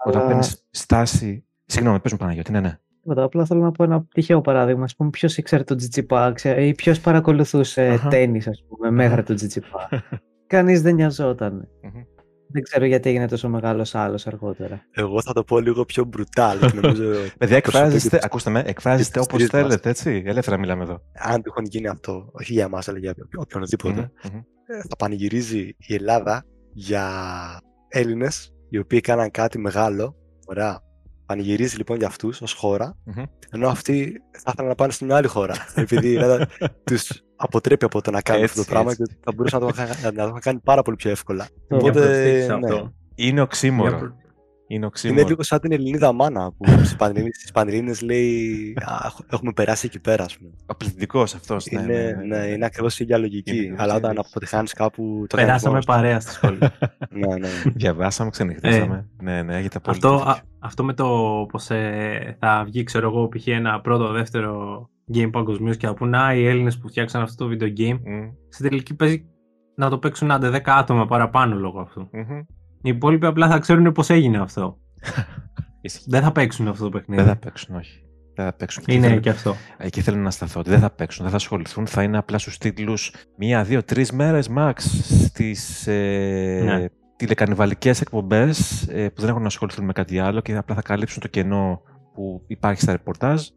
[0.05, 0.43] όταν αλλά...
[0.69, 1.43] στάση.
[1.65, 2.79] Συγγνώμη, πες μου Παναγιώτη, ναι, ναι.
[3.01, 4.83] Τίποτα, απλά θέλω να πω ένα τυχαίο παράδειγμα.
[4.83, 8.09] Α πούμε, ποιος ήξερε το Τζιτσιπά ή ποιος παρακολουθούσε uh-huh.
[8.09, 9.89] τέννη, ας πούμε, μέχρι το Τζιτσιπά.
[10.47, 11.67] Κανείς δεν νοιαζόταν.
[12.51, 14.81] Δεν ξέρω γιατί έγινε τόσο μεγάλος άλλος αργότερα.
[14.91, 16.57] Εγώ θα το πω λίγο πιο μπρουτάλ.
[17.37, 20.23] Παιδιά, εκφράζεστε, ακούστε με, εκφράζεστε όπως θέλετε, έτσι.
[20.25, 21.01] Ελεύθερα μιλάμε εδώ.
[21.13, 24.11] Αν τυχόν γίνει αυτό, όχι για εμάς, αλλά για οποιονδήποτε,
[24.65, 27.09] ε, θα πανηγυρίζει η Ελλάδα για
[27.87, 30.15] Έλληνες οι οποίοι έκαναν κάτι μεγάλο.
[30.45, 30.81] Ωραία.
[31.29, 32.95] Πανηγυρίζει λοιπόν για αυτούς ως χώρα,
[33.51, 35.55] ενώ αυτοί θα ήθελαν να πάνε στην άλλη χώρα.
[35.75, 36.47] επειδή η Ελλάδα
[36.83, 40.27] τους αποτρέπει από το να κάνουν αυτό το πράγμα και θα μπορούσαν να το, να
[40.27, 41.47] το κάνει πάρα πολύ πιο εύκολα.
[41.69, 42.57] Οπότε.
[42.59, 42.83] Ναι.
[43.15, 44.15] Είναι οξύμορο.
[44.71, 45.19] Είναι, οξύμορο.
[45.19, 46.65] είναι λίγο σαν την Ελληνίδα μάνα που
[47.33, 48.73] στις Πανελλήνε λέει
[49.29, 50.51] Έχουμε περάσει εκεί πέρα, ας πούμε.
[50.65, 51.65] Ο πληθυντικό αυτός.
[51.71, 53.73] Ναι, είναι, ναι, ναι, ναι, είναι ακριβώς η ίδια λογική.
[53.77, 55.25] Αλλά όταν αποτυχάνεις κάπου.
[55.29, 56.57] Το Περάσαμε παρέα στη σχολή.
[57.09, 57.47] ναι, ναι.
[57.75, 59.09] Διαβάσαμε, ξενυχτήσαμε.
[59.21, 61.07] ναι, ναι, έχετε αυτό, αυτό με το
[61.51, 63.47] πως ε, θα βγει, ξέρω εγώ, π.χ.
[63.47, 67.55] ένα πρώτο, δεύτερο game παγκοσμίως και να πούνε Α, οι Έλληνες που φτιάξαν αυτό το
[67.55, 67.93] video game.
[67.93, 68.31] Mm.
[68.49, 69.25] Στην τελική παίζει
[69.75, 72.09] να το παίξουν άντε 10 άτομα παραπάνω λόγω αυτού.
[72.13, 72.58] Mm-hmm.
[72.81, 74.77] Οι υπόλοιποι απλά θα ξέρουν πώς έγινε αυτό.
[76.07, 77.21] δεν θα παίξουν αυτό το παιχνίδι.
[77.21, 78.03] Δεν θα παίξουν, όχι.
[78.35, 78.83] Δεν θα παίξουν.
[78.87, 79.55] Είναι και, και αυτό.
[79.77, 80.59] Εκεί θέλω να σταθώ.
[80.59, 81.87] Ότι δεν θα παίξουν, δεν θα ασχοληθούν.
[81.87, 84.73] Θα είναι απλά στους τίτλους μία, δύο, τρεις μέρες max
[85.25, 86.85] στις ε, ναι.
[87.15, 91.21] τηλεκανιβαλικές εκπομπές ε, που δεν έχουν να ασχοληθούν με κάτι άλλο και απλά θα καλύψουν
[91.21, 91.81] το κενό
[92.13, 93.47] που υπάρχει στα ρεπορτάζ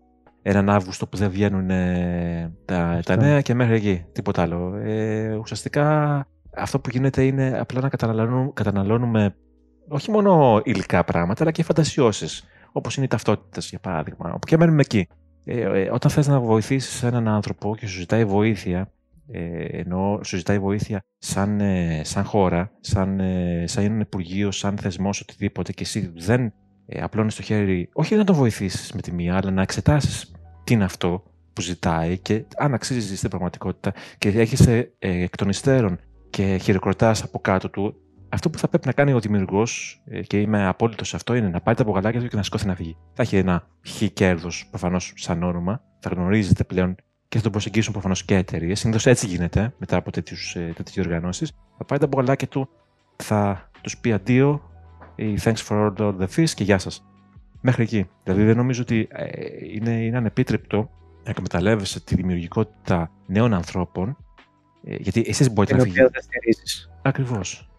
[0.43, 4.05] έναν Αύγουστο που δεν βγαίνουν ε, τα, τα νέα και μέχρι εκεί.
[4.13, 4.77] Τίποτα άλλο.
[4.77, 6.27] Ε, ουσιαστικά
[6.57, 9.35] αυτό που γίνεται είναι απλά να καταναλώνουμε, καταναλώνουμε
[9.89, 12.45] όχι μόνο υλικά πράγματα, αλλά και φαντασιώσεις.
[12.73, 14.33] Όπως είναι οι ταυτότητε, για παράδειγμα.
[14.35, 15.09] Όπου και μένουμε εκεί.
[15.45, 18.93] Ε, ε, όταν θες να βοηθήσεις έναν άνθρωπο και σου ζητάει βοήθεια,
[19.31, 24.79] ε, ενώ σου ζητάει βοήθεια σαν, ε, σαν χώρα, σαν, ε, σαν ένα υπουργείο, σαν
[24.79, 26.53] θεσμός, οτιδήποτε, και εσύ δεν
[26.87, 30.33] ε, απλώνεις το χέρι, όχι να τον βοηθήσεις με τη μία, αλλά να εξετάσεις
[30.65, 31.23] τι είναι αυτό
[31.53, 35.99] που ζητάει και αν αξίζει στην πραγματικότητα και έχεις ε, εκ των υστέρων
[36.33, 37.95] και χειροκροτάς από κάτω του,
[38.29, 41.49] αυτό που θα πρέπει να κάνει ο δημιουργός, ε, και είμαι απόλυτος σε αυτό, είναι
[41.49, 42.97] να πάρει τα μπογαλάκια του και να σηκώθει να φύγει.
[43.15, 46.95] Θα έχει ένα χ κέρδος προφανώς σαν όνομα, θα γνωρίζετε πλέον
[47.29, 48.79] και θα τον προσεγγίσουν προφανώς και εταιρείες.
[48.79, 50.57] Συνήθως έτσι γίνεται μετά από τέτοιες
[50.99, 51.47] οργανώσει.
[51.79, 52.69] Θα πάρει τα μπογαλάκια του,
[53.17, 54.63] θα τους πει αντίο
[55.15, 57.05] ή thanks for all the fees και γεια σας.
[57.61, 58.09] Μέχρι εκεί.
[58.23, 59.27] Δηλαδή δεν νομίζω ότι ε,
[59.75, 60.91] είναι, είναι ανεπίτρεπτο
[61.25, 64.15] να εκμεταλλεύεσαι τη δημιουργικότητα νέων ανθρώπων ε,
[64.83, 66.11] γιατί εσείς μπορείτε να φύγετε.
[67.03, 67.71] Ακριβώς.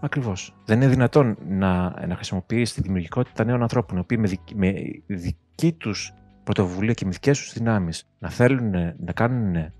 [0.00, 0.56] Ακριβώς.
[0.64, 4.74] Δεν είναι δυνατόν να, να χρησιμοποιήσει τη δημιουργικότητα νέων ανθρώπων, οι οποίοι με, δική, με
[5.06, 8.70] δική τους πρωτοβουλία και με δικές τους δυνάμεις να θέλουν
[9.04, 9.72] να κάνουν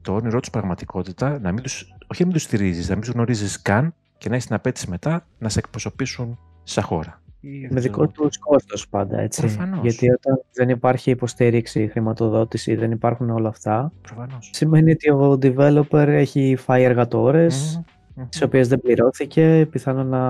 [0.00, 3.12] το όνειρό τους πραγματικότητα, να μην τους, όχι να μην τους στηρίζεις, να μην τους
[3.12, 7.22] γνωρίζεις καν και να έχει την απέτηση μετά να σε εκπροσωπήσουν σαν χώρα.
[7.70, 9.40] Με δικό τους κόστος πάντα, έτσι.
[9.40, 9.80] Προφανώς.
[9.82, 13.92] Γιατί όταν δεν υπάρχει υποστήριξη, χρηματοδότηση, δεν υπάρχουν όλα αυτά.
[14.02, 14.50] Προφανώς.
[14.52, 18.26] Σημαίνει ότι ο developer έχει φάει εργατόρες, mm-hmm.
[18.28, 20.22] τις οποίες δεν πληρώθηκε, πιθανόν να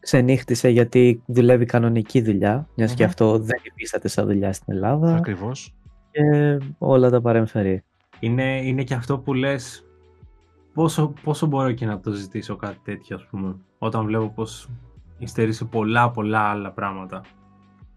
[0.00, 5.14] ξενύχτησε γιατί δουλεύει κανονική δουλειά, μιας και αυτό δεν υφίσταται σαν δουλειά στην Ελλάδα.
[5.14, 5.74] Ακριβώς.
[6.10, 7.82] Και όλα τα παρεμφερεί.
[8.20, 9.86] Είναι, είναι και αυτό που λες
[10.74, 14.68] πόσο, πόσο μπορώ και να το ζητήσω κάτι τέτοιο, ας πούμε, όταν βλέπω πως
[15.22, 17.20] υστερεί σε πολλά πολλά άλλα πράγματα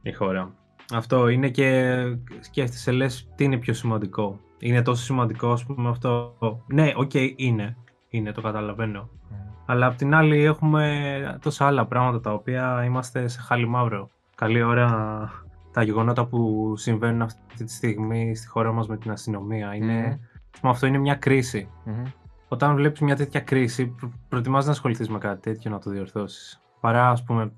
[0.01, 0.53] η χώρα.
[0.93, 1.95] Αυτό είναι και
[2.39, 4.39] σκέφτεσαι, λες, τι είναι πιο σημαντικό.
[4.59, 6.35] Είναι τόσο σημαντικό, ας πούμε, αυτό.
[6.67, 7.77] Ναι, ok, okay, είναι.
[8.09, 9.09] Είναι, το καταλαβαίνω.
[9.09, 9.35] Mm.
[9.65, 14.09] Αλλά απ' την άλλη έχουμε τόσα άλλα πράγματα τα οποία είμαστε σε χάλι μαύρο.
[14.35, 15.29] Καλή ώρα
[15.71, 19.75] τα γεγονότα που συμβαίνουν αυτή τη στιγμή στη χώρα μας με την αστυνομία.
[19.75, 20.19] Είναι,
[20.61, 20.69] mm.
[20.69, 21.69] αυτό είναι μια κρίση.
[21.85, 22.11] Mm-hmm
[22.47, 26.61] όταν βλέπεις μια τέτοια κρίση, προ- προτιμάς να ασχοληθείς με κάτι τέτοιο να το διορθώσεις.
[26.85, 27.51] Παρά, ας πούμε,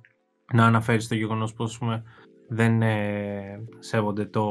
[0.53, 1.65] να αναφέρεις το γεγονός πω
[2.49, 4.45] δεν ε, σέβονται το,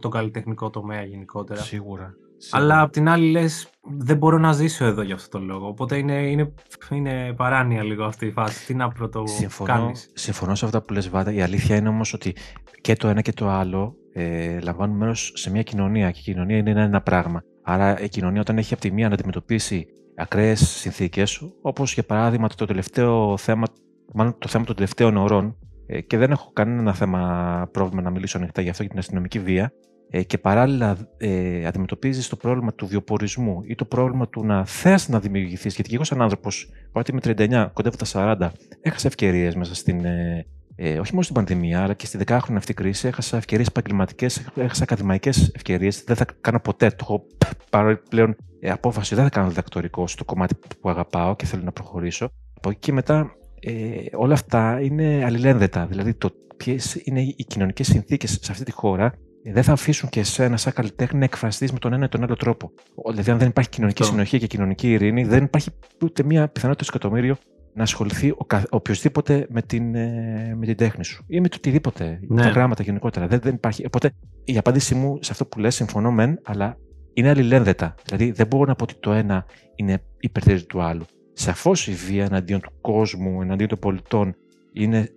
[0.00, 1.60] το καλλιτεχνικό τομέα γενικότερα.
[1.60, 2.14] Σίγουρα.
[2.50, 5.66] Αλλά απ' την άλλη λες, δεν μπορώ να ζήσω εδώ για αυτό το λόγο.
[5.66, 6.54] Οπότε είναι, είναι,
[6.90, 8.66] είναι παράνοια λίγο αυτή η φάση.
[8.66, 11.32] Τι να πρωτο συμφωνώ, συμφωνώ σε αυτά που λες Βάτα.
[11.32, 12.36] Η αλήθεια είναι όμως ότι
[12.80, 16.56] και το ένα και το άλλο ε, λαμβάνουν μέρος σε μια κοινωνία και η κοινωνία
[16.56, 17.42] είναι ένα, ένα πράγμα.
[17.62, 19.86] Άρα η κοινωνία όταν έχει από τη μία να αντιμετωπίσει
[20.16, 23.66] ακραίες συνθήκες, όπως για παράδειγμα το τελευταίο θέμα,
[24.12, 25.56] μάλλον το θέμα των τελευταίων ωρών,
[25.86, 29.38] ε, και δεν έχω κανένα θέμα πρόβλημα να μιλήσω ανοιχτά για αυτό για την αστυνομική
[29.38, 29.72] βία,
[30.14, 35.08] ε, και παράλληλα ε, αντιμετωπίζεις το πρόβλημα του βιοπορισμού ή το πρόβλημα του να θες
[35.08, 35.74] να δημιουργηθείς.
[35.74, 38.50] Γιατί και εγώ, σαν άνθρωπος, παρότι είμαι 39, κοντεύω τα 40,
[38.80, 40.04] έχασα ευκαιρίες μέσα στην.
[40.04, 43.08] Ε, ε, όχι μόνο στην πανδημία, αλλά και στη δεκάχρονη αυτή κρίση.
[43.08, 46.02] Έχασα ευκαιρίες επαγγελματικές, έχασα ακαδημαϊκές ευκαιρίες.
[46.06, 46.88] Δεν θα κάνω ποτέ.
[46.88, 47.26] Το έχω
[47.70, 49.14] πάρει πλέον ε, απόφαση.
[49.14, 52.28] Δεν θα κάνω διδακτορικό στο κομμάτι που αγαπάω και θέλω να προχωρήσω.
[52.56, 53.72] Από εκεί και μετά ε,
[54.12, 55.86] όλα αυτά είναι αλληλένδετα.
[55.86, 59.14] Δηλαδή, το ποιες είναι οι κοινωνικές συνθήκες σε αυτή τη χώρα
[59.44, 62.36] δεν θα αφήσουν και εσένα, σαν καλλιτέχνη, να εκφραστείς με τον ένα ή τον άλλο
[62.36, 62.72] τρόπο.
[63.10, 65.70] Δηλαδή, αν δεν υπάρχει κοινωνική συνοχή και κοινωνική ειρήνη, δεν υπάρχει
[66.02, 67.36] ούτε μία πιθανότητα στο εκατομμύριο
[67.74, 72.20] να ασχοληθεί ο, οποιοδήποτε με την, ε, με την τέχνη σου ή με το οτιδήποτε,
[72.28, 72.42] ναι.
[72.42, 73.26] τα γράμματα γενικότερα.
[73.26, 73.86] Δεν, δεν υπάρχει.
[73.86, 74.10] Οπότε
[74.44, 76.76] η απάντησή μου σε αυτό που λες συμφωνώ μεν, αλλά
[77.12, 77.94] είναι αλληλένδετα.
[78.04, 81.04] Δηλαδή δεν μπορώ να πω ότι το ένα είναι υπερτέρη του άλλου.
[81.32, 84.34] Σαφώς η βία εναντίον του κόσμου, εναντίον των πολιτών
[84.72, 85.08] είναι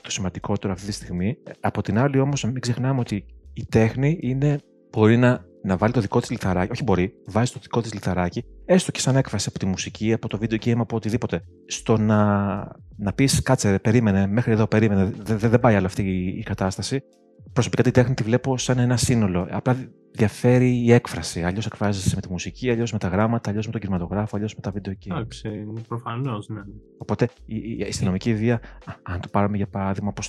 [0.00, 1.38] το σημαντικότερο αυτή τη στιγμή.
[1.60, 4.58] Από την άλλη όμως, μην ξεχνάμε ότι η τέχνη είναι,
[4.90, 6.72] μπορεί να, να βάλει το δικό της λιθαράκι.
[6.72, 10.28] Όχι μπορεί, βάζει το δικό της λιθαράκι, έστω και σαν έκφραση από τη μουσική, από
[10.28, 11.44] το βίντεο game, από οτιδήποτε.
[11.66, 12.56] Στο να,
[12.96, 17.02] να πεις, κάτσε, περίμενε, μέχρι εδώ περίμενε, δεν δε, πάει άλλο αυτή η, η κατάσταση.
[17.52, 19.48] Προσωπικά τη τέχνη τη βλέπω σαν ένα σύνολο.
[19.50, 19.76] Απλά
[20.12, 21.42] διαφέρει η έκφραση.
[21.42, 24.60] Αλλιώς εκφράζεσαι με τη μουσική, αλλιώς με τα γράμματα, αλλιώς με τον κινηματογράφο, αλλιώς με
[24.60, 25.10] τα βίντεο game.
[25.10, 25.48] Εντάξει,
[25.88, 26.60] προφανώς, ναι.
[26.98, 28.60] Οπότε η, η, η αστυνομική βία,
[29.02, 30.26] αν το πάρουμε για παράδειγμα όπως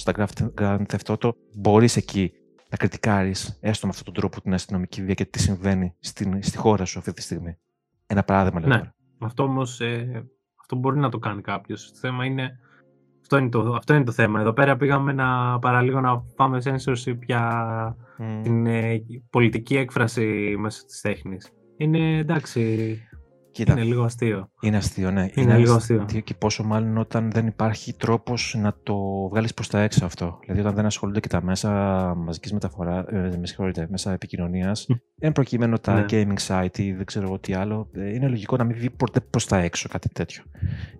[0.00, 0.12] στα
[0.58, 2.32] Grand Theft Auto, μπορείς εκεί
[2.72, 6.56] να κριτικάρεις έστω με αυτόν τον τρόπο την αστυνομική βία και τι συμβαίνει στην, στη
[6.56, 7.58] χώρα σου αυτή τη στιγμή.
[8.06, 8.68] Ένα παράδειγμα λέω.
[8.68, 8.90] Ναι.
[9.18, 10.24] Αυτό όμως ε,
[10.60, 11.90] αυτό μπορεί να το κάνει κάποιος.
[11.92, 12.58] Το θέμα είναι.
[13.20, 14.40] Αυτό είναι, το, αυτό είναι το θέμα.
[14.40, 18.40] Εδώ πέρα πήγαμε να παραλίγο να πάμε censorship για mm.
[18.42, 21.52] την ε, πολιτική έκφραση μέσα της τέχνης.
[21.76, 23.00] Είναι εντάξει.
[23.52, 24.50] Κοίτα, είναι λίγο αστείο.
[24.60, 25.20] Είναι αστείο, ναι.
[25.20, 26.06] Είναι, είναι λίγο αστείο.
[26.24, 28.96] Και πόσο μάλλον όταν δεν υπάρχει τρόπος να το
[29.28, 30.38] βγάλεις προς τα έξω αυτό.
[30.40, 31.70] Δηλαδή, όταν δεν ασχολούνται και τα μέσα
[32.16, 34.86] μαζικής μεταφορά, ε, με συγχωρείτε, μέσα επικοινωνίας,
[35.18, 36.04] εν προκειμένου τα ναι.
[36.10, 39.20] gaming site ή δεν ξέρω εγώ τι άλλο, ε, είναι λογικό να μην βγει ποτέ
[39.20, 40.42] προς τα έξω κάτι τέτοιο.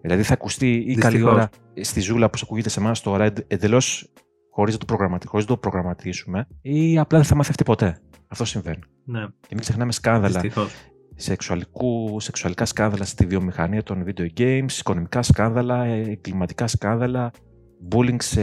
[0.01, 1.49] Δηλαδή, θα ακουστεί ή καλή ώρα
[1.81, 4.13] στη ζούλα που ακούγεται σε εμάς τώρα εντελώς
[4.51, 5.45] χωρίς να το, προγραμματι...
[5.47, 7.99] το προγραμματίσουμε ή απλά δεν θα μάθει ποτέ.
[8.29, 8.79] Αυτό συμβαίνει.
[9.05, 9.27] Ναι.
[9.27, 10.41] Και μην ξεχνάμε σκάνδαλα
[11.17, 17.31] σεξουαλικού, σεξουαλικά σκάνδαλα στη βιομηχανία των video games, οικονομικά σκάνδαλα, εγκληματικά σκάνδαλα,
[17.91, 18.43] bullying σε,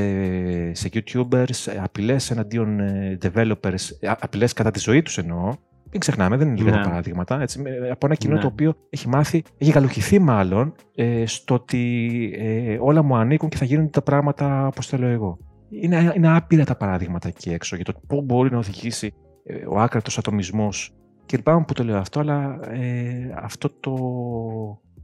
[0.74, 5.54] σε YouTubers, απειλές εναντίον ε, developers, απειλές κατά τη ζωή τους εννοώ.
[5.92, 6.84] Μην ξεχνάμε, δεν είναι λίγα ναι.
[6.84, 7.42] παραδείγματα.
[7.42, 7.62] Έτσι,
[7.92, 8.42] από ένα κοινό ναι.
[8.42, 13.58] το οποίο έχει μάθει, έχει γαλουχηθεί μάλλον ε, στο ότι ε, όλα μου ανήκουν και
[13.58, 15.38] θα γίνουν τα πράγματα όπως θέλω εγώ.
[15.70, 19.14] Είναι, είναι άπειρα τα παραδείγματα εκεί έξω για το πού μπορεί να οδηγήσει
[19.44, 20.94] ε, ο άκρατος ατομισμός
[21.30, 23.94] και λυπάμαι που το λέω αυτό, αλλά ε, αυτό, το,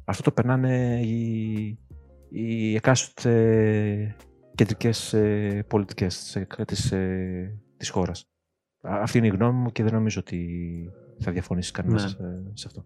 [0.06, 1.80] αυτό το περνάνε οι,
[2.30, 4.16] οι εκάστοτε
[4.56, 8.24] κεντρικές ε, πολιτικές της, ε, της χώρας.
[8.82, 10.50] Αυτή είναι η γνώμη μου και δεν νομίζω ότι
[11.20, 12.28] θα διαφωνήσει κανένας ναι.
[12.28, 12.86] Ε, σε αυτό.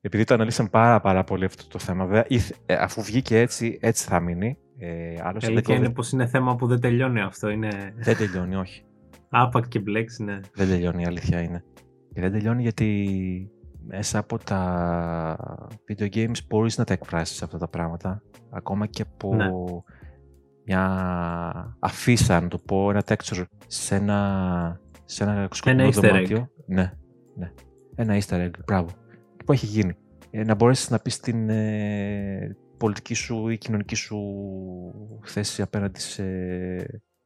[0.00, 2.26] Επειδή το αναλύσαμε πάρα, πάρα πολύ αυτό το θέμα, βέβαια,
[2.66, 4.58] ε, αφού βγήκε έτσι, έτσι θα μείνει.
[4.78, 7.48] Ε, άλλωστε, Αλήθεια είναι πως είναι θέμα που δεν τελειώνει αυτό.
[7.48, 7.94] Είναι...
[7.96, 8.84] Δεν τελειώνει, όχι.
[9.28, 10.40] Άπακ και μπλέξ, ναι.
[10.54, 11.64] Δεν τελειώνει, η αλήθεια είναι.
[12.14, 13.50] Και δεν τελειώνει γιατί
[13.86, 15.36] μέσα από τα
[15.88, 18.22] video games μπορείς να τα εκφράσεις αυτά τα πράγματα.
[18.50, 19.50] Ακόμα και από ναι.
[20.64, 26.48] μια αφίσα, να το πω, ένα texture σε ένα, σε ένα σκοτεινό δωμάτιο.
[26.66, 26.92] Ναι,
[27.36, 27.52] ναι.
[27.94, 28.88] Ένα easter egg, μπράβο.
[29.36, 29.96] Και που έχει γίνει.
[30.30, 34.18] Ε, να μπορέσεις να πεις την ε, πολιτική σου ή κοινωνική σου
[35.22, 36.24] θέση απέναντι σε,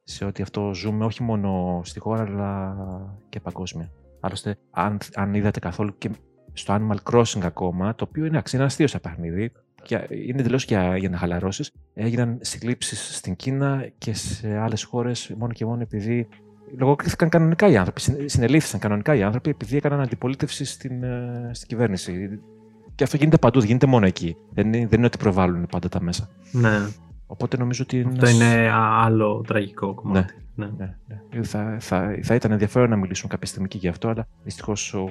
[0.02, 2.76] σε ότι αυτό ζούμε όχι μόνο στη χώρα αλλά
[3.28, 3.90] και παγκόσμια.
[4.20, 6.10] Άλλωστε, αν, αν είδατε καθόλου και
[6.52, 9.52] στο Animal Crossing ακόμα, το οποίο είναι ένα αστείο σαν παιχνίδι,
[9.82, 11.72] και είναι εντελώς για, για να χαλαρώσεις.
[11.94, 16.28] Έγιναν συλλήψεις στην Κίνα και σε άλλες χώρες μόνο και μόνο επειδή
[16.76, 18.28] λογοκρίθηκαν κανονικά οι άνθρωποι.
[18.28, 22.40] Συνελήφθησαν κανονικά οι άνθρωποι επειδή έκαναν αντιπολίτευση στην, ε, στην κυβέρνηση.
[22.94, 24.36] Και αυτό γίνεται παντού, γίνεται μόνο εκεί.
[24.50, 26.28] Δεν είναι, δεν είναι ότι προβάλλουν πάντα τα μέσα.
[26.52, 26.78] Ναι.
[27.30, 28.06] Οπότε νομίζω ότι.
[28.08, 30.34] Αυτό είναι άλλο τραγικό κομμάτι.
[30.34, 30.66] Ναι.
[30.66, 30.70] Ναι.
[30.76, 30.96] ναι,
[31.30, 31.42] ναι.
[31.42, 35.04] Θα, θα, θα ήταν ενδιαφέρον να μιλήσουμε κάποια στιγμή και γι' αυτό, αλλά δυστυχώς ο,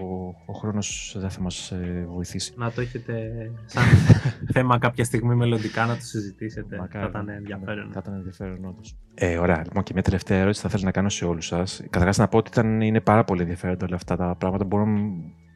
[0.45, 2.53] ο χρόνος δεν θα μας ε, βοηθήσει.
[2.57, 3.31] Να το έχετε
[3.65, 3.83] σαν
[4.53, 6.77] θέμα κάποια στιγμή μελλοντικά να το συζητήσετε.
[6.77, 7.87] Μακάρι, θα ήταν ενδιαφέρον.
[7.87, 8.95] Ναι, θα ήταν ενδιαφέρον, όντως.
[9.13, 9.61] Ε, ωραία.
[9.63, 11.81] Λοιπόν, και μια τελευταία ερώτηση θα θέλω να κάνω σε όλους σας.
[11.89, 14.65] Καταρχάς, να πω ότι ήταν, είναι πάρα πολύ ενδιαφέροντα όλα αυτά τα πράγματα.
[14.65, 14.85] Μπορώ,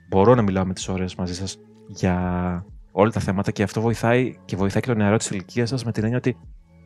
[0.10, 1.58] μπορώ να μιλάω με τις ώρες μαζί σας
[1.88, 5.86] για όλα τα θέματα και αυτό βοηθάει και βοηθάει και το νεαρό της ηλικίας σας
[5.86, 6.38] με την έννοια ότι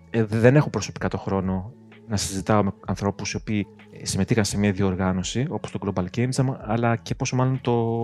[0.09, 1.73] ε, δεν έχω προσωπικά το χρόνο
[2.07, 3.67] να συζητάω με ανθρώπους οι οποίοι
[4.01, 7.97] συμμετείχαν σε μια διοργάνωση όπως το Global Games Jam, αλλά και πόσο μάλλον το,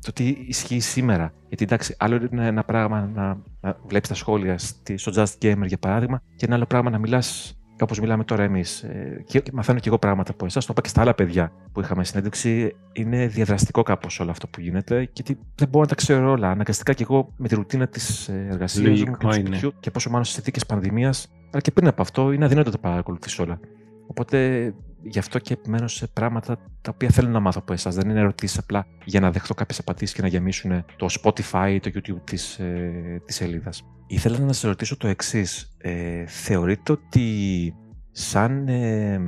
[0.00, 1.32] το τι ισχύει σήμερα.
[1.48, 4.58] Γιατί εντάξει, άλλο είναι ένα πράγμα να, να βλέπεις τα σχόλια
[4.94, 8.82] στο Just Gamer για παράδειγμα και ένα άλλο πράγμα να μιλάς όπω μιλάμε τώρα εμείς.
[8.82, 10.64] Ε, και μαθαίνω και εγώ πράγματα από εσάς.
[10.64, 12.76] Το είπα και στα άλλα παιδιά που είχαμε συνέντευξη.
[12.92, 16.50] Είναι διαδραστικό κάπως όλο αυτό που γίνεται, γιατί δεν μπορώ να τα ξέρω όλα.
[16.50, 20.24] Αναγκαστικά και εγώ με τη ρουτίνα της εργασίας μου και του σπιτιού και πόσο μάλλον
[20.24, 23.60] στις συνθήκες πανδημίας, αλλά και πριν από αυτό, είναι αδύνατο να τα παρακολουθείς όλα.
[24.06, 27.94] Οπότε γι' αυτό και επιμένω σε πράγματα τα οποία θέλω να μάθω από εσάς.
[27.94, 31.80] Δεν είναι ερωτήσεις απλά για να δεχτώ κάποιες απαντήσεις και να γεμίσουν το Spotify ή
[31.80, 33.82] το YouTube της ε, της σελίδας.
[34.06, 35.76] Ήθελα να σα ρωτήσω το εξής.
[35.78, 37.74] Ε, θεωρείτε ότι
[38.10, 39.20] σαν, ε,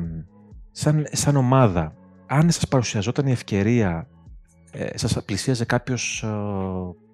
[0.70, 1.95] σαν, σαν ομάδα,
[2.27, 4.09] αν σας παρουσιαζόταν η ευκαιρία,
[4.72, 6.29] ε, σας πλησίαζε κάποιος, ε,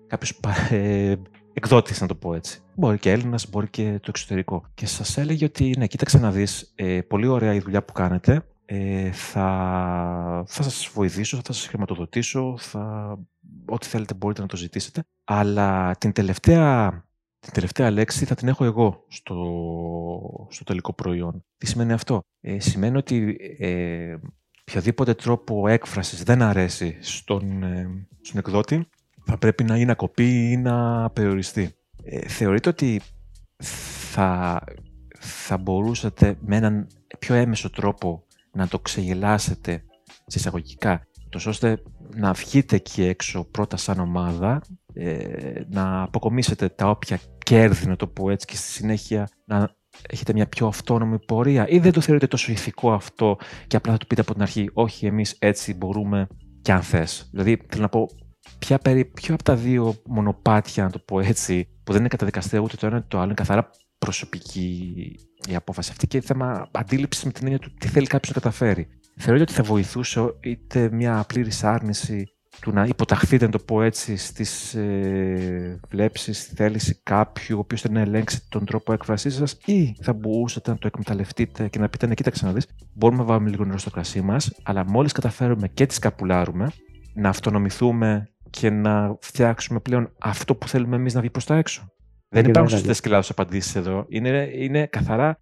[0.07, 0.41] κάποιος
[0.71, 1.15] ε,
[1.53, 2.61] εκδότης, να το πω έτσι.
[2.75, 4.65] Μπορεί και Έλληνας, μπορεί και το εξωτερικό.
[4.75, 8.43] Και σας έλεγε ότι, ναι, κοίταξε να δεις, ε, πολύ ωραία η δουλειά που κάνετε,
[8.73, 13.17] ε, θα, θα σας βοηθήσω, θα σας χρηματοδοτήσω, θα,
[13.65, 15.03] ό,τι θέλετε μπορείτε να το ζητήσετε.
[15.25, 17.05] Αλλά την τελευταία
[17.41, 19.37] την τελευταία λέξη θα την έχω εγώ στο,
[20.51, 21.45] στο τελικό προϊόν.
[21.57, 24.17] Τι σημαίνει αυτό; Ε, σημαίνει ότι ε,
[24.61, 28.89] οποιοδήποτε τρόπο έκφρασης δεν αρέσει στον, ε, στον εκδότη
[29.25, 31.75] θα πρέπει να είναι να κοπεί ή να περιοριστεί.
[32.05, 33.01] Ε, θεωρείτε ότι
[34.13, 34.63] θα,
[35.19, 36.87] θα μπορούσατε με έναν
[37.19, 39.85] πιο έμεσο τρόπο να το ξεγελάσετε
[40.27, 41.83] σε εισαγωγικά, τόσο ώστε
[42.15, 44.61] να βγείτε εκεί έξω πρώτα σαν ομάδα
[44.93, 49.79] ε, να αποκομίσετε τα όποια κέρδη, να το πω έτσι, και στη συνέχεια να
[50.09, 53.37] έχετε μια πιο αυτόνομη πορεία ή δεν το θεωρείτε τόσο ηθικό αυτό
[53.67, 56.27] και απλά θα του πείτε από την αρχή όχι εμείς έτσι μπορούμε
[56.63, 57.29] και αν θες.
[57.31, 58.09] Δηλαδή θέλω να πω
[58.59, 62.61] ποια, περί, ποιο από τα δύο μονοπάτια, να το πω έτσι, που δεν είναι καταδικαστέα
[62.61, 63.71] ούτε το ένα ούτε το άλλο, είναι καθαρά
[64.01, 64.95] προσωπική
[65.49, 68.89] η απόφαση αυτή και θέμα αντίληψης με την έννοια του τι θέλει κάποιος να καταφέρει.
[69.17, 72.27] Θεωρείτε ότι θα βοηθούσε είτε μια πλήρης άρνηση
[72.61, 77.81] του να υποταχθείτε, να το πω έτσι, στις ε, βλέψεις, στη θέληση κάποιου ο οποίος
[77.81, 81.89] θέλει να ελέγξει τον τρόπο έκφρασής σας ή θα μπορούσατε να το εκμεταλλευτείτε και να
[81.89, 85.13] πείτε ναι, κοίταξε να δεις, μπορούμε να βάλουμε λίγο νερό στο κρασί μας, αλλά μόλις
[85.13, 86.71] καταφέρουμε και τις καπουλάρουμε,
[87.15, 91.93] να αυτονομηθούμε και να φτιάξουμε πλέον αυτό που θέλουμε εμείς να βγει προς τα έξω.
[92.31, 94.05] Δεν υπάρχουν σωστές και λάθο απαντήσεις εδώ.
[94.09, 95.39] Είναι, είναι καθαρά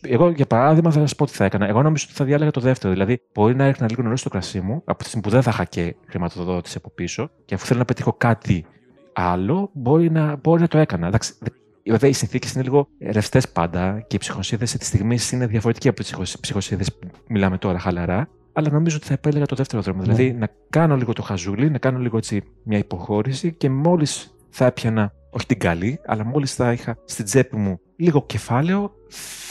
[0.00, 1.68] εγώ, για παράδειγμα, θα σας πω τι θα έκανα.
[1.68, 2.92] Εγώ νομίζω ότι θα διάλεγα το δεύτερο.
[2.92, 5.50] Δηλαδή, μπορεί να έρχεται λίγο νερό στο κρασί μου, από τη στιγμή που δεν θα
[5.50, 8.64] είχα και χρηματοδότηση από πίσω, και αφού θέλω να πετύχω κάτι
[9.12, 11.06] άλλο, μπορεί να, μπορεί να το έκανα.
[11.06, 11.34] Εντάξει,
[11.88, 16.02] Βέβαια, οι συνθήκες είναι λίγο ρευστές πάντα και οι ψυχοσύνδεση τη στιγμής είναι διαφορετική από
[16.02, 18.28] τις ψυχοσύνδεση που μιλάμε τώρα χαλαρά.
[18.52, 19.98] Αλλά νομίζω ότι θα επέλεγα το δεύτερο δρόμο.
[19.98, 20.14] Ναι.
[20.14, 24.66] Δηλαδή, να κάνω λίγο το χαζούλι, να κάνω λίγο έτσι μια υποχώρηση και μόλις θα
[24.66, 28.92] έπιανα, όχι την καλή, αλλά μόλις θα είχα στην τσέπη μου λίγο κεφάλαιο,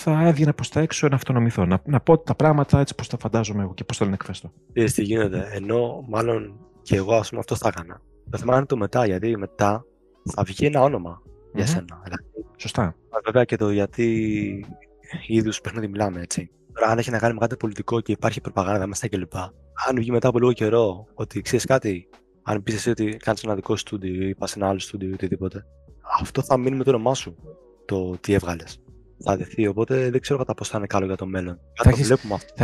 [0.01, 1.65] θα έβγαινα προς τα έξω να αυτονομηθώ.
[1.65, 4.51] Να, να πω τα πράγματα έτσι πώ τα φαντάζομαι εγώ και πώς θέλω να εκφραστώ.
[4.73, 5.49] Είδες τι γίνεται.
[5.51, 8.01] Ενώ μάλλον και εγώ ας πούμε αυτό θα έκανα.
[8.29, 9.85] Το θέμα είναι το μετά, γιατί μετά
[10.33, 11.55] θα βγει ένα όνομα mm-hmm.
[11.55, 12.01] για σένα.
[12.57, 12.95] Σωστά.
[13.25, 14.65] Βέβαια και το γιατί
[15.27, 16.49] είδους παιχνίδι μιλάμε έτσι.
[16.73, 19.35] Τώρα, αν έχει να κάνει με κάτι πολιτικό και υπάρχει προπαγάνδα μέσα κλπ.
[19.87, 22.09] Αν βγει μετά από λίγο καιρό ότι ξέρεις κάτι,
[22.47, 25.13] αν πεις εσύ ότι κάνεις ένα δικό στούντιο ή πας σε ένα άλλο στούντιο ή
[25.13, 25.65] οτιδήποτε,
[26.19, 27.35] αυτό θα μείνει με το όνομά σου
[27.85, 28.79] το τι έβγαλες.
[29.23, 31.59] Θα δεθεί, οπότε δεν ξέρω κατά πώ θα είναι καλό για το μέλλον.
[31.83, 32.03] Θα έχει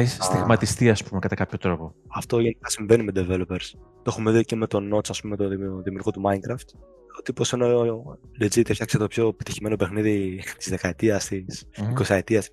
[0.07, 1.95] θα στιγματιστεί, ας πούμε, κατά κάποιο τρόπο.
[2.07, 3.69] Αυτό γενικά συμβαίνει με developers.
[3.81, 5.47] Το έχουμε δει και με τον Notch, ας πούμε, το
[5.83, 6.79] δημιουργό του Minecraft.
[7.19, 7.81] Ο τύπος ενώ
[8.41, 12.01] legit έφτιαξε το πιο πετυχημένο παιχνίδι της δεκαετίας, της mm-hmm.
[12.01, 12.43] 20 ετία.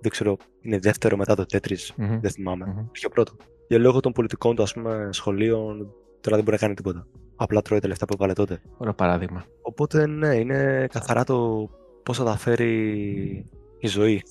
[0.00, 1.70] Δεν ξέρω, είναι δεύτερο μετά το Tetris.
[1.70, 2.18] Mm-hmm.
[2.20, 2.64] Δεν θυμάμαι.
[2.68, 2.88] Mm-hmm.
[2.92, 3.36] Πιο πρώτο.
[3.68, 7.06] Και λόγω των πολιτικών του, ας πούμε, σχολείων, τώρα δεν μπορεί να κάνει τίποτα.
[7.36, 8.62] Απλά τρώει τα λεφτά που έβαλε τότε.
[8.76, 9.44] Ωραίο παράδειγμα.
[9.62, 11.68] Οπότε ναι, είναι καθαρά το
[12.02, 13.46] πώς θα τα φέρει
[13.78, 14.22] η ζωή,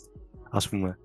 [0.49, 0.97] ας πούμε.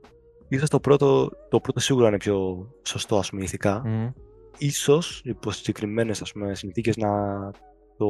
[0.49, 3.83] Ίσως το πρώτο, το πρώτο σίγουρα είναι πιο σωστό, ας πούμε, ηθικά.
[3.87, 4.13] Mm.
[4.59, 6.23] Ίσως, υπό συγκεκριμένες
[6.53, 7.11] συνθήκες, να
[7.97, 8.07] το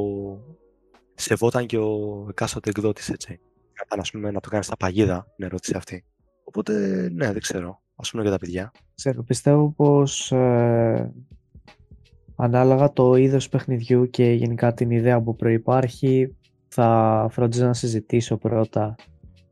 [1.15, 3.41] σεβόταν και ο εκάστοτε εκδότης, έτσι.
[3.89, 6.05] Αν, ας πούμε, να το κάνεις στα παγίδα, την ερώτηση αυτή.
[6.45, 6.73] Οπότε,
[7.13, 7.81] ναι, δεν ξέρω.
[7.97, 8.73] Ας πούμε για τα παιδιά.
[8.95, 11.13] Ξέρω, πιστεύω πως ε,
[12.37, 16.37] ανάλογα το είδος παιχνιδιού και γενικά την ιδέα που προϋπάρχει
[16.69, 18.95] θα φρόντιζα να συζητήσω πρώτα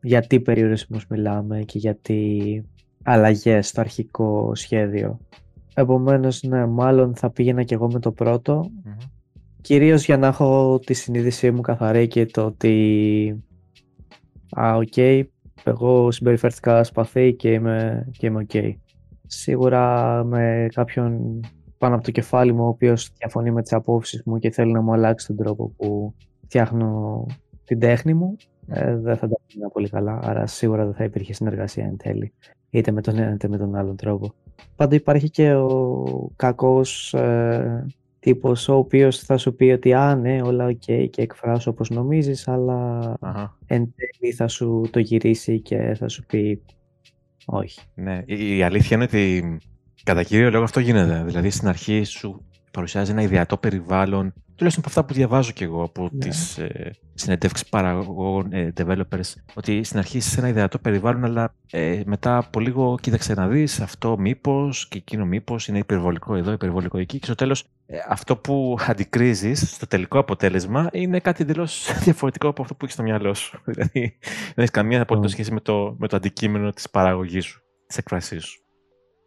[0.02, 2.62] γιατί περιορισμούς μιλάμε και γιατί
[3.02, 5.18] αλλαγές στο αρχικό σχέδιο.
[5.74, 8.70] Επομένως, ναι, μάλλον θα πήγαινα και εγώ με το πρώτο.
[8.70, 9.06] Mm-hmm.
[9.60, 13.44] Κυρίως για να έχω τη συνείδησή μου καθαρή και το ότι
[14.60, 15.22] α, ok, okay,
[15.64, 18.74] εγώ συμπεριφέρθηκα σπαθί και είμαι, και είμαι οκ.
[19.26, 21.40] Σίγουρα με κάποιον
[21.84, 24.80] πάνω από το κεφάλι μου ο οποίος διαφωνεί με τις απόψεις μου και θέλει να
[24.80, 27.26] μου αλλάξει τον τρόπο που φτιάχνω
[27.64, 28.36] την τέχνη μου,
[28.68, 30.18] ε, δεν θα τα πήγαινα πολύ καλά.
[30.22, 32.32] Άρα σίγουρα δεν θα υπήρχε συνεργασία εν τέλει.
[32.70, 34.34] Είτε με τον ένα είτε με τον άλλον τρόπο.
[34.76, 37.86] Πάντα υπάρχει και ο κακός ε,
[38.18, 41.90] τύπος ο οποίος θα σου πει ότι α ναι όλα ok okay, και εκφράσου όπως
[41.90, 43.00] νομίζεις αλλά
[43.66, 46.62] εν τέλει θα σου το γυρίσει και θα σου πει
[47.44, 47.80] όχι.
[47.94, 49.58] Ναι, η, η αλήθεια είναι ότι
[50.04, 51.22] κατά κύριο λόγο αυτό γίνεται.
[51.26, 55.82] Δηλαδή στην αρχή σου παρουσιάζει ένα ιδεατό περιβάλλον, τουλάχιστον από αυτά που διαβάζω κι εγώ
[55.82, 56.18] από Ναι.
[56.18, 61.54] τις ε, συνεντεύξεις παραγωγών, ε, developers, ότι στην αρχή είσαι σε ένα ιδεατό περιβάλλον, αλλά
[61.70, 66.52] ε, μετά από λίγο κοίταξε να δεις αυτό μήπως και εκείνο μήπως είναι υπερβολικό εδώ,
[66.52, 71.86] υπερβολικό εκεί και στο τέλος ε, αυτό που αντικρίζεις στο τελικό αποτέλεσμα είναι κάτι εντελώς
[72.04, 73.60] διαφορετικό από αυτό που έχεις στο μυαλό σου.
[73.70, 75.34] Δηλαδή δεν έχεις καμία απολύτως Mm.
[75.34, 78.63] σχέση με το, με το αντικείμενο της παραγωγής σου, της εκφρασής σου.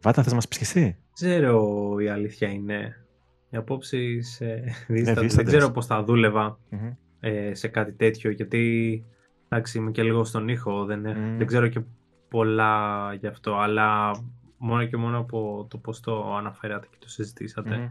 [0.02, 3.06] Βάτα, θες να μας πεις και εσύ; ξέρω η αλήθεια είναι.
[3.50, 5.12] Οι απόψεις ε, δίστανται.
[5.14, 5.52] Δεν δίσταντες.
[5.54, 6.90] ξέρω πώς θα δούλευα Μμμ.
[7.20, 9.04] ε, σε κάτι τέτοιο, γιατί
[9.48, 11.36] εντάξει, είμαι και λίγο στον ήχο, δεν, ε- Μμμ.
[11.38, 11.80] δεν ξέρω και
[12.28, 14.10] πολλά γι' αυτό, αλλά
[14.58, 17.76] μόνο και μόνο από το πώς το αναφέρατε και το συζητήσατε.
[17.76, 17.88] Μμμ.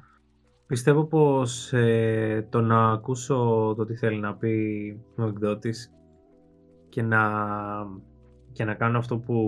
[0.68, 3.36] Πιστεύω πως ε, το να ακούσω
[3.78, 4.54] το τι θέλει να πει
[5.18, 5.92] ο εκδότης
[6.90, 7.22] και να,
[8.52, 9.46] και να κάνω αυτό που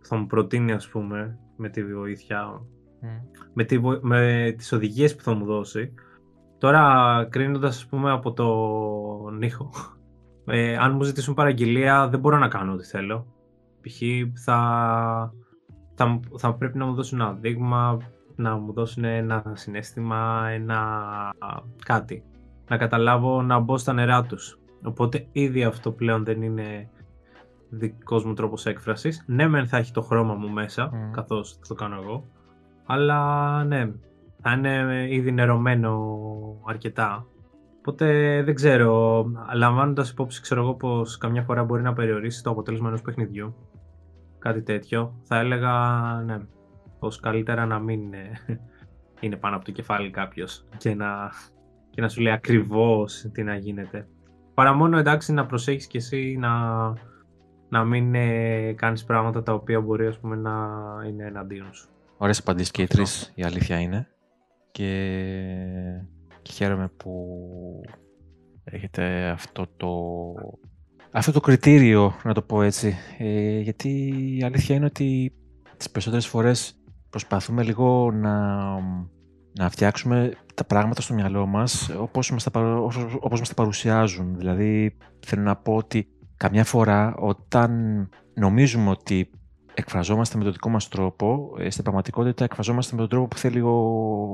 [0.00, 2.62] θα μου προτείνει ας πούμε με τη βοήθεια,
[3.00, 3.06] Μμ.
[3.52, 5.94] με, τη, βο- με τις οδηγίες που θα μου δώσει
[6.58, 9.70] τώρα κρίνοντας ας πούμε από τον ήχο
[10.44, 13.26] ε, αν μου ζητήσουν παραγγελία δεν μπορώ να κάνω ό,τι θέλω
[13.80, 14.00] π.χ.
[14.44, 14.58] θα,
[15.94, 17.98] θα, θα πρέπει να μου δώσουν ένα δείγμα
[18.40, 20.80] να μου δώσουν ένα συνέστημα, ένα
[21.84, 22.24] κάτι.
[22.68, 24.58] Να καταλάβω να μπω στα νερά τους.
[24.82, 26.90] Οπότε ήδη αυτό πλέον δεν είναι
[27.70, 29.24] δικός μου τρόπος έκφρασης.
[29.26, 31.10] Ναι, μεν θα έχει το χρώμα μου μέσα, Μμμ.
[31.10, 32.28] καθώς θα το κάνω εγώ.
[32.86, 33.92] Αλλά ναι,
[34.42, 36.16] θα είναι ήδη νερωμένο
[36.66, 37.26] αρκετά.
[37.78, 38.06] Οπότε
[38.42, 39.24] δεν ξέρω,
[39.54, 43.54] λαμβάνοντας υπόψη, ξέρω εγώ πως καμιά φορά μπορεί να περιορίσει το αποτέλεσμα ενός παιχνιδιού.
[44.38, 45.14] Κάτι τέτοιο.
[45.22, 45.72] Θα έλεγα,
[46.24, 46.38] ναι,
[46.98, 48.30] πως καλύτερα να μην είναι,
[49.20, 51.30] είναι πάνω από το κεφάλι κάποιος και να,
[51.90, 54.08] και να σου λέει ακριβώς τι να γίνεται.
[54.54, 56.48] Παρά μόνο εντάξει να προσέχεις και εσύ να,
[57.70, 60.52] να μην ε, κάνεις πράγματα τα οποία μπορεί ας πούμε, να
[61.08, 61.88] είναι εναντίον σου.
[62.16, 62.96] Ωραίες απαντήσεις και οι Αυτό.
[62.96, 64.08] τρεις, η αλήθεια είναι.
[64.70, 64.92] Και...
[66.42, 67.40] και χαίρομαι που
[68.64, 69.88] έχετε αυτό το...
[71.12, 72.94] Αυτό το κριτήριο, να το πω έτσι.
[73.18, 75.32] Ε, γιατί η αλήθεια είναι ότι
[75.76, 78.64] τις περισσότερες φορές προσπαθούμε λίγο να,
[79.58, 83.54] να φτιάξουμε τα πράγματα στο μυαλό μας όπως μας τα, παρου- όπως, όπως μας τα
[83.54, 84.36] παρουσιάζουν.
[84.36, 86.08] Δηλαδή, θέλω να πω ότι
[86.40, 87.70] καμιά φορά όταν
[88.34, 89.30] νομίζουμε ότι
[89.74, 93.60] εκφραζόμαστε με τον δικό μας τρόπο, ε, στην πραγματικότητα εκφραζόμαστε με τον τρόπο που θέλει
[93.60, 93.70] ο,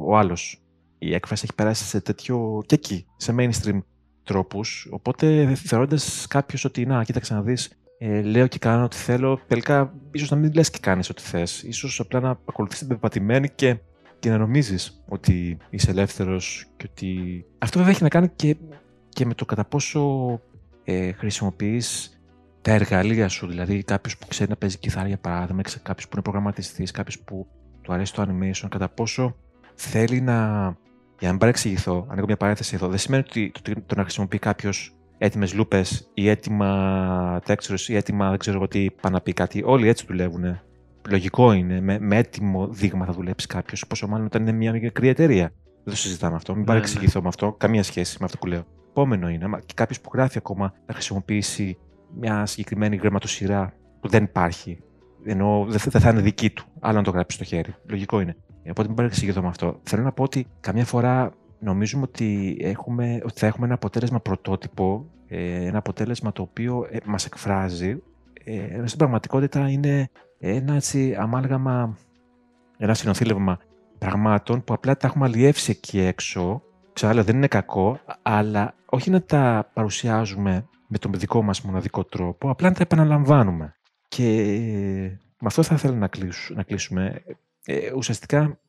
[0.06, 0.62] ο άλλος.
[0.98, 3.78] Η έκφραση έχει περάσει σε τέτοιο και εκεί, σε mainstream
[4.22, 9.40] τρόπους, οπότε θεωρώντας κάποιος ότι να, κοίταξε να δεις, ε, λέω και κάνω ό,τι θέλω,
[9.46, 11.62] τελικά ίσως να μην λες και κάνεις ό,τι θες.
[11.62, 13.76] Ίσως απλά να ακολουθείς την πεπατημένη και,
[14.18, 17.44] και να νομίζεις ότι είσαι ελεύθερος και ότι...
[17.58, 18.56] Αυτό βέβαια έχει να κάνει και,
[19.08, 20.00] και με το κατά πόσο
[20.86, 22.20] ε, χρησιμοποιείς
[22.62, 26.22] τα εργαλεία σου, δηλαδή κάποιος που ξέρει να παίζει κιθάρα για παράδειγμα, κάποιος που είναι
[26.22, 27.46] προγραμματιστής, κάποιος που
[27.82, 29.36] του αρέσει το animation, κατά πόσο
[29.74, 30.34] θέλει να.
[31.18, 34.38] Για να μην παρεξηγηθώ, ανοίγω μια παρένθεση εδώ, δεν σημαίνει ότι το, το να χρησιμοποιεί
[34.38, 39.32] κάποιος έτοιμες λούπες ή έτοιμα textures ή έτοιμα δεν ξέρω εγώ τι πάει να πει
[39.32, 39.62] κάτι.
[39.64, 40.60] Όλοι έτσι δουλεύουν.
[41.08, 41.80] Λογικό είναι.
[41.80, 43.86] Με, με έτοιμο δείγμα θα δουλέψει κάποιος.
[43.86, 45.52] Πόσο μάλλον όταν είναι μια μικρή εταιρεία.
[45.84, 46.52] Δεν το συζητάμε αυτό.
[46.52, 47.52] Μην Ναι, παρεξηγηθώ με αυτό.
[47.52, 48.64] Καμία σχέση με αυτό που λέω.
[48.96, 51.78] Επόμενο είναι, άμα και κάποιος που γράφει ακόμα θα χρησιμοποιήσει
[52.18, 54.78] μια συγκεκριμένη γραμματοσυρά που δεν υπάρχει.
[55.24, 56.64] Ενώ δεν θα, δεν θα είναι δική του.
[56.80, 57.74] Άλλο να το γράψει στο χέρι.
[57.86, 58.36] Λογικό είναι.
[58.70, 59.80] Οπότε μην παρεξηγηθώ με αυτό.
[59.82, 65.06] Θέλω να πω ότι καμιά φορά νομίζουμε ότι, έχουμε, ότι θα έχουμε ένα αποτέλεσμα πρωτότυπο,
[65.26, 68.02] ε, ένα αποτέλεσμα το οποίο ε, μας εκφράζει,
[68.44, 70.08] ε, ενώ στην πραγματικότητα είναι
[70.38, 71.96] ένα έτσι αμάλγαμα,
[72.78, 73.58] ένα συνοθήλευμα
[73.98, 76.62] πραγμάτων που απλά τα έχουμε αλλιεύσει εκεί έξω.
[76.96, 82.50] Ξαναλέω, δεν είναι κακό, αλλά όχι να τα παρουσιάζουμε με τον δικό μας μοναδικό τρόπο,
[82.50, 83.74] απλά να τα επαναλαμβάνουμε.
[84.08, 84.32] Και
[85.40, 87.22] με αυτό θα ήθελα να, κλείσου- να κλείσουμε.
[87.64, 88.60] Ε, ουσιαστικά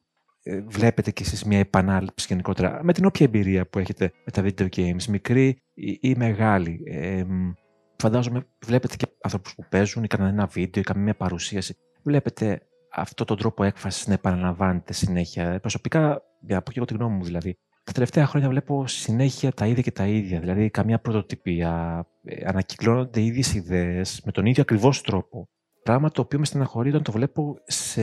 [0.43, 4.43] ε, βλέπετε κι εσείς μια επανάληψη γενικότερα με την όποια εμπειρία που έχετε με τα
[4.43, 6.81] video games, μικρή ή, ή μεγάλη.
[6.85, 7.51] Ε, μ,
[7.97, 11.75] φαντάζομαι βλέπετε και ανθρώπους που παίζουν ή κάνουν ένα βίντεο ή κάνουν μια παρουσίαση.
[12.03, 15.59] Βλέπετε αυτό τον τρόπο έκφρασης να επαναλαμβάνεται συνέχεια.
[15.59, 17.57] Προσωπικά, για να πω και εγώ τη γνώμη μου δηλαδή,
[17.87, 20.39] τα τελευταία χρόνια βλέπω συνέχεια τα ίδια και τα ίδια.
[20.39, 22.05] Δηλαδή, καμία πρωτοτυπία.
[22.23, 25.49] Ε, ανακυκλώνονται οι ίδιες ιδέες με τον ίδιο ακριβώς τρόπο.
[25.83, 28.01] Πράγμα το οποίο με στεναχωρεί όταν το βλέπω σε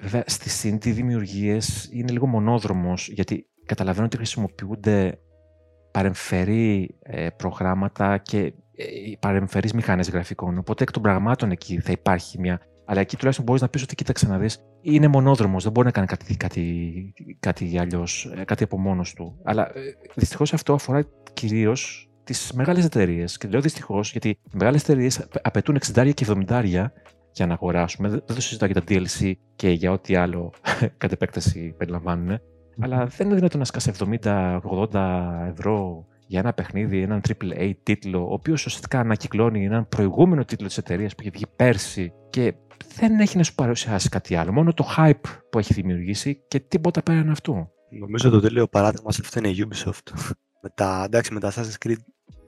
[0.00, 5.18] Βέβαια, στις indie δημιουργίες είναι λίγο μονόδρομος, γιατί καταλαβαίνω ότι χρησιμοποιούνται
[5.90, 8.38] παρεμφερή ε, προγράμματα και
[8.76, 8.84] ε,
[9.20, 10.58] παρεμφερείς μηχανές γραφικών.
[10.58, 12.60] Οπότε εκ των πραγμάτων εκεί θα υπάρχει μια.
[12.86, 15.92] Αλλά εκεί τουλάχιστον μπορείς να πεις ότι κοίταξε να δεις, είναι μονόδρομος, δεν μπορεί να
[15.92, 19.38] κάνει κάτι, κάτι, κάτι αλλιώς, ε, κάτι από μόνος του.
[19.44, 19.80] Αλλά ε,
[20.14, 23.36] δυστυχώς αυτό αφορά κυρίως τις μεγάλες εταιρείες.
[23.38, 26.62] Και λέω δυστυχώς γιατί οι μεγάλες εταιρείες απαιτούν 60 και 70
[27.32, 28.08] για να αγοράσουμε.
[28.08, 30.52] Δεν το συζητάω για τα DLC και για ό,τι άλλο
[30.98, 32.40] κατ' επέκταση περιλαμβάνουν.
[32.80, 33.92] Αλλά δεν είναι δυνατόν να σκάσει
[34.22, 34.60] 70-80
[35.50, 40.78] ευρώ για ένα παιχνίδι, έναν AAA τίτλο, ο οποίος ουσιαστικά ανακυκλώνει έναν προηγούμενο τίτλο της
[40.78, 42.54] εταιρείας που είχε βγει πέρσι και
[42.96, 44.52] δεν έχει να σου παρουσιάσει κάτι άλλο.
[44.52, 47.68] Μόνο το hype που έχει δημιουργήσει και τίποτα πέραν αυτού.
[48.00, 50.12] Νομίζω το τέλειο παράδειγμα σε αυτό είναι η Ubisoft.
[50.62, 51.96] με τα, εντάξει, με τα Assassin's Creed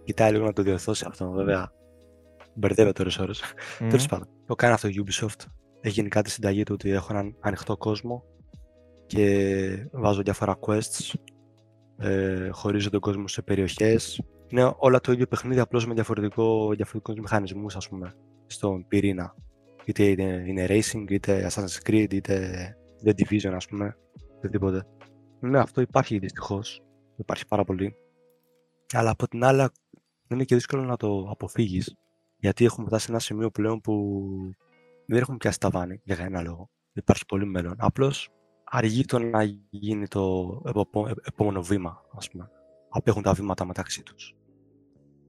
[0.05, 1.72] κοιτάει λίγο να το διορθώσει αυτό, βέβαια.
[2.55, 3.42] Μπερδεύεται ώρες ώρες.
[3.80, 3.86] Mm.
[3.88, 5.44] Τέλος πάντων, το κάνει αυτό η Ubisoft.
[5.80, 8.22] Έχει γίνει κάτι συνταγή του ότι έχω έναν ανοιχτό κόσμο
[9.06, 11.14] και βάζω διάφορα quests,
[11.98, 14.22] ε, χωρίζω τον κόσμος σε περιοχές.
[14.48, 18.14] Είναι όλα το ίδιο παιχνίδι, απλώς με διαφορετικό, διαφορετικούς μηχανισμούς, ας πούμε,
[18.46, 19.34] στον πυρήνα.
[19.84, 23.96] Είτε είναι, είναι racing, είτε Assassin's Creed, είτε The Division, ας πούμε,
[24.36, 24.86] οτιδήποτε.
[25.40, 26.82] Ναι, αυτό υπάρχει δυστυχώς.
[27.16, 27.94] Υπάρχει πάρα πολύ.
[28.92, 29.68] Αλλά από την άλλη,
[30.28, 31.96] είναι και δύσκολο να το αποφύγεις.
[32.38, 34.24] Γιατί έχουμε φτάσει σε ένα σημείο πλέον που
[35.06, 36.70] δεν έχουμε πιάσει τα βάνη για κανένα λόγο.
[36.92, 37.74] Υπάρχει πολύ μέλλον.
[37.78, 38.30] Απλώς
[38.70, 40.48] αργεί το να γίνει το
[41.24, 42.50] επόμενο βήμα, ας πούμε.
[42.88, 44.36] Απέχουν τα βήματα μεταξύ τους.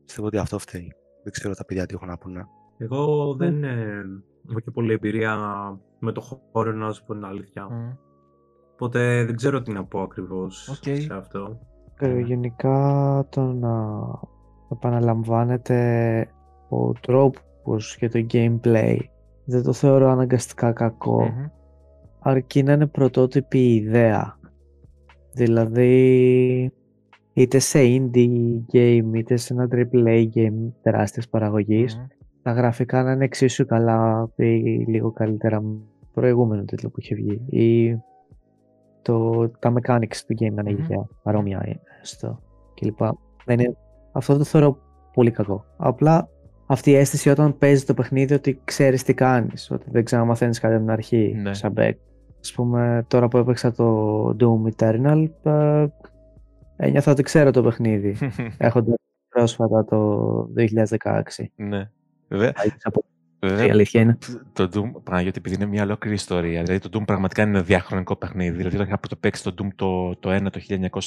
[0.05, 0.93] Πιστεύω ότι αυτό φταίει.
[1.23, 2.47] Δεν ξέρω τα παιδιά τι έχουν να πούνε.
[2.77, 4.03] Εγώ δεν ε,
[4.49, 5.37] έχω και πολλή εμπειρία
[5.99, 7.67] με το χώρο, να σου πω την αλήθεια.
[8.73, 11.01] Οπότε δεν ξέρω τι να πω ακριβώς okay.
[11.01, 11.59] σε αυτό.
[11.99, 14.03] Ε, γενικά το να
[14.71, 16.29] επαναλαμβάνεται
[16.69, 18.97] ο τρόπος και το gameplay
[19.45, 20.73] δεν το θεωρώ αναγκαστικά
[22.19, 24.39] αρκεί να είναι πρωτότυπη ιδέα.
[25.33, 26.71] Δηλαδή
[27.33, 31.29] είτε σε indie game είτε σε ένα AAA game τεράστιας
[32.41, 34.43] τα γραφικά να είναι εξίσου καλά ή
[34.87, 35.77] λίγο καλύτερα με
[36.13, 37.97] προηγούμενο τίτλο που είχε βγει ή
[39.01, 41.05] το, τα mechanics του game να είναι mm-hmm.
[41.23, 42.39] παρόμοια στο
[42.73, 42.99] κλπ.
[43.47, 43.77] Είναι,
[44.11, 44.77] αυτό το θεωρώ
[45.13, 45.65] πολύ κακό.
[45.77, 46.29] Απλά
[46.65, 50.73] αυτή η αίσθηση όταν παίζει το παιχνίδι ότι ξέρεις τι κάνεις, ότι δεν ξαναμαθαίνεις κάτι
[50.73, 51.53] από την αρχή, ναι.
[51.53, 51.93] σαν back.
[52.41, 55.85] Ας πούμε, τώρα που έπαιξα το Doom Eternal, ε,
[56.75, 58.17] ένιωθα ότι ξέρω το παιχνίδι,
[58.57, 58.97] έχοντας
[59.29, 61.45] πρόσφατα το 2016.
[61.55, 61.89] Ναι.
[62.27, 62.53] Βέβαια,
[63.41, 64.17] Βέβαια, η αλήθεια είναι.
[64.53, 66.63] Το Doom, Παναγιώτη, επειδή είναι μια ολόκληρη ιστορία.
[66.63, 68.57] Δηλαδή, το Doom πραγματικά είναι ένα διαχρονικό παιχνίδι.
[68.57, 70.59] Δηλαδή, όταν είχα πρώτο παίξει το Doom το, το 1 το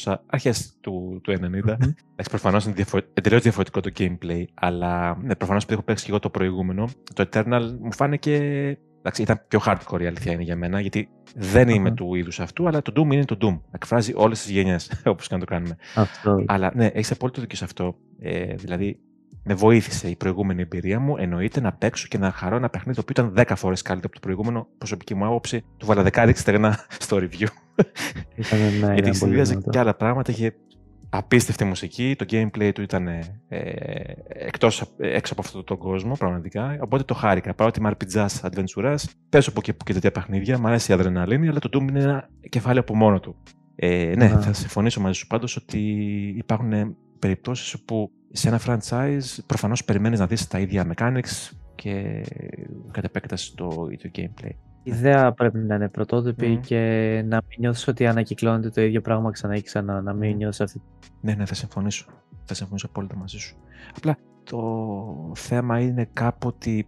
[0.02, 1.70] 1900, αρχές του, του 90.
[1.70, 1.92] Mm-hmm.
[2.30, 3.04] Προφανώς είναι διαφορε...
[3.14, 4.44] εντελώς διαφορετικό το gameplay.
[4.54, 8.78] Αλλά ναι, προφανώς επειδή έχω παίξει και εγώ το προηγούμενο, το Eternal μου φάνηκε.
[9.04, 12.66] Εντάξει, ήταν πιο hardcore η αλήθεια είναι για μένα, γιατί δεν είμαι του είδους αυτού,
[12.68, 13.60] αλλά το Doom είναι το Doom.
[13.70, 15.76] Εκφράζει όλες τις γενιές, όπως και να το κάνουμε.
[15.94, 16.44] Αυτό.
[16.46, 17.96] Αλλά ναι, έχεις απόλυτο δίκιο σε αυτό.
[18.18, 18.98] Ε, δηλαδή,
[19.44, 21.16] με βοήθησε η προηγούμενη εμπειρία μου.
[21.16, 24.20] Εννοείται να παίξω και να χαρώ ένα παιχνίδι το οποίο ήταν 10 φορές καλύτερο από
[24.20, 24.68] το προηγούμενο.
[24.78, 27.46] Προσωπική μου άποψη, του βάλα δεκάδικη στεγνά στο review.
[28.80, 30.32] ναι, Γιατί συνδυάζει και άλλα πράγματα.
[30.32, 30.54] Είχε
[31.14, 32.14] απίστευτη μουσική.
[32.18, 33.20] Το gameplay του ήταν ε,
[34.28, 36.78] εκτός, έξω από αυτόν τον κόσμο, πραγματικά.
[36.80, 37.54] Οπότε το χάρηκα.
[37.54, 38.94] Παρότι είμαι RPG adventure,
[39.28, 40.58] παίζω από εκεί που και τέτοια παιχνίδια.
[40.58, 43.36] Μ' αρέσει η αδρεναλίνη, αλλά το Doom είναι ένα κεφάλαιο από μόνο του.
[43.74, 45.78] Ε, ναι, θα συμφωνήσω μαζί σου πάντως ότι
[46.38, 52.24] υπάρχουν περιπτώσεις όπου σε ένα franchise προφανώς περιμένεις να δεις τα ίδια mechanics και
[52.90, 54.71] κατ' επέκταση το ίδιο gameplay.
[54.82, 56.78] Η ιδέα πρέπει να είναι πρωτότυπη και
[57.26, 60.82] να μην νιώθεις ότι ανακυκλώνεται το ίδιο πράγμα ξανά και ξανά, να μην νιώθεις αυτή.
[61.20, 62.06] Ναι, ναι, θα συμφωνήσω.
[62.44, 63.56] Θα συμφωνήσω απόλυτα μαζί σου.
[63.96, 66.84] Απλά το θέμα είναι κάπου ότι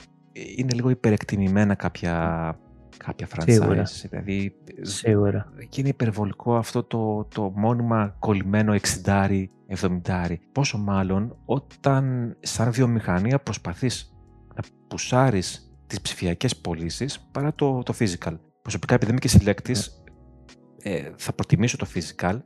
[0.56, 2.56] είναι λίγο υπερεκτιμημένα κάποια,
[2.96, 3.52] κάποια franchise.
[3.52, 3.82] Σίγουρα.
[4.10, 5.52] Δηλαδή, Σίγουρα.
[5.68, 9.50] Και είναι υπερβολικό αυτό το, το μόνιμα κολλημένο εξιντάρι
[9.80, 10.34] 70.
[10.52, 14.14] Πόσο μάλλον όταν σαν βιομηχανία προσπαθείς
[14.54, 18.39] να πουσάρεις τις ψηφιακές πωλήσεις παρά το, το physical.
[18.62, 20.05] Προσωπικά επειδή είμαι και συλλέκτης,
[20.82, 22.39] ε, θα προτιμήσω το physical,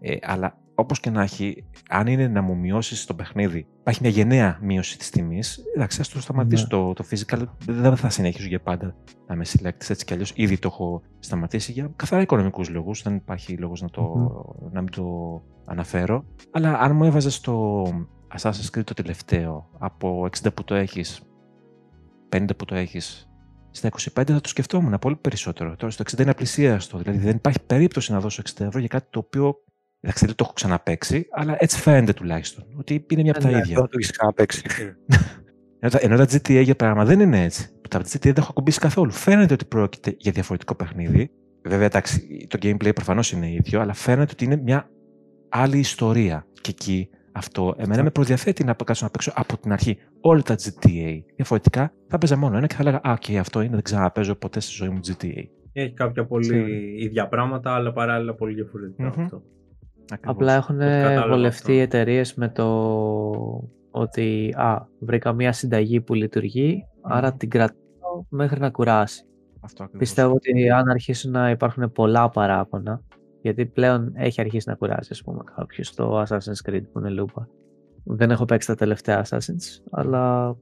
[0.00, 4.10] ε, αλλά όπως και να έχει, αν είναι να μου μειώσεις το παιχνίδι, υπάρχει μια
[4.10, 6.62] γενναία μείωση της τιμής, εντάξει, ας το σταματήσω.
[6.62, 6.68] Ναι.
[6.68, 8.94] Το, το physical δεν θα συνεχίσω για πάντα
[9.26, 10.32] να με συλλέκτης έτσι κι αλλιώς.
[10.36, 13.02] Ήδη το έχω σταματήσει για καθαρά οικονομικούς λόγους.
[13.02, 14.02] Δεν υπάρχει λόγος να, το,
[14.72, 15.04] να μην το
[15.64, 16.24] αναφέρω.
[16.50, 17.82] Αλλά αν μου έβαζες το
[18.38, 21.22] Assassin's Creed το τελευταίο από 60 που το έχεις,
[22.32, 23.28] 50 που το έχεις,
[23.70, 25.76] στα 25 θα το σκεφτόμουν πολύ περισσότερο.
[25.76, 26.98] Τώρα στο 60 είναι απλησίαστο.
[26.98, 29.56] Δηλαδή δεν υπάρχει περίπτωση να δώσω 60 ευρώ για κάτι το οποίο
[30.04, 32.64] Εντάξει, δεν το έχω ξαναπέξει, αλλά έτσι φαίνεται τουλάχιστον.
[32.78, 33.74] Ότι είναι μια από τα ναι, ίδια.
[33.76, 34.62] Δεν το έχεις ξαναπέξει.
[36.00, 37.68] ενώ, τα GTA για πράγμα δεν είναι έτσι.
[37.88, 39.10] Τα GTA δεν έχω ακουμπήσει καθόλου.
[39.10, 41.30] Φαίνεται ότι πρόκειται για διαφορετικό παιχνίδι.
[41.62, 44.90] Βέβαια, εντάξει, το gameplay προφανώς είναι ίδιο, αλλά φαίνεται ότι είναι μια
[45.48, 46.46] άλλη ιστορία.
[46.60, 50.54] Και εκεί αυτό εμένα με προδιαθέτει να κάτσω να παίξω από την αρχή όλα τα
[50.54, 51.22] GTA.
[51.36, 54.60] Διαφορετικά θα παίζα μόνο ένα και θα έλεγα Α, okay, αυτό είναι, δεν ξαναπέζω ποτέ
[54.60, 55.44] στη ζωή μου GTA.
[55.72, 58.66] Έχει κάποια πολύ ίδια πράγματα, αλλά παράλληλα πολύ
[58.98, 59.42] αυτό.
[60.20, 60.78] Απλά έχουν
[61.28, 62.68] βολευτεί οι εταιρείες με το
[63.90, 69.24] ότι α, βρήκα μια συνταγή που λειτουργεί, άρα την κρατάω μέχρι να κουράσει.
[69.60, 73.02] Αυτό Πιστεύω ότι αν αρχίσουν να υπάρχουν πολλά παράπονα,
[73.42, 77.48] γιατί πλέον έχει αρχίσει να κουράσει, ας πούμε, κάποιος στο Assassin's Creed που είναι λούπα.
[78.04, 80.56] Δεν έχω παίξει τα τελευταία Assassin's, αλλά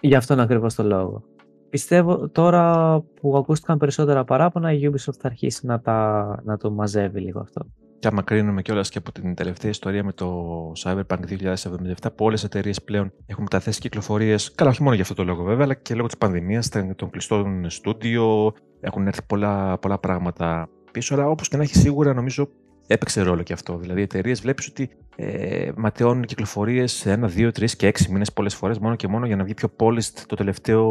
[0.00, 1.22] γι' αυτόν ακριβώς το λόγο.
[1.70, 7.20] Πιστεύω τώρα που ακούστηκαν περισσότερα παράπονα, η Ubisoft θα αρχίσει να, τα, να το μαζεύει
[7.20, 7.66] λίγο αυτό.
[7.98, 12.42] Και άμα κρίνουμε κιόλας και από την τελευταία ιστορία με το Cyberpunk 2077, που όλες
[12.42, 14.52] οι εταιρείες πλέον έχουν μεταθέσει κυκλοφορίες.
[14.54, 17.70] Καλά, όχι μόνο για αυτό το λόγο βέβαια, αλλά και λόγω της πανδημίας, των κλειστών
[17.70, 18.52] στούντιο.
[18.80, 21.14] Έχουν έρθει πολλά, πολλά πράγματα πίσω.
[21.14, 22.48] Αλλά όπως και να έχει, σίγουρα νομίζω
[22.86, 23.76] έπαιξε ρόλο και αυτό.
[23.76, 28.32] Δηλαδή, οι εταιρείες βλέπεις ότι ε, ματαιώνουν κυκλοφορίες σε ένα, δύο, τρεις και έξι μήνες
[28.32, 30.84] πολλές φορές μόνο και μόνο για να βγει πιο polished το τελευταίο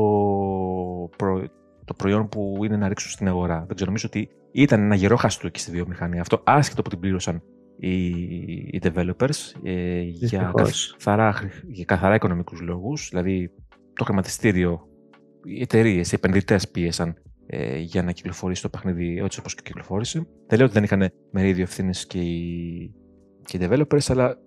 [1.18, 1.44] προ...
[1.86, 3.64] το προϊόν που είναι να ρίξουν στην αγορά.
[3.68, 6.22] Δεν ξέρω, νομίζω ότι ήταν ένα γερό χαστούκι στη βιομηχανία.
[6.22, 7.42] Αυτό άσχετο που την πλήρωσαν
[7.78, 8.06] οι,
[8.72, 11.34] οι developers ε, για, καθαρά,
[11.68, 13.08] για καθαρά οικονομικούς λόγους.
[13.10, 13.52] Δηλαδή
[13.94, 14.88] το χρηματιστήριο,
[15.44, 17.16] οι εταιρείες, οι επενδυτές πίεσαν
[17.56, 20.28] ε, για να κυκλοφορήσει το παιχνίδι έτσι όπως και κυκλοφόρησε.
[20.48, 22.94] Δεν λέω ότι δεν είχαν μερίδιο ευθύνη και οι,
[23.46, 24.38] και οι developers, αλλά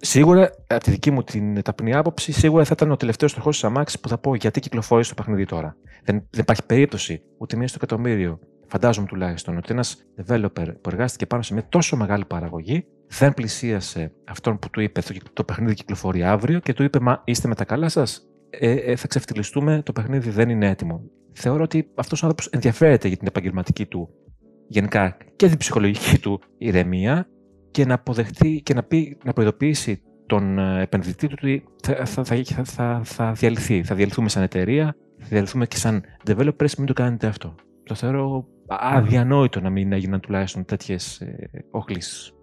[0.00, 3.64] σίγουρα από τη δική μου την ταπεινή άποψη, σίγουρα θα ήταν ο τελευταίος τροχό της
[3.64, 5.76] Αμάξη που θα πω γιατί κυκλοφόρησε το παιχνίδι τώρα.
[6.04, 11.26] Δεν, δεν υπάρχει περίπτωση ούτε μία στο εκατομμύριο φαντάζομαι τουλάχιστον ότι ένας developer που εργάστηκε
[11.26, 15.00] πάνω σε μια τόσο μεγάλη παραγωγή δεν πλησίασε αυτόν που του είπε
[15.32, 18.28] το παιχνίδι κυκλοφορεί αύριο και του είπε Μα είστε με τα καλά σας.
[18.60, 21.02] Ε, ε, θα ξεφτυλιστούμε, το παιχνίδι δεν είναι έτοιμο.
[21.32, 24.08] Θεωρώ ότι αυτός ο άνθρωπος ενδιαφέρεται για την επαγγελματική του
[24.68, 27.28] γενικά και την ψυχολογική του ηρεμία
[27.70, 32.24] και να αποδεχτεί και να, πει, να προειδοποιήσει τον ε, επενδυτή του ότι θα, θα,
[32.24, 33.82] θα, θα, θα διαλυθεί.
[33.82, 37.54] Θα διαλυθούμε σαν εταιρεία, θα διαλυθούμε και σαν developers, μην το κάνετε αυτό.
[37.84, 41.22] Το θεωρώ αδιανόητο να μην έγιναν τουλάχιστον τέτοιες
[41.70, 42.33] όχλησεις.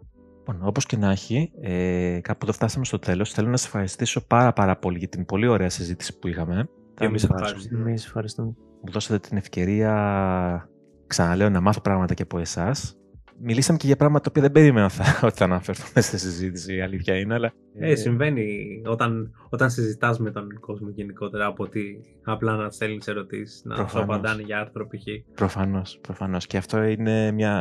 [0.52, 3.32] Λοιπόν, όπως και να έχει, ε, κάπου εδώ φτάσαμε στο τέλος.
[3.32, 6.70] Θέλω να σα ευχαριστήσω πάρα, πάρα πολύ για την πολύ ωραία συζήτηση που είχαμε.
[6.94, 7.92] Και εμείς ευχαριστούμε.
[7.92, 8.56] ευχαριστούμε.
[8.84, 10.70] Μου δώσατε την ευκαιρία,
[11.08, 13.01] ξαναλέω, να μάθω πράγματα και από εσάς
[13.40, 17.16] μιλήσαμε και για πράγματα που δεν περίμενα θα, ότι θα αναφερθούμε στη συζήτηση, η αλήθεια
[17.16, 17.34] είναι.
[17.34, 17.54] Αλλά...
[17.80, 18.48] Ε, συμβαίνει
[18.86, 24.00] όταν, όταν συζητάς με τον κόσμο γενικότερα από ότι απλά να στέλνεις ερωτήσεις, να σου
[24.00, 25.34] απαντάνε για άρθρο π.χ.
[25.36, 26.48] Προφανώς, προφανώς.
[26.48, 27.54] Και αυτό είναι, μια,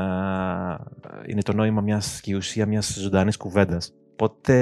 [1.27, 3.95] είναι το νόημα μιας και η ουσία μιας ζωντανής κουβέντας.
[4.13, 4.55] Οπότε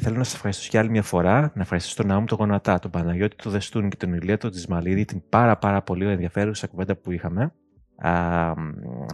[0.00, 2.90] θέλω να σας ευχαριστήσω για άλλη μια φορά, να ευχαριστήσω τον Ναούμ τον Γονατά, τον
[2.90, 7.12] Παναγιώτη του Δεστούν και τον Ηλία του Τζισμαλίδη, την πάρα πάρα πολύ ενδιαφέρουσα κουβέντα που
[7.12, 7.52] είχαμε.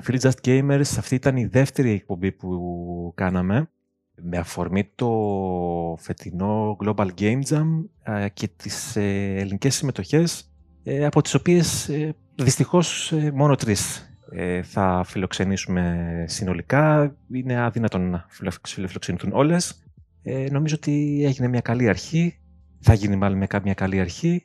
[0.01, 3.69] Φίλοι Just Gamers, αυτή ήταν η δεύτερη εκπομπή που κάναμε
[4.23, 5.11] με αφορμή το
[5.99, 7.67] φετινό Global Game Jam
[8.33, 10.53] και τις ε, ελληνικές συμμετοχές
[10.83, 14.07] ε, από τις οποίες ε, δυστυχώς μόνο τρεις
[14.63, 17.17] θα φιλοξενήσουμε συνολικά.
[17.33, 18.27] Είναι αδύνατο να
[18.63, 19.85] φιλοξενηθούν όλες.
[20.51, 22.39] Νομίζω ότι έγινε μια καλή αρχή.
[22.81, 24.45] Θα γίνει μάλλον μια καλή αρχή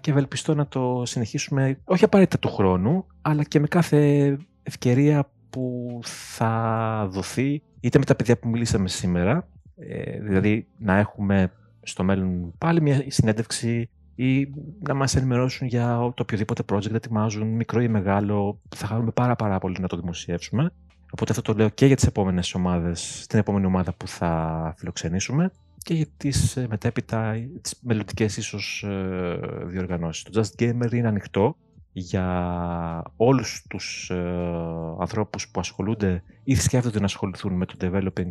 [0.00, 5.98] και ευελπιστώ να το συνεχίσουμε όχι απαραίτητα του χρόνου, αλλά και με κάθε ευκαιρία που
[6.02, 11.52] θα δοθεί, είτε με τα παιδιά που μιλήσαμε σήμερα, ε, δηλαδή να έχουμε
[11.82, 14.48] στο μέλλον πάλι μια συνέντευξη ή
[14.78, 19.58] να μας ενημερώσουν για το οποιοδήποτε project ετοιμάζουν, μικρό ή μεγάλο, θα χαρούμε πάρα πάρα
[19.58, 20.72] πολύ να το δημοσιεύσουμε.
[21.12, 25.50] Οπότε αυτό το λέω και για τις επόμενες ομάδες, την επόμενη ομάδα που θα φιλοξενήσουμε
[25.82, 30.22] και για τις ε, μετέπειτα, τις μελλοντικές ίσως ε, διοργανώσεις.
[30.22, 31.56] Το Just Gamer είναι ανοιχτό
[31.92, 34.16] για όλους τους ε,
[34.98, 38.28] ανθρώπους που ασχολούνται ή σκέφτονται να ασχοληθούν με το developing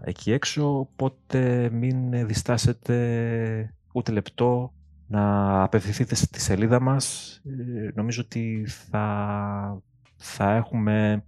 [0.00, 4.72] εκεί έξω, οπότε μην διστάσετε ούτε λεπτό
[5.06, 7.40] να απευθυνθείτε στη σελίδα μας.
[7.94, 9.82] νομίζω ότι θα,
[10.16, 11.24] θα έχουμε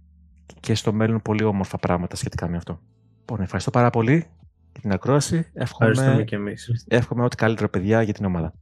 [0.59, 2.81] και στο μέλλον πολύ όμορφα πράγματα σχετικά με αυτό.
[3.19, 4.25] Λοιπόν, ευχαριστώ πάρα πολύ
[4.71, 5.45] την ακρόαση.
[5.53, 6.85] Εύχομαι, Ευχαριστούμε και εμείς.
[6.87, 8.53] Εύχομαι ό,τι καλύτερο παιδιά για την ομάδα.